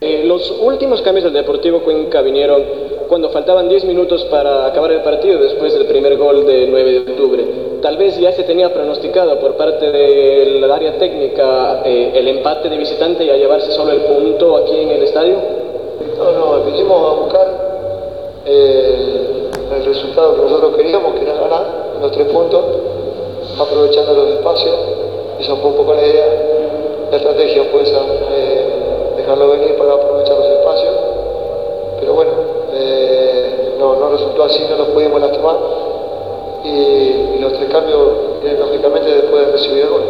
Eh, 0.00 0.24
los 0.26 0.50
últimos 0.60 1.00
cambios 1.02 1.24
del 1.24 1.34
Deportivo 1.34 1.82
Cuenca 1.82 2.20
vinieron 2.20 2.62
cuando 3.08 3.30
faltaban 3.30 3.68
10 3.68 3.84
minutos 3.84 4.24
para 4.26 4.66
acabar 4.66 4.92
el 4.92 5.02
partido 5.02 5.38
después 5.40 5.72
del 5.72 5.86
primer 5.86 6.16
gol 6.16 6.46
de 6.46 6.66
9 6.66 6.92
de 6.92 6.98
octubre. 6.98 7.44
Tal 7.80 7.96
vez 7.96 8.18
ya 8.18 8.32
se 8.32 8.42
tenía 8.42 8.72
pronosticado 8.72 9.38
por 9.38 9.56
parte 9.56 9.90
del 9.90 10.70
área 10.70 10.98
técnica 10.98 11.82
eh, 11.84 12.12
el 12.14 12.28
empate 12.28 12.68
de 12.68 12.76
visitante 12.78 13.24
y 13.24 13.30
a 13.30 13.36
llevarse 13.36 13.70
solo 13.72 13.92
el 13.92 14.00
punto 14.00 14.56
aquí 14.56 14.76
en 14.80 14.90
el 14.90 15.02
estadio. 15.02 15.36
No, 16.18 16.32
no, 16.32 16.64
vinimos 16.64 17.12
a 17.12 17.20
buscar 17.20 17.46
eh, 18.44 19.50
el 19.76 19.84
resultado 19.84 20.36
que 20.36 20.42
nosotros 20.42 20.76
queríamos, 20.76 21.14
que 21.14 21.22
era 21.22 21.34
ganar 21.34 21.62
los 22.00 22.10
tres 22.12 22.26
puntos, 22.28 22.64
aprovechando 23.60 24.14
los 24.14 24.30
espacios. 24.30 24.74
Esa 25.40 25.54
fue 25.56 25.70
un 25.70 25.76
poco 25.76 25.94
la 25.94 26.06
idea. 26.06 26.26
La 27.10 27.16
estrategia 27.18 27.64
fue 27.70 27.82
esa, 27.82 28.00
eh, 28.32 29.14
dejarlo 29.16 29.50
venir 29.50 29.76
para 29.76 29.94
aprovechar 29.94 30.38
los 30.38 30.46
espacios. 30.48 30.94
Pero 32.00 32.14
bueno, 32.14 32.32
eh, 32.78 33.74
no, 33.78 33.96
no 33.96 34.08
resultó 34.10 34.44
así, 34.44 34.64
no 34.68 34.76
nos 34.76 34.88
pudimos 34.88 35.20
lastimar 35.20 35.56
y, 36.64 37.38
los 37.40 37.52
tres 37.52 37.70
cambios 37.70 38.12
lógicamente 38.58 39.10
después 39.10 39.46
de 39.46 39.52
recibir 39.52 39.82
el 39.82 39.88
gol. 39.88 40.02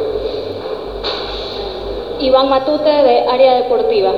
Iván 2.20 2.48
Matute 2.48 2.88
de 2.88 3.20
Área 3.28 3.56
Deportiva. 3.56 4.12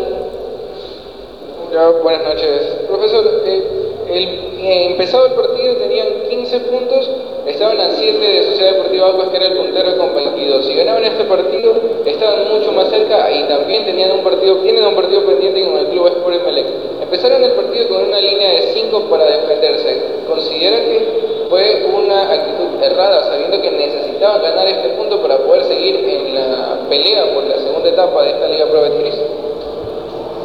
buenas 2.02 2.22
noches. 2.22 2.84
Profesor, 2.86 3.42
eh, 3.44 3.88
el, 4.08 4.24
eh, 4.60 4.86
empezado 4.86 5.26
el 5.26 5.32
partido 5.32 5.76
tenían 5.76 6.06
15 6.28 6.60
puntos, 6.60 7.10
estaban 7.46 7.80
a 7.80 7.90
7 7.90 8.18
de 8.18 8.42
Sociedad 8.44 8.72
Deportiva 8.74 9.08
Aguas, 9.08 9.28
que 9.30 9.36
era 9.36 9.46
el 9.46 9.56
puntero 9.56 9.96
con 9.98 10.14
22. 10.14 10.66
Si 10.66 10.74
ganaban 10.74 11.04
este 11.04 11.24
partido, 11.24 11.74
estaban 12.04 12.48
mucho 12.48 12.72
más 12.72 12.88
cerca 12.88 13.30
y 13.30 13.48
también 13.48 13.84
tenían 13.84 14.12
un 14.12 14.22
partido, 14.22 14.56
tienen 14.58 14.86
un 14.86 14.94
partido 14.94 15.26
pendiente 15.26 15.64
con 15.64 15.78
el 15.78 15.86
Club 15.88 16.06
Sport 16.06 16.36
Emelec. 16.36 16.66
Empezaron 17.08 17.42
el 17.42 17.52
partido 17.52 17.88
con 17.88 18.04
una 18.04 18.20
línea 18.20 18.50
de 18.50 18.62
5 18.74 19.00
para 19.08 19.24
defenderse. 19.24 20.02
¿Considera 20.28 20.78
que 20.80 21.46
fue 21.48 21.86
una 21.86 22.30
actitud 22.30 22.82
errada, 22.82 23.24
sabiendo 23.24 23.62
que 23.62 23.70
necesitaban 23.70 24.42
ganar 24.42 24.68
este 24.68 24.90
punto 24.90 25.22
para 25.22 25.38
poder 25.38 25.64
seguir 25.64 26.06
en 26.06 26.34
la 26.34 26.80
pelea 26.86 27.32
por 27.32 27.44
la 27.44 27.58
segunda 27.60 27.88
etapa 27.88 28.22
de 28.24 28.30
esta 28.32 28.46
Liga 28.48 28.66
Pro 28.66 28.84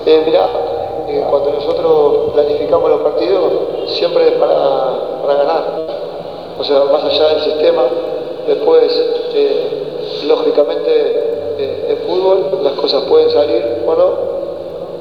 Eh, 0.06 0.24
mirá, 0.26 0.50
eh, 1.10 1.26
cuando 1.30 1.52
nosotros 1.52 2.32
planificamos 2.32 2.90
los 2.90 3.02
partidos, 3.02 3.52
siempre 3.88 4.30
es 4.30 4.34
para, 4.36 5.20
para 5.22 5.36
ganar. 5.36 5.64
O 6.58 6.64
sea, 6.64 6.86
más 6.86 7.04
allá 7.04 7.28
del 7.28 7.42
sistema, 7.42 7.84
después, 8.48 9.06
eh, 9.34 10.24
lógicamente, 10.28 10.92
eh, 11.58 11.86
en 11.90 11.98
fútbol 12.08 12.60
las 12.64 12.74
cosas 12.74 13.04
pueden 13.04 13.30
salir 13.32 13.84
o 13.86 13.96
no, 13.96 14.33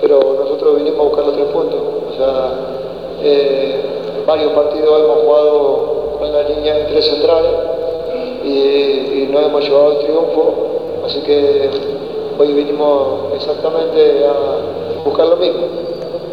pero 0.03 0.18
nosotros 0.40 0.76
vinimos 0.76 0.98
a 0.98 1.03
buscar 1.05 1.24
los 1.26 1.34
tres 1.34 1.46
puntos. 1.46 1.80
O 2.11 2.16
sea, 2.16 2.72
varios 4.26 4.53
partidos 4.53 5.00
hemos 5.05 5.18
jugado 5.22 6.16
con 6.18 6.32
la 6.32 6.42
línea 6.42 6.74
de 6.74 6.84
tres 6.84 7.07
centrales 7.07 7.53
y, 8.44 9.28
no 9.30 9.40
hemos 9.40 9.64
llevado 9.64 9.92
el 9.92 9.98
triunfo, 9.98 10.55
así 11.07 11.20
que 11.20 11.70
hoy 12.38 12.53
vinimos 12.53 13.32
exactamente 13.34 14.26
a 14.26 15.05
buscar 15.05 15.26
lo 15.28 15.36
mismo. 15.36 15.62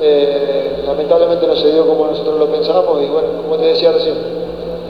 Eh, 0.02 0.84
lamentablemente 0.86 1.48
no 1.48 1.56
se 1.56 1.72
dio 1.72 1.86
como 1.88 2.08
nosotros 2.08 2.40
lo 2.40 2.48
pensábamos 2.48 3.02
y 3.02 3.06
bueno, 3.06 3.28
como 3.44 3.58
te 3.58 3.68
decía 3.68 3.92
recién, 3.92 4.16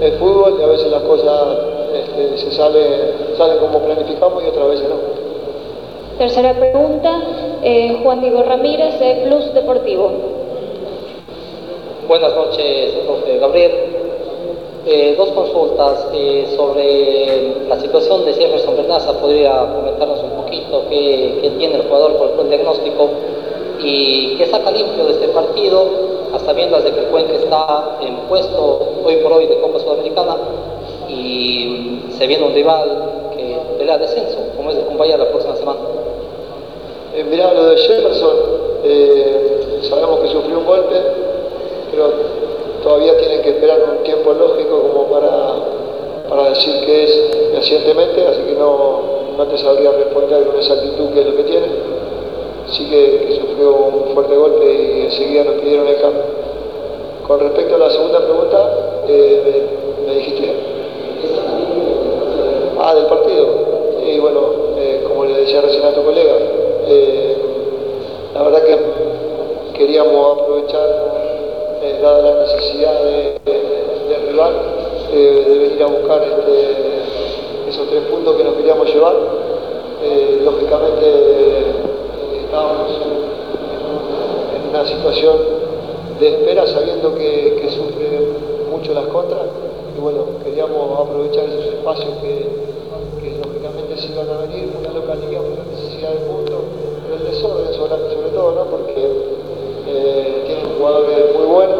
el 0.01 0.13
fútbol 0.13 0.57
y 0.59 0.63
a 0.63 0.67
veces 0.67 0.89
las 0.89 1.03
cosas 1.03 1.57
este, 1.93 2.37
se 2.37 2.51
sale, 2.51 3.35
salen 3.37 3.57
como 3.59 3.79
planificamos 3.79 4.43
y 4.43 4.47
otras 4.47 4.69
veces 4.69 4.89
no. 4.89 4.95
Tercera 6.17 6.53
pregunta, 6.53 7.21
eh, 7.63 7.99
Juan 8.03 8.21
Diego 8.21 8.43
Ramírez 8.43 8.99
de 8.99 9.25
Plus 9.25 9.53
Deportivo. 9.53 10.11
Buenas 12.07 12.33
noches, 12.35 12.93
Gabriel. 13.39 13.71
Eh, 14.85 15.15
dos 15.17 15.29
consultas 15.29 16.07
eh, 16.13 16.47
sobre 16.55 17.67
la 17.67 17.79
situación 17.79 18.25
de 18.25 18.33
Jefferson 18.33 18.75
Bernaza. 18.77 19.13
¿Podría 19.19 19.73
comentarnos 19.75 20.23
un 20.23 20.31
poquito 20.31 20.83
qué, 20.89 21.51
tiene 21.57 21.75
el 21.75 21.83
jugador 21.83 22.13
por 22.13 22.45
el 22.45 22.49
diagnóstico 22.49 23.09
y 23.83 24.35
qué 24.37 24.47
saca 24.47 24.71
limpio 24.71 25.05
de 25.05 25.11
este 25.11 25.27
partido, 25.27 25.85
hasta 26.33 26.53
viendo 26.53 26.79
de 26.81 26.91
que 26.91 26.99
el 26.99 27.05
Cuenca 27.07 27.33
está 27.33 27.97
en 28.01 28.15
puesto 28.27 28.79
hoy 29.05 29.17
por 29.17 29.33
hoy 29.33 29.47
de 29.47 29.59
Copa 29.59 29.79
Sudamericana 29.79 30.37
y 31.07 32.03
se 32.17 32.25
viene 32.25 32.45
un 32.45 32.53
rival 32.53 33.31
que 33.35 33.57
pelea 33.77 33.97
descenso, 33.97 34.37
como 34.57 34.71
es 34.71 34.77
el 34.77 34.85
Cumbaya 34.85 35.17
la 35.17 35.29
próxima 35.29 35.55
semana? 35.55 35.79
Eh, 37.15 37.23
mirá, 37.23 37.53
lo 37.53 37.69
de 37.69 37.77
Jefferson, 37.77 38.35
eh, 38.83 39.79
sabemos 39.89 40.19
que 40.19 40.27
sufrió 40.27 40.59
un 40.59 40.65
golpe, 40.65 40.95
pero 41.91 42.11
todavía 42.83 43.17
tienen 43.17 43.41
que 43.41 43.49
esperar 43.49 43.79
un 43.97 44.03
tiempo 44.03 44.31
lógico 44.33 44.79
como 44.79 45.07
para, 45.07 45.29
para 46.29 46.49
decir 46.49 46.85
que 46.85 47.03
es 47.03 47.51
recientemente, 47.55 48.25
así 48.27 48.41
que 48.43 48.53
no, 48.53 49.01
no 49.37 49.47
te 49.47 49.57
sabría 49.57 49.91
responder 49.91 50.45
con 50.45 50.55
exactitud 50.57 51.09
qué 51.13 51.21
es 51.21 51.25
lo 51.25 51.35
que 51.35 51.43
tiene. 51.43 51.67
Sí 52.67 52.85
que, 52.85 53.25
que 53.25 53.35
sufrió 53.41 53.71
un 53.71 54.13
fuerte 54.13 54.35
golpe 54.35 54.65
y 54.65 55.01
enseguida 55.05 55.43
nos 55.43 55.55
pidieron 55.55 55.87
el 55.87 55.99
cambio. 55.99 56.21
Con 57.27 57.39
respecto 57.39 57.75
a 57.75 57.79
la 57.79 57.89
segunda 57.89 58.19
pregunta, 58.19 59.01
eh, 59.07 59.67
me, 60.05 60.11
me 60.11 60.19
dijiste. 60.19 60.53
Ah, 62.79 62.93
del 62.95 63.05
partido. 63.07 63.47
Y 64.05 64.19
bueno, 64.19 64.39
eh, 64.77 65.03
como 65.07 65.25
le 65.25 65.41
decía 65.41 65.61
recién 65.61 65.83
a 65.83 65.93
tu 65.93 66.03
colega, 66.03 66.33
eh, 66.89 67.37
la 68.33 68.43
verdad 68.43 68.63
que 68.63 68.77
queríamos 69.77 70.39
aprovechar, 70.39 70.89
eh, 71.81 71.99
dada 72.01 72.21
la 72.21 72.41
necesidad 72.41 73.03
de, 73.03 73.39
de, 73.45 74.17
rival, 74.29 74.53
eh, 75.13 75.45
de 75.47 75.57
venir 75.57 75.83
a 75.83 75.87
buscar 75.87 76.21
este, 76.23 77.69
esos 77.69 77.87
tres 77.87 78.03
puntos 78.11 78.35
que 78.35 78.43
nos 78.43 78.55
queríamos 78.55 78.93
llevar. 78.93 79.15
Eh, 80.03 80.41
lógicamente 80.43 81.05
estábamos 82.43 82.91
en, 82.91 84.69
una 84.69 84.85
situación 84.85 85.35
de 86.19 86.27
espera 86.27 86.67
sabiendo 86.67 87.15
que, 87.15 87.59
que 87.61 87.69
sufre 87.71 88.19
mucho 88.69 88.93
las 88.93 89.05
contras 89.07 89.47
y 89.97 90.01
bueno, 90.01 90.25
queríamos 90.43 90.99
aprovechar 90.99 91.45
esos 91.45 91.65
espacios 91.65 92.13
que, 92.21 92.47
que 93.21 93.37
lógicamente 93.37 93.97
se 93.97 94.11
iban 94.11 94.29
a 94.29 94.41
venir, 94.45 94.69
una 94.79 94.91
localidad, 94.91 95.41
una 95.41 95.63
necesidad 95.71 96.11
de 96.11 96.19
puntos, 96.27 96.61
pero 97.03 97.15
el 97.15 97.23
desorden 97.25 97.73
sobre, 97.73 98.13
sobre 98.13 98.28
todo, 98.39 98.55
¿no? 98.55 98.71
porque 98.71 98.95
eh, 99.87 100.43
tienen 100.45 100.77
jugadores 100.77 101.35
muy 101.35 101.45
buenos, 101.45 101.79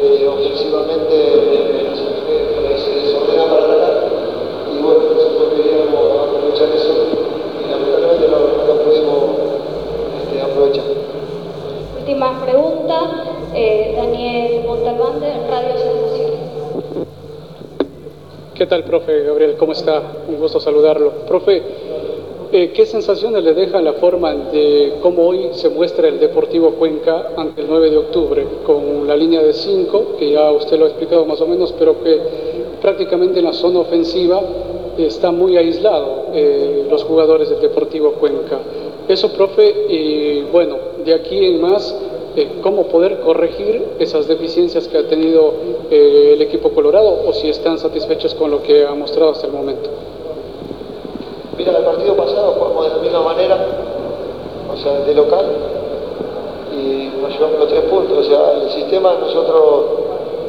eh, 0.00 0.26
ofensivamente 0.26 1.14
eh, 1.14 2.74
se 2.78 2.90
desordena 3.02 3.44
para 3.50 3.64
atacar 3.66 4.08
y 4.72 4.82
bueno, 4.82 5.00
nosotros 5.14 5.52
queríamos 5.54 6.28
aprovechar 6.28 6.68
eso 6.74 6.94
y 7.60 7.70
lamentablemente 7.70 8.28
no, 8.28 8.38
no 8.38 8.64
lo 8.66 8.82
pudimos 8.82 9.18
este, 10.22 10.40
aprovechar. 10.40 10.84
Última 11.98 12.42
pregunta, 12.42 13.00
eh, 13.54 13.92
Daniel 13.94 14.64
Montalbán 14.64 15.20
de 15.20 15.32
Radio 15.50 15.76
Sensaciones. 15.76 16.38
¿Qué 18.54 18.66
tal, 18.66 18.84
profe 18.84 19.22
Gabriel? 19.22 19.56
¿Cómo 19.58 19.72
está? 19.72 20.02
Un 20.28 20.38
gusto 20.38 20.58
saludarlo. 20.60 21.10
Profe, 21.28 21.62
eh, 22.58 22.72
¿qué 22.72 22.86
sensaciones 22.86 23.44
le 23.44 23.54
deja 23.54 23.80
la 23.80 23.92
forma 23.94 24.34
de 24.34 24.94
cómo 25.00 25.28
hoy 25.28 25.50
se 25.52 25.68
muestra 25.68 26.08
el 26.08 26.18
Deportivo 26.18 26.72
Cuenca 26.72 27.30
ante 27.36 27.60
el 27.60 27.68
9 27.68 27.90
de 27.90 27.96
octubre? 27.98 28.46
Con 28.66 29.06
la 29.06 29.16
línea 29.16 29.40
de 29.42 29.52
5, 29.52 30.16
que 30.18 30.32
ya 30.32 30.50
usted 30.50 30.76
lo 30.76 30.86
ha 30.86 30.88
explicado 30.88 31.24
más 31.24 31.40
o 31.40 31.46
menos, 31.46 31.72
pero 31.78 32.02
que 32.02 32.18
prácticamente 32.80 33.38
en 33.38 33.44
la 33.44 33.52
zona 33.52 33.78
ofensiva 33.78 34.42
está 34.98 35.30
muy 35.30 35.56
aislado 35.56 36.26
eh, 36.34 36.84
los 36.90 37.04
jugadores 37.04 37.48
del 37.48 37.60
Deportivo 37.60 38.14
Cuenca. 38.14 38.58
Eso, 39.06 39.32
profe, 39.32 39.86
y 39.88 40.42
bueno, 40.50 40.76
de 41.04 41.14
aquí 41.14 41.44
en 41.44 41.60
más, 41.60 41.96
eh, 42.34 42.58
cómo 42.60 42.88
poder 42.88 43.20
corregir 43.20 43.84
esas 44.00 44.26
deficiencias 44.26 44.88
que 44.88 44.98
ha 44.98 45.06
tenido 45.06 45.54
el 45.90 46.42
equipo 46.42 46.70
colorado 46.70 47.22
o 47.24 47.32
si 47.32 47.48
están 47.48 47.78
satisfechos 47.78 48.34
con 48.34 48.50
lo 48.50 48.62
que 48.62 48.84
ha 48.84 48.94
mostrado 48.94 49.30
hasta 49.30 49.46
el 49.46 49.52
momento. 49.52 50.07
Mira, 51.68 51.80
el 51.80 51.84
partido 51.84 52.16
pasado 52.16 52.52
jugamos 52.52 52.84
de 52.84 52.96
la 52.96 53.02
misma 53.02 53.20
manera, 53.20 53.58
o 54.72 54.76
sea, 54.78 55.00
de 55.00 55.14
local, 55.14 55.44
y 56.72 57.12
nos 57.20 57.30
llevamos 57.30 57.58
los 57.60 57.68
tres 57.68 57.82
puntos. 57.82 58.16
O 58.16 58.22
sea, 58.22 58.52
el 58.62 58.70
sistema 58.70 59.12
nosotros 59.20 59.84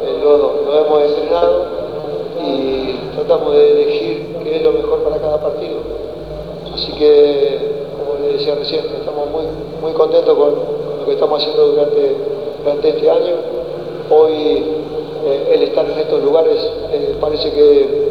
eh, 0.05 0.17
lo, 0.23 0.79
hemos 0.79 1.01
entrenado 1.03 1.65
y 2.41 2.93
tratamos 3.17 3.53
de 3.53 3.71
elegir 3.71 4.37
qué 4.41 4.55
es 4.55 4.63
lo 4.63 4.71
mejor 4.71 4.99
para 4.99 5.17
cada 5.17 5.41
partido. 5.41 5.79
Así 6.73 6.93
que, 6.93 7.57
como 7.97 8.25
le 8.25 8.37
decía 8.37 8.55
recién, 8.55 8.85
estamos 8.85 9.29
muy, 9.29 9.43
muy 9.81 9.91
contentos 9.91 10.37
con, 10.37 10.51
con 10.55 10.99
lo 11.01 11.05
que 11.05 11.11
estamos 11.11 11.41
haciendo 11.41 11.67
durante, 11.67 12.15
durante 12.63 12.89
este 12.89 13.09
año. 13.09 13.35
Hoy 14.09 14.63
eh, 15.25 15.51
el 15.53 15.63
estar 15.63 15.85
en 15.85 15.99
estos 15.99 16.23
lugares 16.23 16.55
eh, 16.93 17.17
parece 17.19 17.51
que 17.51 18.09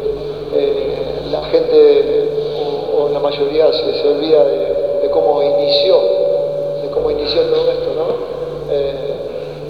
eh, 0.53 0.99
la 1.31 1.43
gente 1.45 2.28
la 3.11 3.19
mayoría 3.19 3.71
se, 3.73 3.93
se 3.95 4.07
olvida 4.07 4.43
de, 4.43 5.09
cómo 5.11 5.41
inició, 5.41 5.97
de 6.81 6.89
cómo 6.93 7.11
inició 7.11 7.41
todo 7.43 7.71
esto, 7.71 7.89
¿no? 7.97 8.39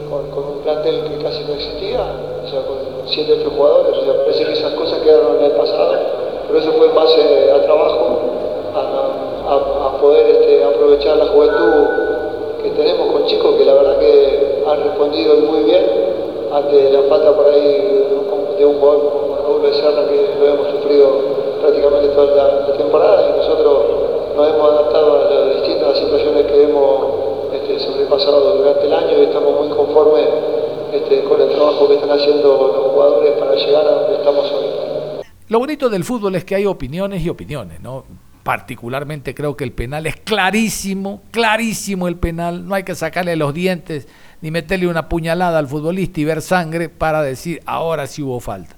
Con, 0.10 0.32
con, 0.32 0.44
un 0.56 0.60
plantel 0.64 1.04
que 1.04 1.24
casi 1.24 1.44
no 1.44 1.54
existía, 1.54 2.02
o 2.46 2.50
sea, 2.50 2.62
con 2.62 2.78
7 3.06 3.38
8 3.40 3.52
jugadores, 3.56 3.98
o 3.98 4.06
sea, 4.06 4.14
parece 4.24 4.46
que 4.46 4.54
esas 4.54 4.74
cosas 4.74 5.00
quedaron 5.00 5.38
en 5.38 5.46
el 5.46 5.52
pasado, 5.52 5.94
pero 6.48 6.60
eso 6.60 6.72
fue 6.74 6.88
en 6.88 6.96
base 6.96 7.52
a 7.54 7.62
trabajo, 7.64 8.20
a, 8.74 8.80
a, 9.50 9.88
a 9.88 10.02
poder 10.02 10.30
este, 10.30 10.64
aprovechar 10.64 11.18
la 11.18 11.28
juventud 11.28 12.10
que 12.64 12.70
tenemos 12.72 13.12
con 13.12 13.26
chicos 13.26 13.56
que 13.56 13.66
la 13.66 13.74
verdad 13.74 14.00
que 14.00 14.64
han 14.68 14.84
respondido 14.84 15.36
muy 15.38 15.64
bien 15.64 15.86
ante 16.52 16.92
la 16.92 17.04
falta 17.04 17.32
por 17.36 17.46
ahí 17.48 18.08
de 18.58 18.66
un 18.66 18.80
jugador 18.80 19.00
como 19.12 19.38
Raúl 19.38 19.62
Becerra 19.62 20.06
que 20.10 20.36
lo 20.40 20.48
hemos 20.48 20.68
sufrido 20.72 21.39
prácticamente 21.60 22.10
toda 22.10 22.36
la, 22.36 22.68
la, 22.68 22.78
temporada 22.78 23.30
y 23.30 23.38
nosotros 23.38 23.86
nos 24.36 24.50
hemos 24.50 24.72
adaptado 24.72 25.28
a 25.28 25.30
las 25.30 25.56
distintas 25.56 26.00
situaciones 26.00 26.46
que 26.46 26.64
hemos 26.64 27.54
este, 27.54 27.80
sobrepasado 27.80 28.58
durante 28.58 28.86
el 28.86 28.94
año 28.94 29.20
y 29.20 29.26
estamos 29.26 29.60
muy 29.60 29.76
conformes 29.76 30.26
este, 30.94 31.24
con 31.24 31.42
el 31.42 31.50
trabajo 31.50 31.88
que 31.88 31.96
están 31.96 32.12
haciendo 32.12 32.74
los 32.76 32.92
jugadores 32.94 33.34
para 33.40 33.56
llegar 33.56 33.86
a 33.86 33.92
donde 33.92 34.18
estamos 34.18 34.52
hoy. 34.52 34.66
Lo 35.48 35.60
bonito 35.60 35.90
del 35.90 36.04
fútbol 36.04 36.36
es 36.36 36.46
que 36.46 36.56
hay 36.56 36.66
opiniones 36.66 37.24
y 37.24 37.30
opiniones, 37.30 37.82
¿no? 37.82 38.06
particularmente 38.50 39.36
creo 39.36 39.56
que 39.56 39.64
el 39.64 39.74
penal 39.74 40.08
es 40.08 40.16
clarísimo, 40.16 41.22
clarísimo 41.30 42.08
el 42.08 42.16
penal, 42.16 42.68
no 42.68 42.74
hay 42.74 42.84
que 42.84 42.96
sacarle 42.96 43.36
los 43.36 43.54
dientes 43.54 44.08
ni 44.42 44.50
meterle 44.50 44.88
una 44.88 45.10
puñalada 45.10 45.60
al 45.60 45.68
futbolista 45.68 46.20
y 46.20 46.24
ver 46.24 46.42
sangre 46.42 46.90
para 46.90 47.22
decir 47.22 47.62
ahora 47.68 48.08
sí 48.08 48.24
hubo 48.24 48.40
falta. 48.40 48.76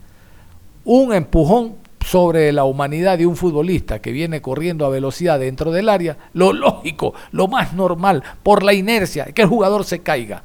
Un 0.84 1.14
empujón 1.14 1.76
sobre 2.06 2.52
la 2.52 2.64
humanidad 2.64 3.18
de 3.18 3.26
un 3.26 3.36
futbolista 3.36 4.00
que 4.00 4.12
viene 4.12 4.42
corriendo 4.42 4.86
a 4.86 4.90
velocidad 4.90 5.40
dentro 5.40 5.72
del 5.72 5.90
área, 5.90 6.18
lo 6.34 6.54
lógico, 6.54 7.14
lo 7.32 7.48
más 7.48 7.74
normal, 7.74 8.24
por 8.44 8.64
la 8.64 8.74
inercia, 8.74 9.26
que 9.26 9.44
el 9.44 9.48
jugador 9.48 9.86
se 9.86 10.00
caiga. 10.00 10.44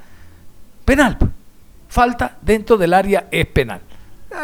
Penal. 0.85 1.19
Falta 1.89 2.37
dentro 2.43 2.77
del 2.77 2.93
área 2.93 3.29
es 3.31 3.47
penal. 3.47 3.81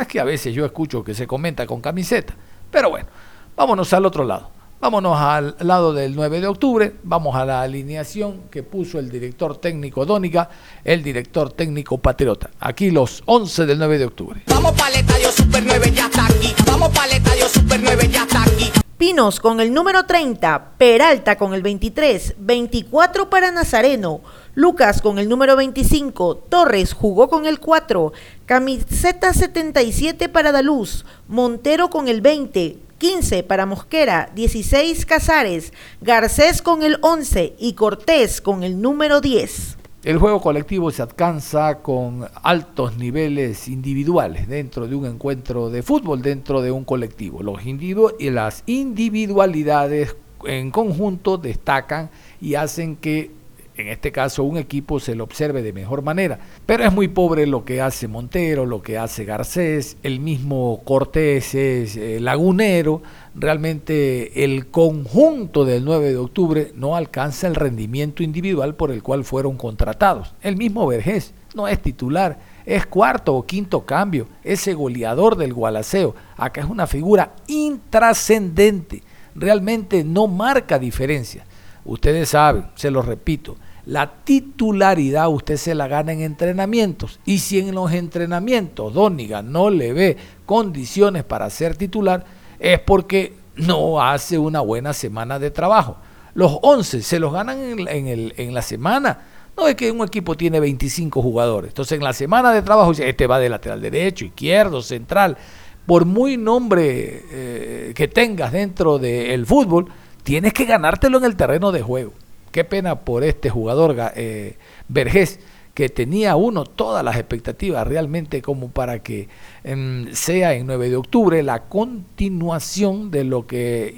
Es 0.01 0.07
que 0.07 0.21
a 0.21 0.25
veces 0.25 0.55
yo 0.55 0.65
escucho 0.65 1.05
que 1.05 1.15
se 1.15 1.27
comenta 1.27 1.67
con 1.67 1.81
camiseta. 1.81 2.35
Pero 2.71 2.91
bueno, 2.91 3.09
vámonos 3.57 3.93
al 3.93 4.07
otro 4.07 4.25
lado. 4.25 4.51
Vámonos 4.83 5.17
al 5.17 5.55
lado 5.61 5.93
del 5.95 6.17
9 6.17 6.41
de 6.41 6.49
octubre, 6.49 6.93
vamos 7.05 7.37
a 7.37 7.45
la 7.45 7.63
alineación 7.63 8.49
que 8.51 8.65
puso 8.65 8.99
el 8.99 9.13
director 9.13 9.59
técnico 9.59 10.05
Dónica, 10.05 10.51
el 10.83 11.05
director 11.05 11.53
técnico 11.53 11.99
Patriota. 11.99 12.51
Aquí 12.59 12.91
los 12.91 13.23
11 13.27 13.65
del 13.67 13.79
9 13.79 13.99
de 13.99 14.05
octubre. 14.07 14.43
Vamos 14.49 14.73
para 14.73 14.89
el 14.89 14.97
estadio 14.97 15.31
Super 15.31 15.63
9, 15.65 15.93
ya 15.95 16.07
está 16.07 16.27
aquí. 16.27 16.53
Vamos 16.67 16.89
para 16.89 17.07
el 17.07 17.13
estadio 17.13 17.49
Super 17.49 17.81
9, 17.81 18.09
ya 18.11 18.23
está 18.25 18.43
aquí. 18.43 18.73
Pinos 18.99 19.39
con 19.39 19.61
el 19.61 19.73
número 19.73 20.05
30, 20.05 20.73
Peralta 20.79 21.37
con 21.37 21.55
el 21.55 21.63
23, 21.63 22.35
24 22.39 23.31
para 23.31 23.53
Nazareno, 23.53 24.21
Lucas 24.57 25.01
con 25.01 25.21
el 25.21 25.29
número 25.29 25.55
25, 25.55 26.39
Torres 26.49 26.93
jugó 26.93 27.29
con 27.29 27.47
el 27.47 27.61
4, 27.61 28.13
camiseta 28.47 29.33
77 29.33 30.29
para 30.29 30.51
Daluz, 30.51 31.05
Montero 31.29 31.89
con 31.89 32.09
el 32.09 32.21
20, 32.21 32.79
15 33.03 33.43
para 33.43 33.67
Mosquera, 33.67 34.31
16 34.33 35.07
Casares, 35.07 35.73
Garcés 36.01 36.63
con 36.63 36.85
el 36.85 36.99
11 37.01 37.57
y 37.59 37.73
Cortés 37.73 38.41
con 38.41 38.63
el 38.63 38.81
número 38.81 39.21
10. 39.21 39.77
El 40.05 40.19
juego 40.19 40.41
colectivo 40.41 40.89
se 40.93 41.03
alcanza 41.03 41.79
con 41.79 42.29
altos 42.45 42.97
niveles 42.99 43.67
individuales 43.67 44.47
dentro 44.47 44.87
de 44.87 44.95
un 44.95 45.07
encuentro 45.07 45.69
de 45.69 45.83
fútbol, 45.83 46.23
dentro 46.23 46.63
de 46.63 46.71
un 46.71 46.85
colectivo. 46.85 47.43
Los 47.43 47.67
individu 47.67 48.13
y 48.21 48.31
las 48.31 48.63
individualidades 48.67 50.15
en 50.45 50.71
conjunto 50.71 51.39
destacan 51.39 52.09
y 52.41 52.55
hacen 52.55 52.95
que 52.95 53.33
en 53.77 53.89
este 53.89 54.13
caso 54.13 54.45
un 54.45 54.59
equipo 54.59 55.01
se 55.01 55.15
lo 55.15 55.25
observe 55.25 55.63
de 55.63 55.73
mejor 55.73 56.03
manera. 56.03 56.39
Pero 56.67 56.85
es 56.85 56.93
muy 56.93 57.09
pobre 57.09 57.47
lo 57.47 57.65
que 57.65 57.81
hace 57.81 58.09
Montero, 58.09 58.67
lo 58.67 58.83
que 58.83 58.99
hace 58.99 59.25
Garcés, 59.25 59.97
el 60.03 60.21
mismo 60.21 60.83
Cortés 60.85 61.55
es 61.55 61.97
eh, 61.97 62.21
lagunero. 62.21 63.03
Realmente 63.35 64.45
el 64.45 64.67
conjunto 64.67 65.65
del 65.65 65.85
9 65.85 66.11
de 66.11 66.17
octubre 66.19 66.73
no 66.75 66.97
alcanza 66.97 67.47
el 67.47 67.55
rendimiento 67.55 68.23
individual 68.23 68.75
por 68.75 68.91
el 68.91 69.03
cual 69.03 69.25
fueron 69.25 69.57
contratados. 69.57 70.35
El 70.43 70.57
mismo 70.57 70.87
Vergés 70.87 71.33
no 71.55 71.69
es 71.69 71.81
titular, 71.81 72.39
es 72.67 72.87
cuarto 72.87 73.35
o 73.35 73.47
quinto 73.47 73.85
cambio, 73.85 74.27
ese 74.45 74.75
goleador 74.75 75.37
del 75.37 75.55
Gualaceo. 75.55 76.15
Acá 76.37 76.61
es 76.61 76.69
una 76.69 76.87
figura 76.87 77.35
intrascendente, 77.47 79.03
realmente 79.35 80.05
no 80.05 80.27
marca 80.27 80.79
diferencia. 80.79 81.47
Ustedes 81.85 82.29
saben, 82.29 82.67
se 82.75 82.91
lo 82.91 83.03
repito, 83.03 83.57
la 83.87 84.13
titularidad 84.25 85.29
usted 85.29 85.57
se 85.57 85.75
la 85.75 85.89
gana 85.89 86.13
en 86.13 86.21
entrenamientos. 86.21 87.19
Y 87.25 87.39
si 87.39 87.59
en 87.59 87.75
los 87.75 87.93
entrenamientos 87.93 88.95
Dóniga 88.95 89.43
no 89.43 89.71
le 89.71 89.93
ve 89.93 90.17
condiciones 90.47 91.25
para 91.25 91.51
ser 91.51 91.77
titular, 91.77 92.25
es 92.61 92.79
porque 92.81 93.35
no 93.57 94.01
hace 94.01 94.39
una 94.39 94.61
buena 94.61 94.93
semana 94.93 95.39
de 95.39 95.51
trabajo. 95.51 95.97
Los 96.35 96.59
11 96.63 97.03
se 97.03 97.19
los 97.19 97.33
ganan 97.33 97.59
en, 97.89 98.55
la 98.55 98.63
semana. 98.63 99.27
No 99.57 99.67
es 99.67 99.75
que 99.75 99.91
un 99.91 100.03
equipo 100.03 100.37
tiene 100.37 100.61
25 100.61 101.21
jugadores. 101.21 101.71
Entonces 101.71 101.99
en 101.99 102.05
la 102.05 102.13
semana 102.13 102.53
de 102.53 102.63
trabajo 102.63 102.93
este 102.93 103.27
va 103.27 103.39
de 103.39 103.49
lateral 103.49 103.83
derecho, 103.83 104.25
izquierdo, 104.25 104.81
central. 104.81 105.37
Por 105.85 106.05
muy 106.05 106.37
nombre 106.37 107.25
eh, 107.31 107.93
que 107.95 108.07
tengas 108.07 108.53
dentro 108.53 108.99
del 108.99 109.45
fútbol, 109.45 109.89
tienes 110.23 110.53
que 110.53 110.65
ganártelo 110.65 111.19
en 111.19 111.25
el 111.25 111.37
terreno 111.37 111.73
de 111.73 111.83
juego. 111.83 112.13
Qué 112.51 112.65
pena 112.65 113.01
por 113.01 113.25
este 113.25 113.51
jugador 113.51 113.97
eh, 114.15 114.57
Vergés, 114.89 115.41
que 115.75 115.89
tenía 115.89 116.37
uno 116.37 116.65
todas 116.65 117.03
las 117.03 117.17
expectativas 117.17 117.87
realmente 117.87 118.43
como 118.43 118.69
para 118.69 118.99
que 118.99 119.29
em, 119.65 120.13
sea 120.13 120.53
en 120.53 120.67
9 120.67 120.91
de 120.91 120.97
octubre 120.97 121.43
la 121.43 121.61
continuación 121.65 123.11
de 123.11 123.25
lo 123.25 123.47
que 123.47 123.95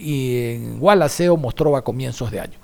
en 0.55 0.79
Gualaceo 0.79 1.37
mostró 1.37 1.77
a 1.77 1.83
comienzos 1.83 2.31
de 2.31 2.41
año. 2.41 2.59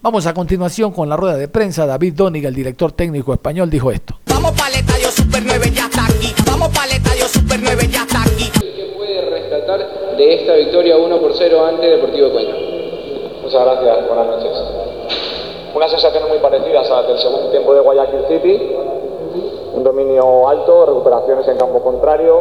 Vamos 0.00 0.26
a 0.26 0.34
continuación 0.34 0.92
con 0.92 1.08
la 1.08 1.16
rueda 1.16 1.36
de 1.36 1.48
prensa. 1.48 1.86
David 1.86 2.14
Doniga, 2.14 2.48
el 2.48 2.54
director 2.54 2.92
técnico 2.92 3.32
español, 3.32 3.70
dijo 3.70 3.90
esto. 3.90 4.18
Vamos 4.26 4.52
para 4.52 4.68
el 4.68 4.80
estadio 4.80 5.10
Super 5.10 5.42
9, 5.44 5.70
ya 5.72 5.84
está 5.84 6.06
aquí. 6.06 6.34
Vamos 6.46 6.68
para 6.70 6.86
el 6.86 6.92
estadio 6.92 7.28
Super 7.28 7.60
9, 7.62 7.88
ya 7.88 8.02
está 8.02 8.22
aquí. 8.22 8.50
¿Qué 8.60 8.92
puede 8.96 9.30
rescatar 9.30 10.16
de 10.16 10.34
esta 10.34 10.54
victoria 10.54 10.96
1 10.96 11.20
por 11.20 11.32
0 11.36 11.66
ante 11.66 11.86
Deportivo 11.86 12.32
Cuenca? 12.32 12.71
Muchas 13.42 13.64
gracias, 13.64 14.06
buenas 14.06 14.26
noches. 14.28 14.64
Unas 15.74 15.90
sensaciones 15.90 16.28
muy 16.28 16.38
parecidas 16.38 16.88
a 16.88 17.00
las 17.00 17.08
del 17.08 17.18
segundo 17.18 17.50
tiempo 17.50 17.74
de 17.74 17.80
Guayaquil 17.80 18.24
City. 18.28 18.76
Un 19.74 19.82
dominio 19.82 20.48
alto, 20.48 20.86
recuperaciones 20.86 21.48
en 21.48 21.56
campo 21.56 21.80
contrario. 21.80 22.38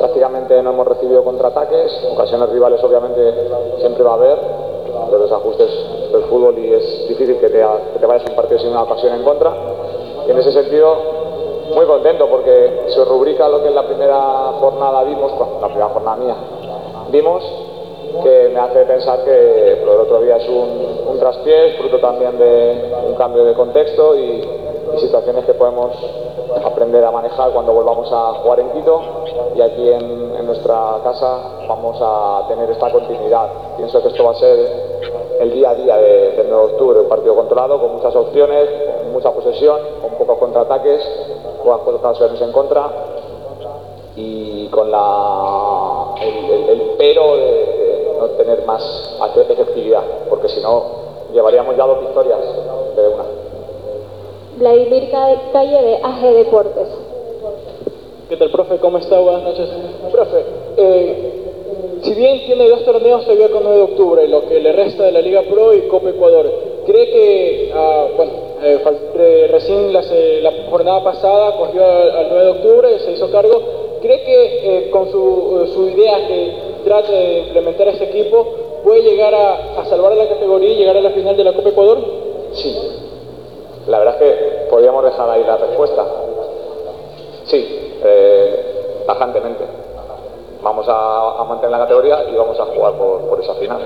Prácticamente 0.00 0.60
no 0.60 0.70
hemos 0.70 0.88
recibido 0.88 1.22
contraataques. 1.22 2.08
Ocasiones 2.10 2.48
rivales, 2.48 2.82
obviamente, 2.82 3.32
siempre 3.78 4.02
va 4.02 4.10
a 4.10 4.14
haber. 4.14 4.38
Los 5.12 5.30
ajustes 5.30 5.70
del 6.10 6.22
fútbol 6.24 6.58
y 6.58 6.72
es 6.72 7.08
difícil 7.08 7.38
que 7.38 7.48
te, 7.48 7.64
que 7.92 7.98
te 8.00 8.06
vayas 8.06 8.28
un 8.28 8.34
partido 8.34 8.58
sin 8.58 8.70
una 8.70 8.82
ocasión 8.82 9.14
en 9.14 9.22
contra. 9.22 9.54
Y 10.26 10.32
en 10.32 10.38
ese 10.38 10.50
sentido, 10.50 10.96
muy 11.72 11.86
contento 11.86 12.26
porque 12.28 12.86
se 12.88 13.04
rubrica 13.04 13.48
lo 13.48 13.62
que 13.62 13.68
en 13.68 13.74
la 13.76 13.86
primera 13.86 14.52
jornada 14.58 15.04
vimos, 15.04 15.32
la 15.60 15.68
primera 15.68 15.90
jornada 15.90 16.16
mía, 16.16 16.36
vimos 17.10 17.63
que 18.22 18.48
me 18.52 18.60
hace 18.60 18.84
pensar 18.84 19.24
que 19.24 19.72
el 19.82 19.88
otro 19.88 20.20
día 20.20 20.36
es 20.36 20.48
un, 20.48 21.18
traspiés, 21.18 21.76
fruto 21.78 21.98
también 22.00 22.36
de 22.38 22.92
un 23.06 23.14
cambio 23.14 23.44
de 23.44 23.54
contexto 23.54 24.16
y, 24.16 24.62
situaciones 24.98 25.44
que 25.44 25.54
podemos 25.54 25.90
aprender 26.64 27.04
a 27.04 27.10
manejar 27.10 27.50
cuando 27.50 27.72
volvamos 27.72 28.08
a 28.12 28.34
jugar 28.34 28.60
en 28.60 28.70
Quito 28.70 29.00
y 29.56 29.60
aquí 29.60 29.90
en, 29.90 30.46
nuestra 30.46 31.00
casa 31.02 31.38
vamos 31.66 31.96
a 32.00 32.46
tener 32.48 32.70
esta 32.70 32.92
continuidad. 32.92 33.48
Pienso 33.76 34.00
que 34.02 34.08
esto 34.08 34.24
va 34.24 34.32
a 34.32 34.34
ser 34.34 34.58
el 35.40 35.52
día 35.52 35.70
a 35.70 35.74
día 35.74 35.96
de, 35.96 36.32
del 36.32 36.46
9 36.50 36.66
de 36.66 36.72
octubre, 36.74 37.00
un 37.00 37.08
partido 37.08 37.34
controlado 37.34 37.80
con 37.80 37.96
muchas 37.96 38.14
opciones, 38.14 38.68
con 39.02 39.12
mucha 39.12 39.32
posesión, 39.32 39.80
con 40.02 40.12
pocos 40.18 40.38
contraataques, 40.38 41.02
con 41.62 41.94
ocasiones 41.94 42.40
en 42.42 42.52
contra 42.52 42.90
y 44.16 44.68
con 44.68 44.90
la, 44.90 46.14
el, 46.20 46.50
el, 46.50 46.68
el 46.68 46.82
pero 46.98 47.36
de, 47.36 47.73
tener 48.36 48.64
más 48.64 48.82
efectividad, 49.50 50.02
porque 50.28 50.48
si 50.48 50.60
no 50.60 51.04
llevaríamos 51.32 51.76
ya 51.76 51.86
dos 51.86 52.00
victorias 52.00 52.38
de 52.96 53.08
una. 53.08 53.24
Vladimir 54.56 55.10
Calle 55.10 55.82
de 55.82 55.96
AG 56.02 56.34
Deportes. 56.34 56.88
¿Qué 58.28 58.36
tal, 58.36 58.50
profe? 58.50 58.76
¿Cómo 58.78 58.98
está? 58.98 59.18
Buenas 59.20 59.42
noches. 59.42 59.68
Profe, 60.10 60.44
eh, 60.76 61.44
si 62.02 62.14
bien 62.14 62.44
tiene 62.44 62.68
dos 62.68 62.84
torneos 62.84 63.24
todavía 63.24 63.50
con 63.50 63.62
9 63.64 63.78
de 63.78 63.82
octubre, 63.82 64.28
lo 64.28 64.46
que 64.46 64.60
le 64.60 64.72
resta 64.72 65.04
de 65.04 65.12
la 65.12 65.20
Liga 65.20 65.42
Pro 65.42 65.74
y 65.74 65.88
Copa 65.88 66.10
Ecuador, 66.10 66.50
¿cree 66.86 67.10
que, 67.10 67.72
ah, 67.74 68.06
bueno, 68.16 68.32
eh, 68.62 69.48
recién 69.50 69.92
la, 69.92 70.02
la, 70.02 70.52
jornada 70.70 71.02
pasada 71.02 71.56
cogió 71.56 71.84
al 71.84 72.26
9 72.30 72.44
de 72.44 72.50
octubre, 72.50 72.98
se 73.00 73.12
hizo 73.12 73.30
cargo, 73.30 73.60
¿cree 74.00 74.22
que 74.22 74.44
eh, 74.62 74.90
con 74.90 75.10
su, 75.10 75.70
su, 75.74 75.88
idea 75.88 76.26
que 76.26 76.52
trate 76.84 77.12
de 77.12 77.38
implementar 77.40 77.88
ese 77.88 78.04
equipo 78.04 78.46
puede 78.84 79.02
llegar 79.02 79.34
a, 79.34 79.80
a, 79.80 79.84
salvar 79.86 80.12
la 80.12 80.28
categoría 80.28 80.70
y 80.70 80.76
llegar 80.76 80.96
a 80.96 81.00
la 81.00 81.10
final 81.10 81.36
de 81.36 81.44
la 81.44 81.52
Copa 81.54 81.70
Ecuador? 81.70 81.98
Sí. 82.52 82.76
La 83.86 83.98
verdad 83.98 84.14
es 84.14 84.22
que 84.22 84.66
podríamos 84.70 85.04
dejar 85.04 85.28
ahí 85.30 85.42
la 85.44 85.56
respuesta. 85.56 86.04
Sí, 87.46 87.98
eh, 88.04 89.04
tajantemente. 89.06 89.64
Vamos 90.62 90.88
a, 90.88 91.40
a, 91.40 91.44
mantener 91.44 91.72
la 91.72 91.78
categoría 91.80 92.24
y 92.30 92.36
vamos 92.36 92.58
a 92.58 92.64
jugar 92.66 92.94
por, 92.94 93.40
esa 93.40 93.54
final. 93.54 93.80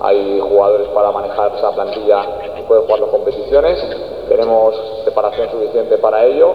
Hay 0.00 0.40
jugadores 0.40 0.88
para 0.88 1.10
manejar 1.10 1.52
esa 1.56 1.72
plantilla 1.72 2.24
y 2.58 2.62
poder 2.62 2.84
jugar 2.84 3.00
las 3.00 3.10
competiciones. 3.10 3.84
Tenemos 4.28 4.74
preparación 5.04 5.50
suficiente 5.50 5.98
para 5.98 6.24
ello. 6.24 6.52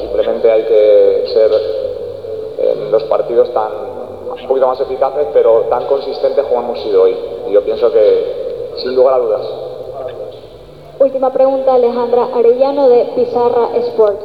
Simplemente 0.00 0.50
hay 0.50 0.62
que 0.62 1.24
ser 1.32 1.50
en 2.58 2.90
los 2.90 3.02
partidos 3.04 3.52
tan 3.52 3.97
un 4.30 4.46
poquito 4.46 4.66
más 4.66 4.80
eficaces, 4.80 5.26
pero 5.32 5.62
tan 5.70 5.86
consistentes 5.86 6.44
como 6.46 6.60
hemos 6.60 6.80
sido 6.80 7.02
hoy. 7.02 7.16
Y 7.48 7.52
yo 7.52 7.62
pienso 7.62 7.90
que, 7.92 8.72
sin 8.76 8.94
lugar 8.94 9.14
a 9.14 9.18
dudas. 9.18 9.40
Última 10.98 11.30
pregunta, 11.30 11.74
Alejandra 11.74 12.28
Arellano 12.34 12.88
de 12.88 13.04
Pizarra 13.14 13.76
Sports. 13.76 14.24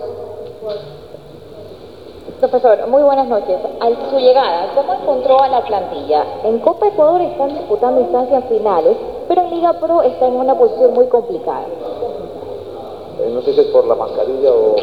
Profesor, 2.39 2.87
muy 2.87 3.03
buenas 3.03 3.27
noches. 3.27 3.57
A 3.79 4.09
su 4.09 4.17
llegada, 4.17 4.73
¿cómo 4.75 4.93
encontró 4.93 5.41
a 5.41 5.47
la 5.47 5.63
plantilla? 5.63 6.25
En 6.43 6.59
Copa 6.59 6.87
Ecuador 6.87 7.21
están 7.21 7.49
disputando 7.53 8.01
instancias 8.01 8.43
finales, 8.49 8.97
pero 9.29 9.43
en 9.43 9.51
Liga 9.51 9.73
Pro 9.73 10.01
está 10.01 10.27
en 10.27 10.33
una 10.33 10.57
posición 10.57 10.93
muy 10.93 11.07
complicada. 11.07 11.65
Eh, 13.21 13.29
no 13.33 13.41
sé 13.43 13.53
si 13.53 13.61
es 13.61 13.67
por 13.67 13.85
la 13.85 13.95
mascarilla 13.95 14.51
o 14.51 14.75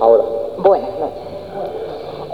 ahora. 0.00 0.24
Buenas 0.58 0.90
noches. 0.98 1.25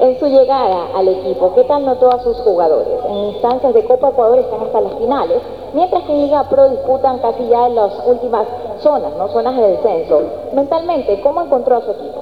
En 0.03 0.19
su 0.19 0.27
llegada 0.27 0.89
al 0.97 1.07
equipo, 1.07 1.53
¿qué 1.55 1.63
tal 1.63 1.87
notó 1.87 2.09
a 2.09 2.21
sus 2.25 2.37
jugadores? 2.39 2.99
En 3.09 3.15
instancias 3.35 3.73
de 3.73 3.85
Copa 3.85 4.09
Ecuador 4.09 4.37
están 4.41 4.63
hasta 4.63 4.81
las 4.81 4.95
finales, 4.95 5.41
mientras 5.75 6.03
que 6.03 6.13
en 6.13 6.23
Liga 6.23 6.43
Pro 6.51 6.71
disputan 6.71 7.21
casi 7.21 7.47
ya 7.47 7.69
en 7.69 7.77
las 7.77 7.93
últimas 8.05 8.49
zonas, 8.81 9.13
¿no? 9.17 9.29
Zonas 9.29 9.57
de 9.57 9.63
descenso. 9.63 10.23
Mentalmente, 10.55 11.21
¿cómo 11.23 11.43
encontró 11.43 11.77
a 11.77 11.83
su 11.83 11.93
equipo? 11.93 12.21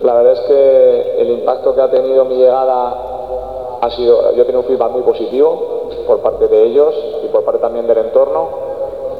La 0.00 0.14
verdad 0.14 0.32
es 0.32 0.40
que 0.40 1.22
el 1.22 1.30
impacto 1.30 1.76
que 1.76 1.80
ha 1.80 1.90
tenido 1.92 2.24
mi 2.24 2.34
llegada 2.34 3.78
ha 3.82 3.90
sido, 3.90 4.32
yo 4.34 4.42
he 4.42 4.46
tenido 4.46 4.62
un 4.62 4.66
feedback 4.66 4.90
muy 4.90 5.02
positivo 5.02 5.90
por 6.08 6.22
parte 6.22 6.48
de 6.48 6.64
ellos 6.64 6.92
y 7.22 7.28
por 7.28 7.44
parte 7.44 7.60
también 7.60 7.86
del 7.86 7.98
entorno, 7.98 8.48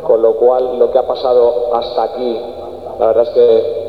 con 0.05 0.21
lo 0.23 0.35
cual 0.35 0.77
lo 0.77 0.91
que 0.91 0.99
ha 0.99 1.07
pasado 1.07 1.73
hasta 1.73 2.03
aquí, 2.03 2.41
la 2.99 3.07
verdad 3.07 3.23
es 3.23 3.31
que 3.31 3.86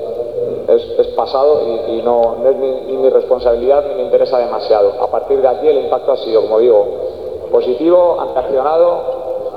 es, 0.67 1.07
pasado 1.15 1.61
y, 1.87 2.01
no, 2.01 2.35
es 2.45 2.55
ni, 2.57 2.71
ni, 2.81 2.97
mi 2.97 3.09
responsabilidad 3.09 3.85
ni 3.87 3.95
me 3.95 4.03
interesa 4.03 4.37
demasiado. 4.37 4.93
A 5.01 5.07
partir 5.07 5.41
de 5.41 5.47
aquí 5.47 5.67
el 5.67 5.77
impacto 5.77 6.11
ha 6.11 6.17
sido, 6.17 6.41
como 6.41 6.59
digo, 6.59 6.85
positivo, 7.51 8.17
han 8.19 8.33
reaccionado, 8.33 9.01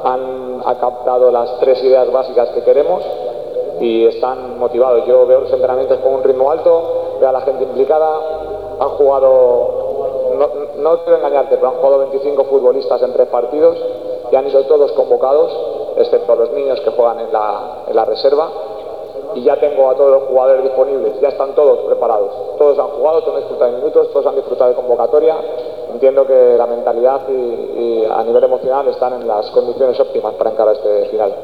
han, 0.04 0.50
captado 0.80 1.30
las 1.30 1.58
tres 1.58 1.82
ideas 1.82 2.10
básicas 2.12 2.50
que 2.50 2.62
queremos 2.62 3.02
y 3.80 4.06
están 4.06 4.58
motivados. 4.58 5.04
Yo 5.06 5.26
veo 5.26 5.40
los 5.40 5.52
entrenamientos 5.52 5.98
con 5.98 6.14
un 6.14 6.22
ritmo 6.22 6.50
alto, 6.50 7.16
veo 7.18 7.28
a 7.28 7.32
la 7.32 7.40
gente 7.40 7.64
implicada, 7.64 8.20
han 8.78 8.88
jugado, 8.90 10.30
no, 10.38 10.48
no 10.82 10.98
quiero 10.98 11.18
engañarte, 11.18 11.56
pero 11.56 11.68
han 11.68 11.76
jugado 11.76 11.98
25 11.98 12.44
futbolistas 12.44 13.02
en 13.02 13.12
tres 13.12 13.26
partidos 13.28 13.76
y 14.30 14.36
han 14.36 14.46
ido 14.46 14.62
todos 14.64 14.92
convocados, 14.92 15.52
excepto 15.96 16.36
los 16.36 16.52
niños 16.52 16.80
que 16.82 16.90
juegan 16.90 17.18
en 17.20 17.32
la 17.32 18.04
reserva 18.04 18.48
y 19.34 19.42
ya 19.42 19.58
tengo 19.58 19.90
a 19.90 19.94
todos 19.94 20.10
los 20.10 20.22
jugadores 20.28 20.64
disponibles, 20.64 21.20
ya 21.20 21.28
están 21.28 21.54
todos 21.54 21.86
preparados. 21.86 22.58
Todos 22.58 22.78
han 22.78 22.88
jugado, 22.88 23.20
todos 23.22 23.36
han 23.36 23.40
disfrutado 23.42 23.70
de 23.72 23.78
minutos, 23.78 24.12
todos 24.12 24.26
han 24.26 24.36
disfrutado 24.36 24.70
de 24.70 24.76
convocatoria. 24.76 25.36
Entiendo 25.92 26.26
que 26.26 26.56
la 26.56 26.66
mentalidad 26.66 27.28
y, 27.28 27.32
y, 27.32 28.04
a 28.10 28.22
nivel 28.22 28.44
emocional 28.44 28.88
están 28.88 29.20
en 29.20 29.26
las 29.26 29.50
condiciones 29.50 29.98
óptimas 29.98 30.34
para 30.34 30.50
encarar 30.50 30.74
este 30.76 31.08
final. 31.10 31.34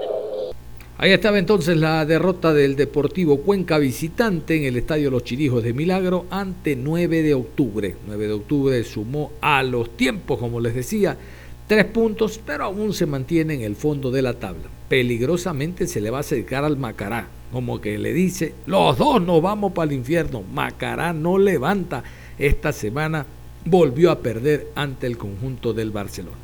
Ahí 0.99 1.13
estaba 1.13 1.39
entonces 1.39 1.77
la 1.77 2.07
derrota 2.07 2.55
del 2.55 2.75
Deportivo 2.75 3.43
Cuenca 3.43 3.77
visitante 3.77 4.57
en 4.57 4.65
el 4.65 4.77
Estadio 4.77 5.11
Los 5.11 5.25
Chirijos 5.25 5.63
de 5.63 5.75
Milagro 5.75 6.25
ante 6.31 6.75
9 6.75 7.23
de 7.23 7.35
octubre. 7.35 7.97
9 8.07 8.27
de 8.27 8.33
octubre 8.33 8.85
sumó 8.85 9.33
a 9.43 9.63
los 9.63 9.91
tiempos, 9.91 10.39
como 10.39 10.59
les 10.59 10.75
decía, 10.75 11.19
tres 11.67 11.85
puntos, 11.85 12.41
pero 12.45 12.65
aún 12.65 12.95
se 12.95 13.05
mantiene 13.05 13.55
en 13.55 13.61
el 13.61 13.77
fondo 13.77 14.11
de 14.11 14.23
la 14.23 14.35
tabla. 14.35 14.71
Peligrosamente 14.89 15.87
se 15.87 16.01
le 16.01 16.11
va 16.11 16.19
a 16.19 16.21
acercar 16.21 16.65
al 16.65 16.79
Macará, 16.79 17.29
como 17.53 17.81
que 17.81 17.99
le 17.99 18.13
dice, 18.13 18.55
los 18.67 18.99
dos 18.99 19.23
nos 19.23 19.41
vamos 19.41 19.73
para 19.73 19.91
el 19.91 19.97
infierno. 19.97 20.43
Macará 20.53 21.13
no 21.13 21.39
levanta. 21.39 22.03
Esta 22.39 22.73
semana 22.73 23.25
volvió 23.65 24.11
a 24.11 24.19
perder 24.19 24.69
ante 24.75 25.07
el 25.07 25.17
conjunto 25.17 25.73
del 25.73 25.91
Barcelona. 25.91 26.37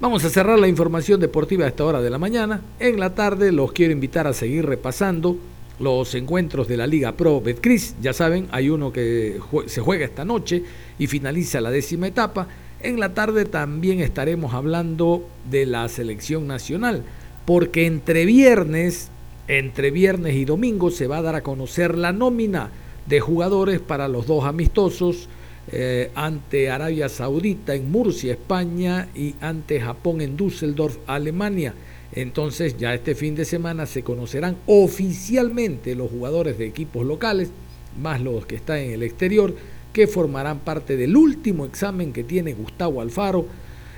Vamos 0.00 0.24
a 0.24 0.30
cerrar 0.30 0.58
la 0.58 0.68
información 0.68 1.20
deportiva 1.20 1.64
a 1.64 1.68
esta 1.68 1.84
hora 1.84 2.00
de 2.00 2.10
la 2.10 2.18
mañana. 2.18 2.60
En 2.78 2.98
la 2.98 3.14
tarde 3.14 3.52
los 3.52 3.72
quiero 3.72 3.92
invitar 3.92 4.26
a 4.26 4.32
seguir 4.32 4.66
repasando 4.66 5.38
los 5.80 6.14
encuentros 6.14 6.68
de 6.68 6.76
la 6.76 6.86
Liga 6.86 7.12
Pro 7.12 7.40
Betcris. 7.40 7.96
Ya 8.02 8.12
saben, 8.12 8.48
hay 8.50 8.70
uno 8.70 8.92
que 8.92 9.40
se 9.66 9.80
juega 9.80 10.04
esta 10.04 10.24
noche 10.24 10.62
y 10.98 11.06
finaliza 11.06 11.60
la 11.60 11.70
décima 11.70 12.06
etapa. 12.06 12.48
En 12.80 13.00
la 13.00 13.14
tarde 13.14 13.44
también 13.44 14.00
estaremos 14.00 14.52
hablando 14.52 15.26
de 15.50 15.64
la 15.64 15.88
selección 15.88 16.46
nacional, 16.46 17.02
porque 17.46 17.86
entre 17.86 18.26
viernes, 18.26 19.10
entre 19.48 19.90
viernes 19.90 20.34
y 20.34 20.44
domingo 20.44 20.90
se 20.90 21.06
va 21.06 21.18
a 21.18 21.22
dar 21.22 21.34
a 21.34 21.42
conocer 21.42 21.96
la 21.96 22.12
nómina 22.12 22.70
de 23.06 23.20
jugadores 23.20 23.80
para 23.80 24.08
los 24.08 24.26
dos 24.26 24.44
amistosos 24.44 25.28
eh, 25.72 26.10
ante 26.14 26.70
Arabia 26.70 27.08
Saudita 27.08 27.74
en 27.74 27.90
Murcia, 27.90 28.32
España, 28.32 29.08
y 29.14 29.34
ante 29.40 29.80
Japón 29.80 30.20
en 30.20 30.36
Düsseldorf, 30.36 30.98
Alemania. 31.06 31.74
Entonces 32.12 32.76
ya 32.76 32.94
este 32.94 33.14
fin 33.14 33.34
de 33.34 33.44
semana 33.44 33.86
se 33.86 34.02
conocerán 34.02 34.56
oficialmente 34.66 35.94
los 35.94 36.10
jugadores 36.10 36.58
de 36.58 36.66
equipos 36.66 37.04
locales, 37.04 37.50
más 38.00 38.20
los 38.20 38.46
que 38.46 38.56
están 38.56 38.78
en 38.78 38.92
el 38.92 39.02
exterior, 39.02 39.54
que 39.92 40.06
formarán 40.06 40.60
parte 40.60 40.96
del 40.96 41.16
último 41.16 41.64
examen 41.64 42.12
que 42.12 42.24
tiene 42.24 42.52
Gustavo 42.52 43.00
Alfaro, 43.00 43.46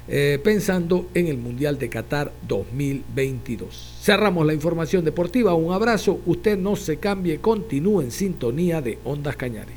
eh, 0.08 0.38
pensando 0.42 1.08
en 1.14 1.26
el 1.26 1.36
Mundial 1.36 1.78
de 1.78 1.88
Qatar 1.88 2.32
2022. 2.46 3.95
Cerramos 4.06 4.46
la 4.46 4.54
información 4.54 5.04
deportiva, 5.04 5.54
un 5.54 5.72
abrazo, 5.72 6.20
usted 6.26 6.56
no 6.56 6.76
se 6.76 6.98
cambie, 6.98 7.40
continúe 7.40 8.02
en 8.02 8.12
sintonía 8.12 8.80
de 8.80 9.00
Ondas 9.02 9.34
Cañares. 9.34 9.74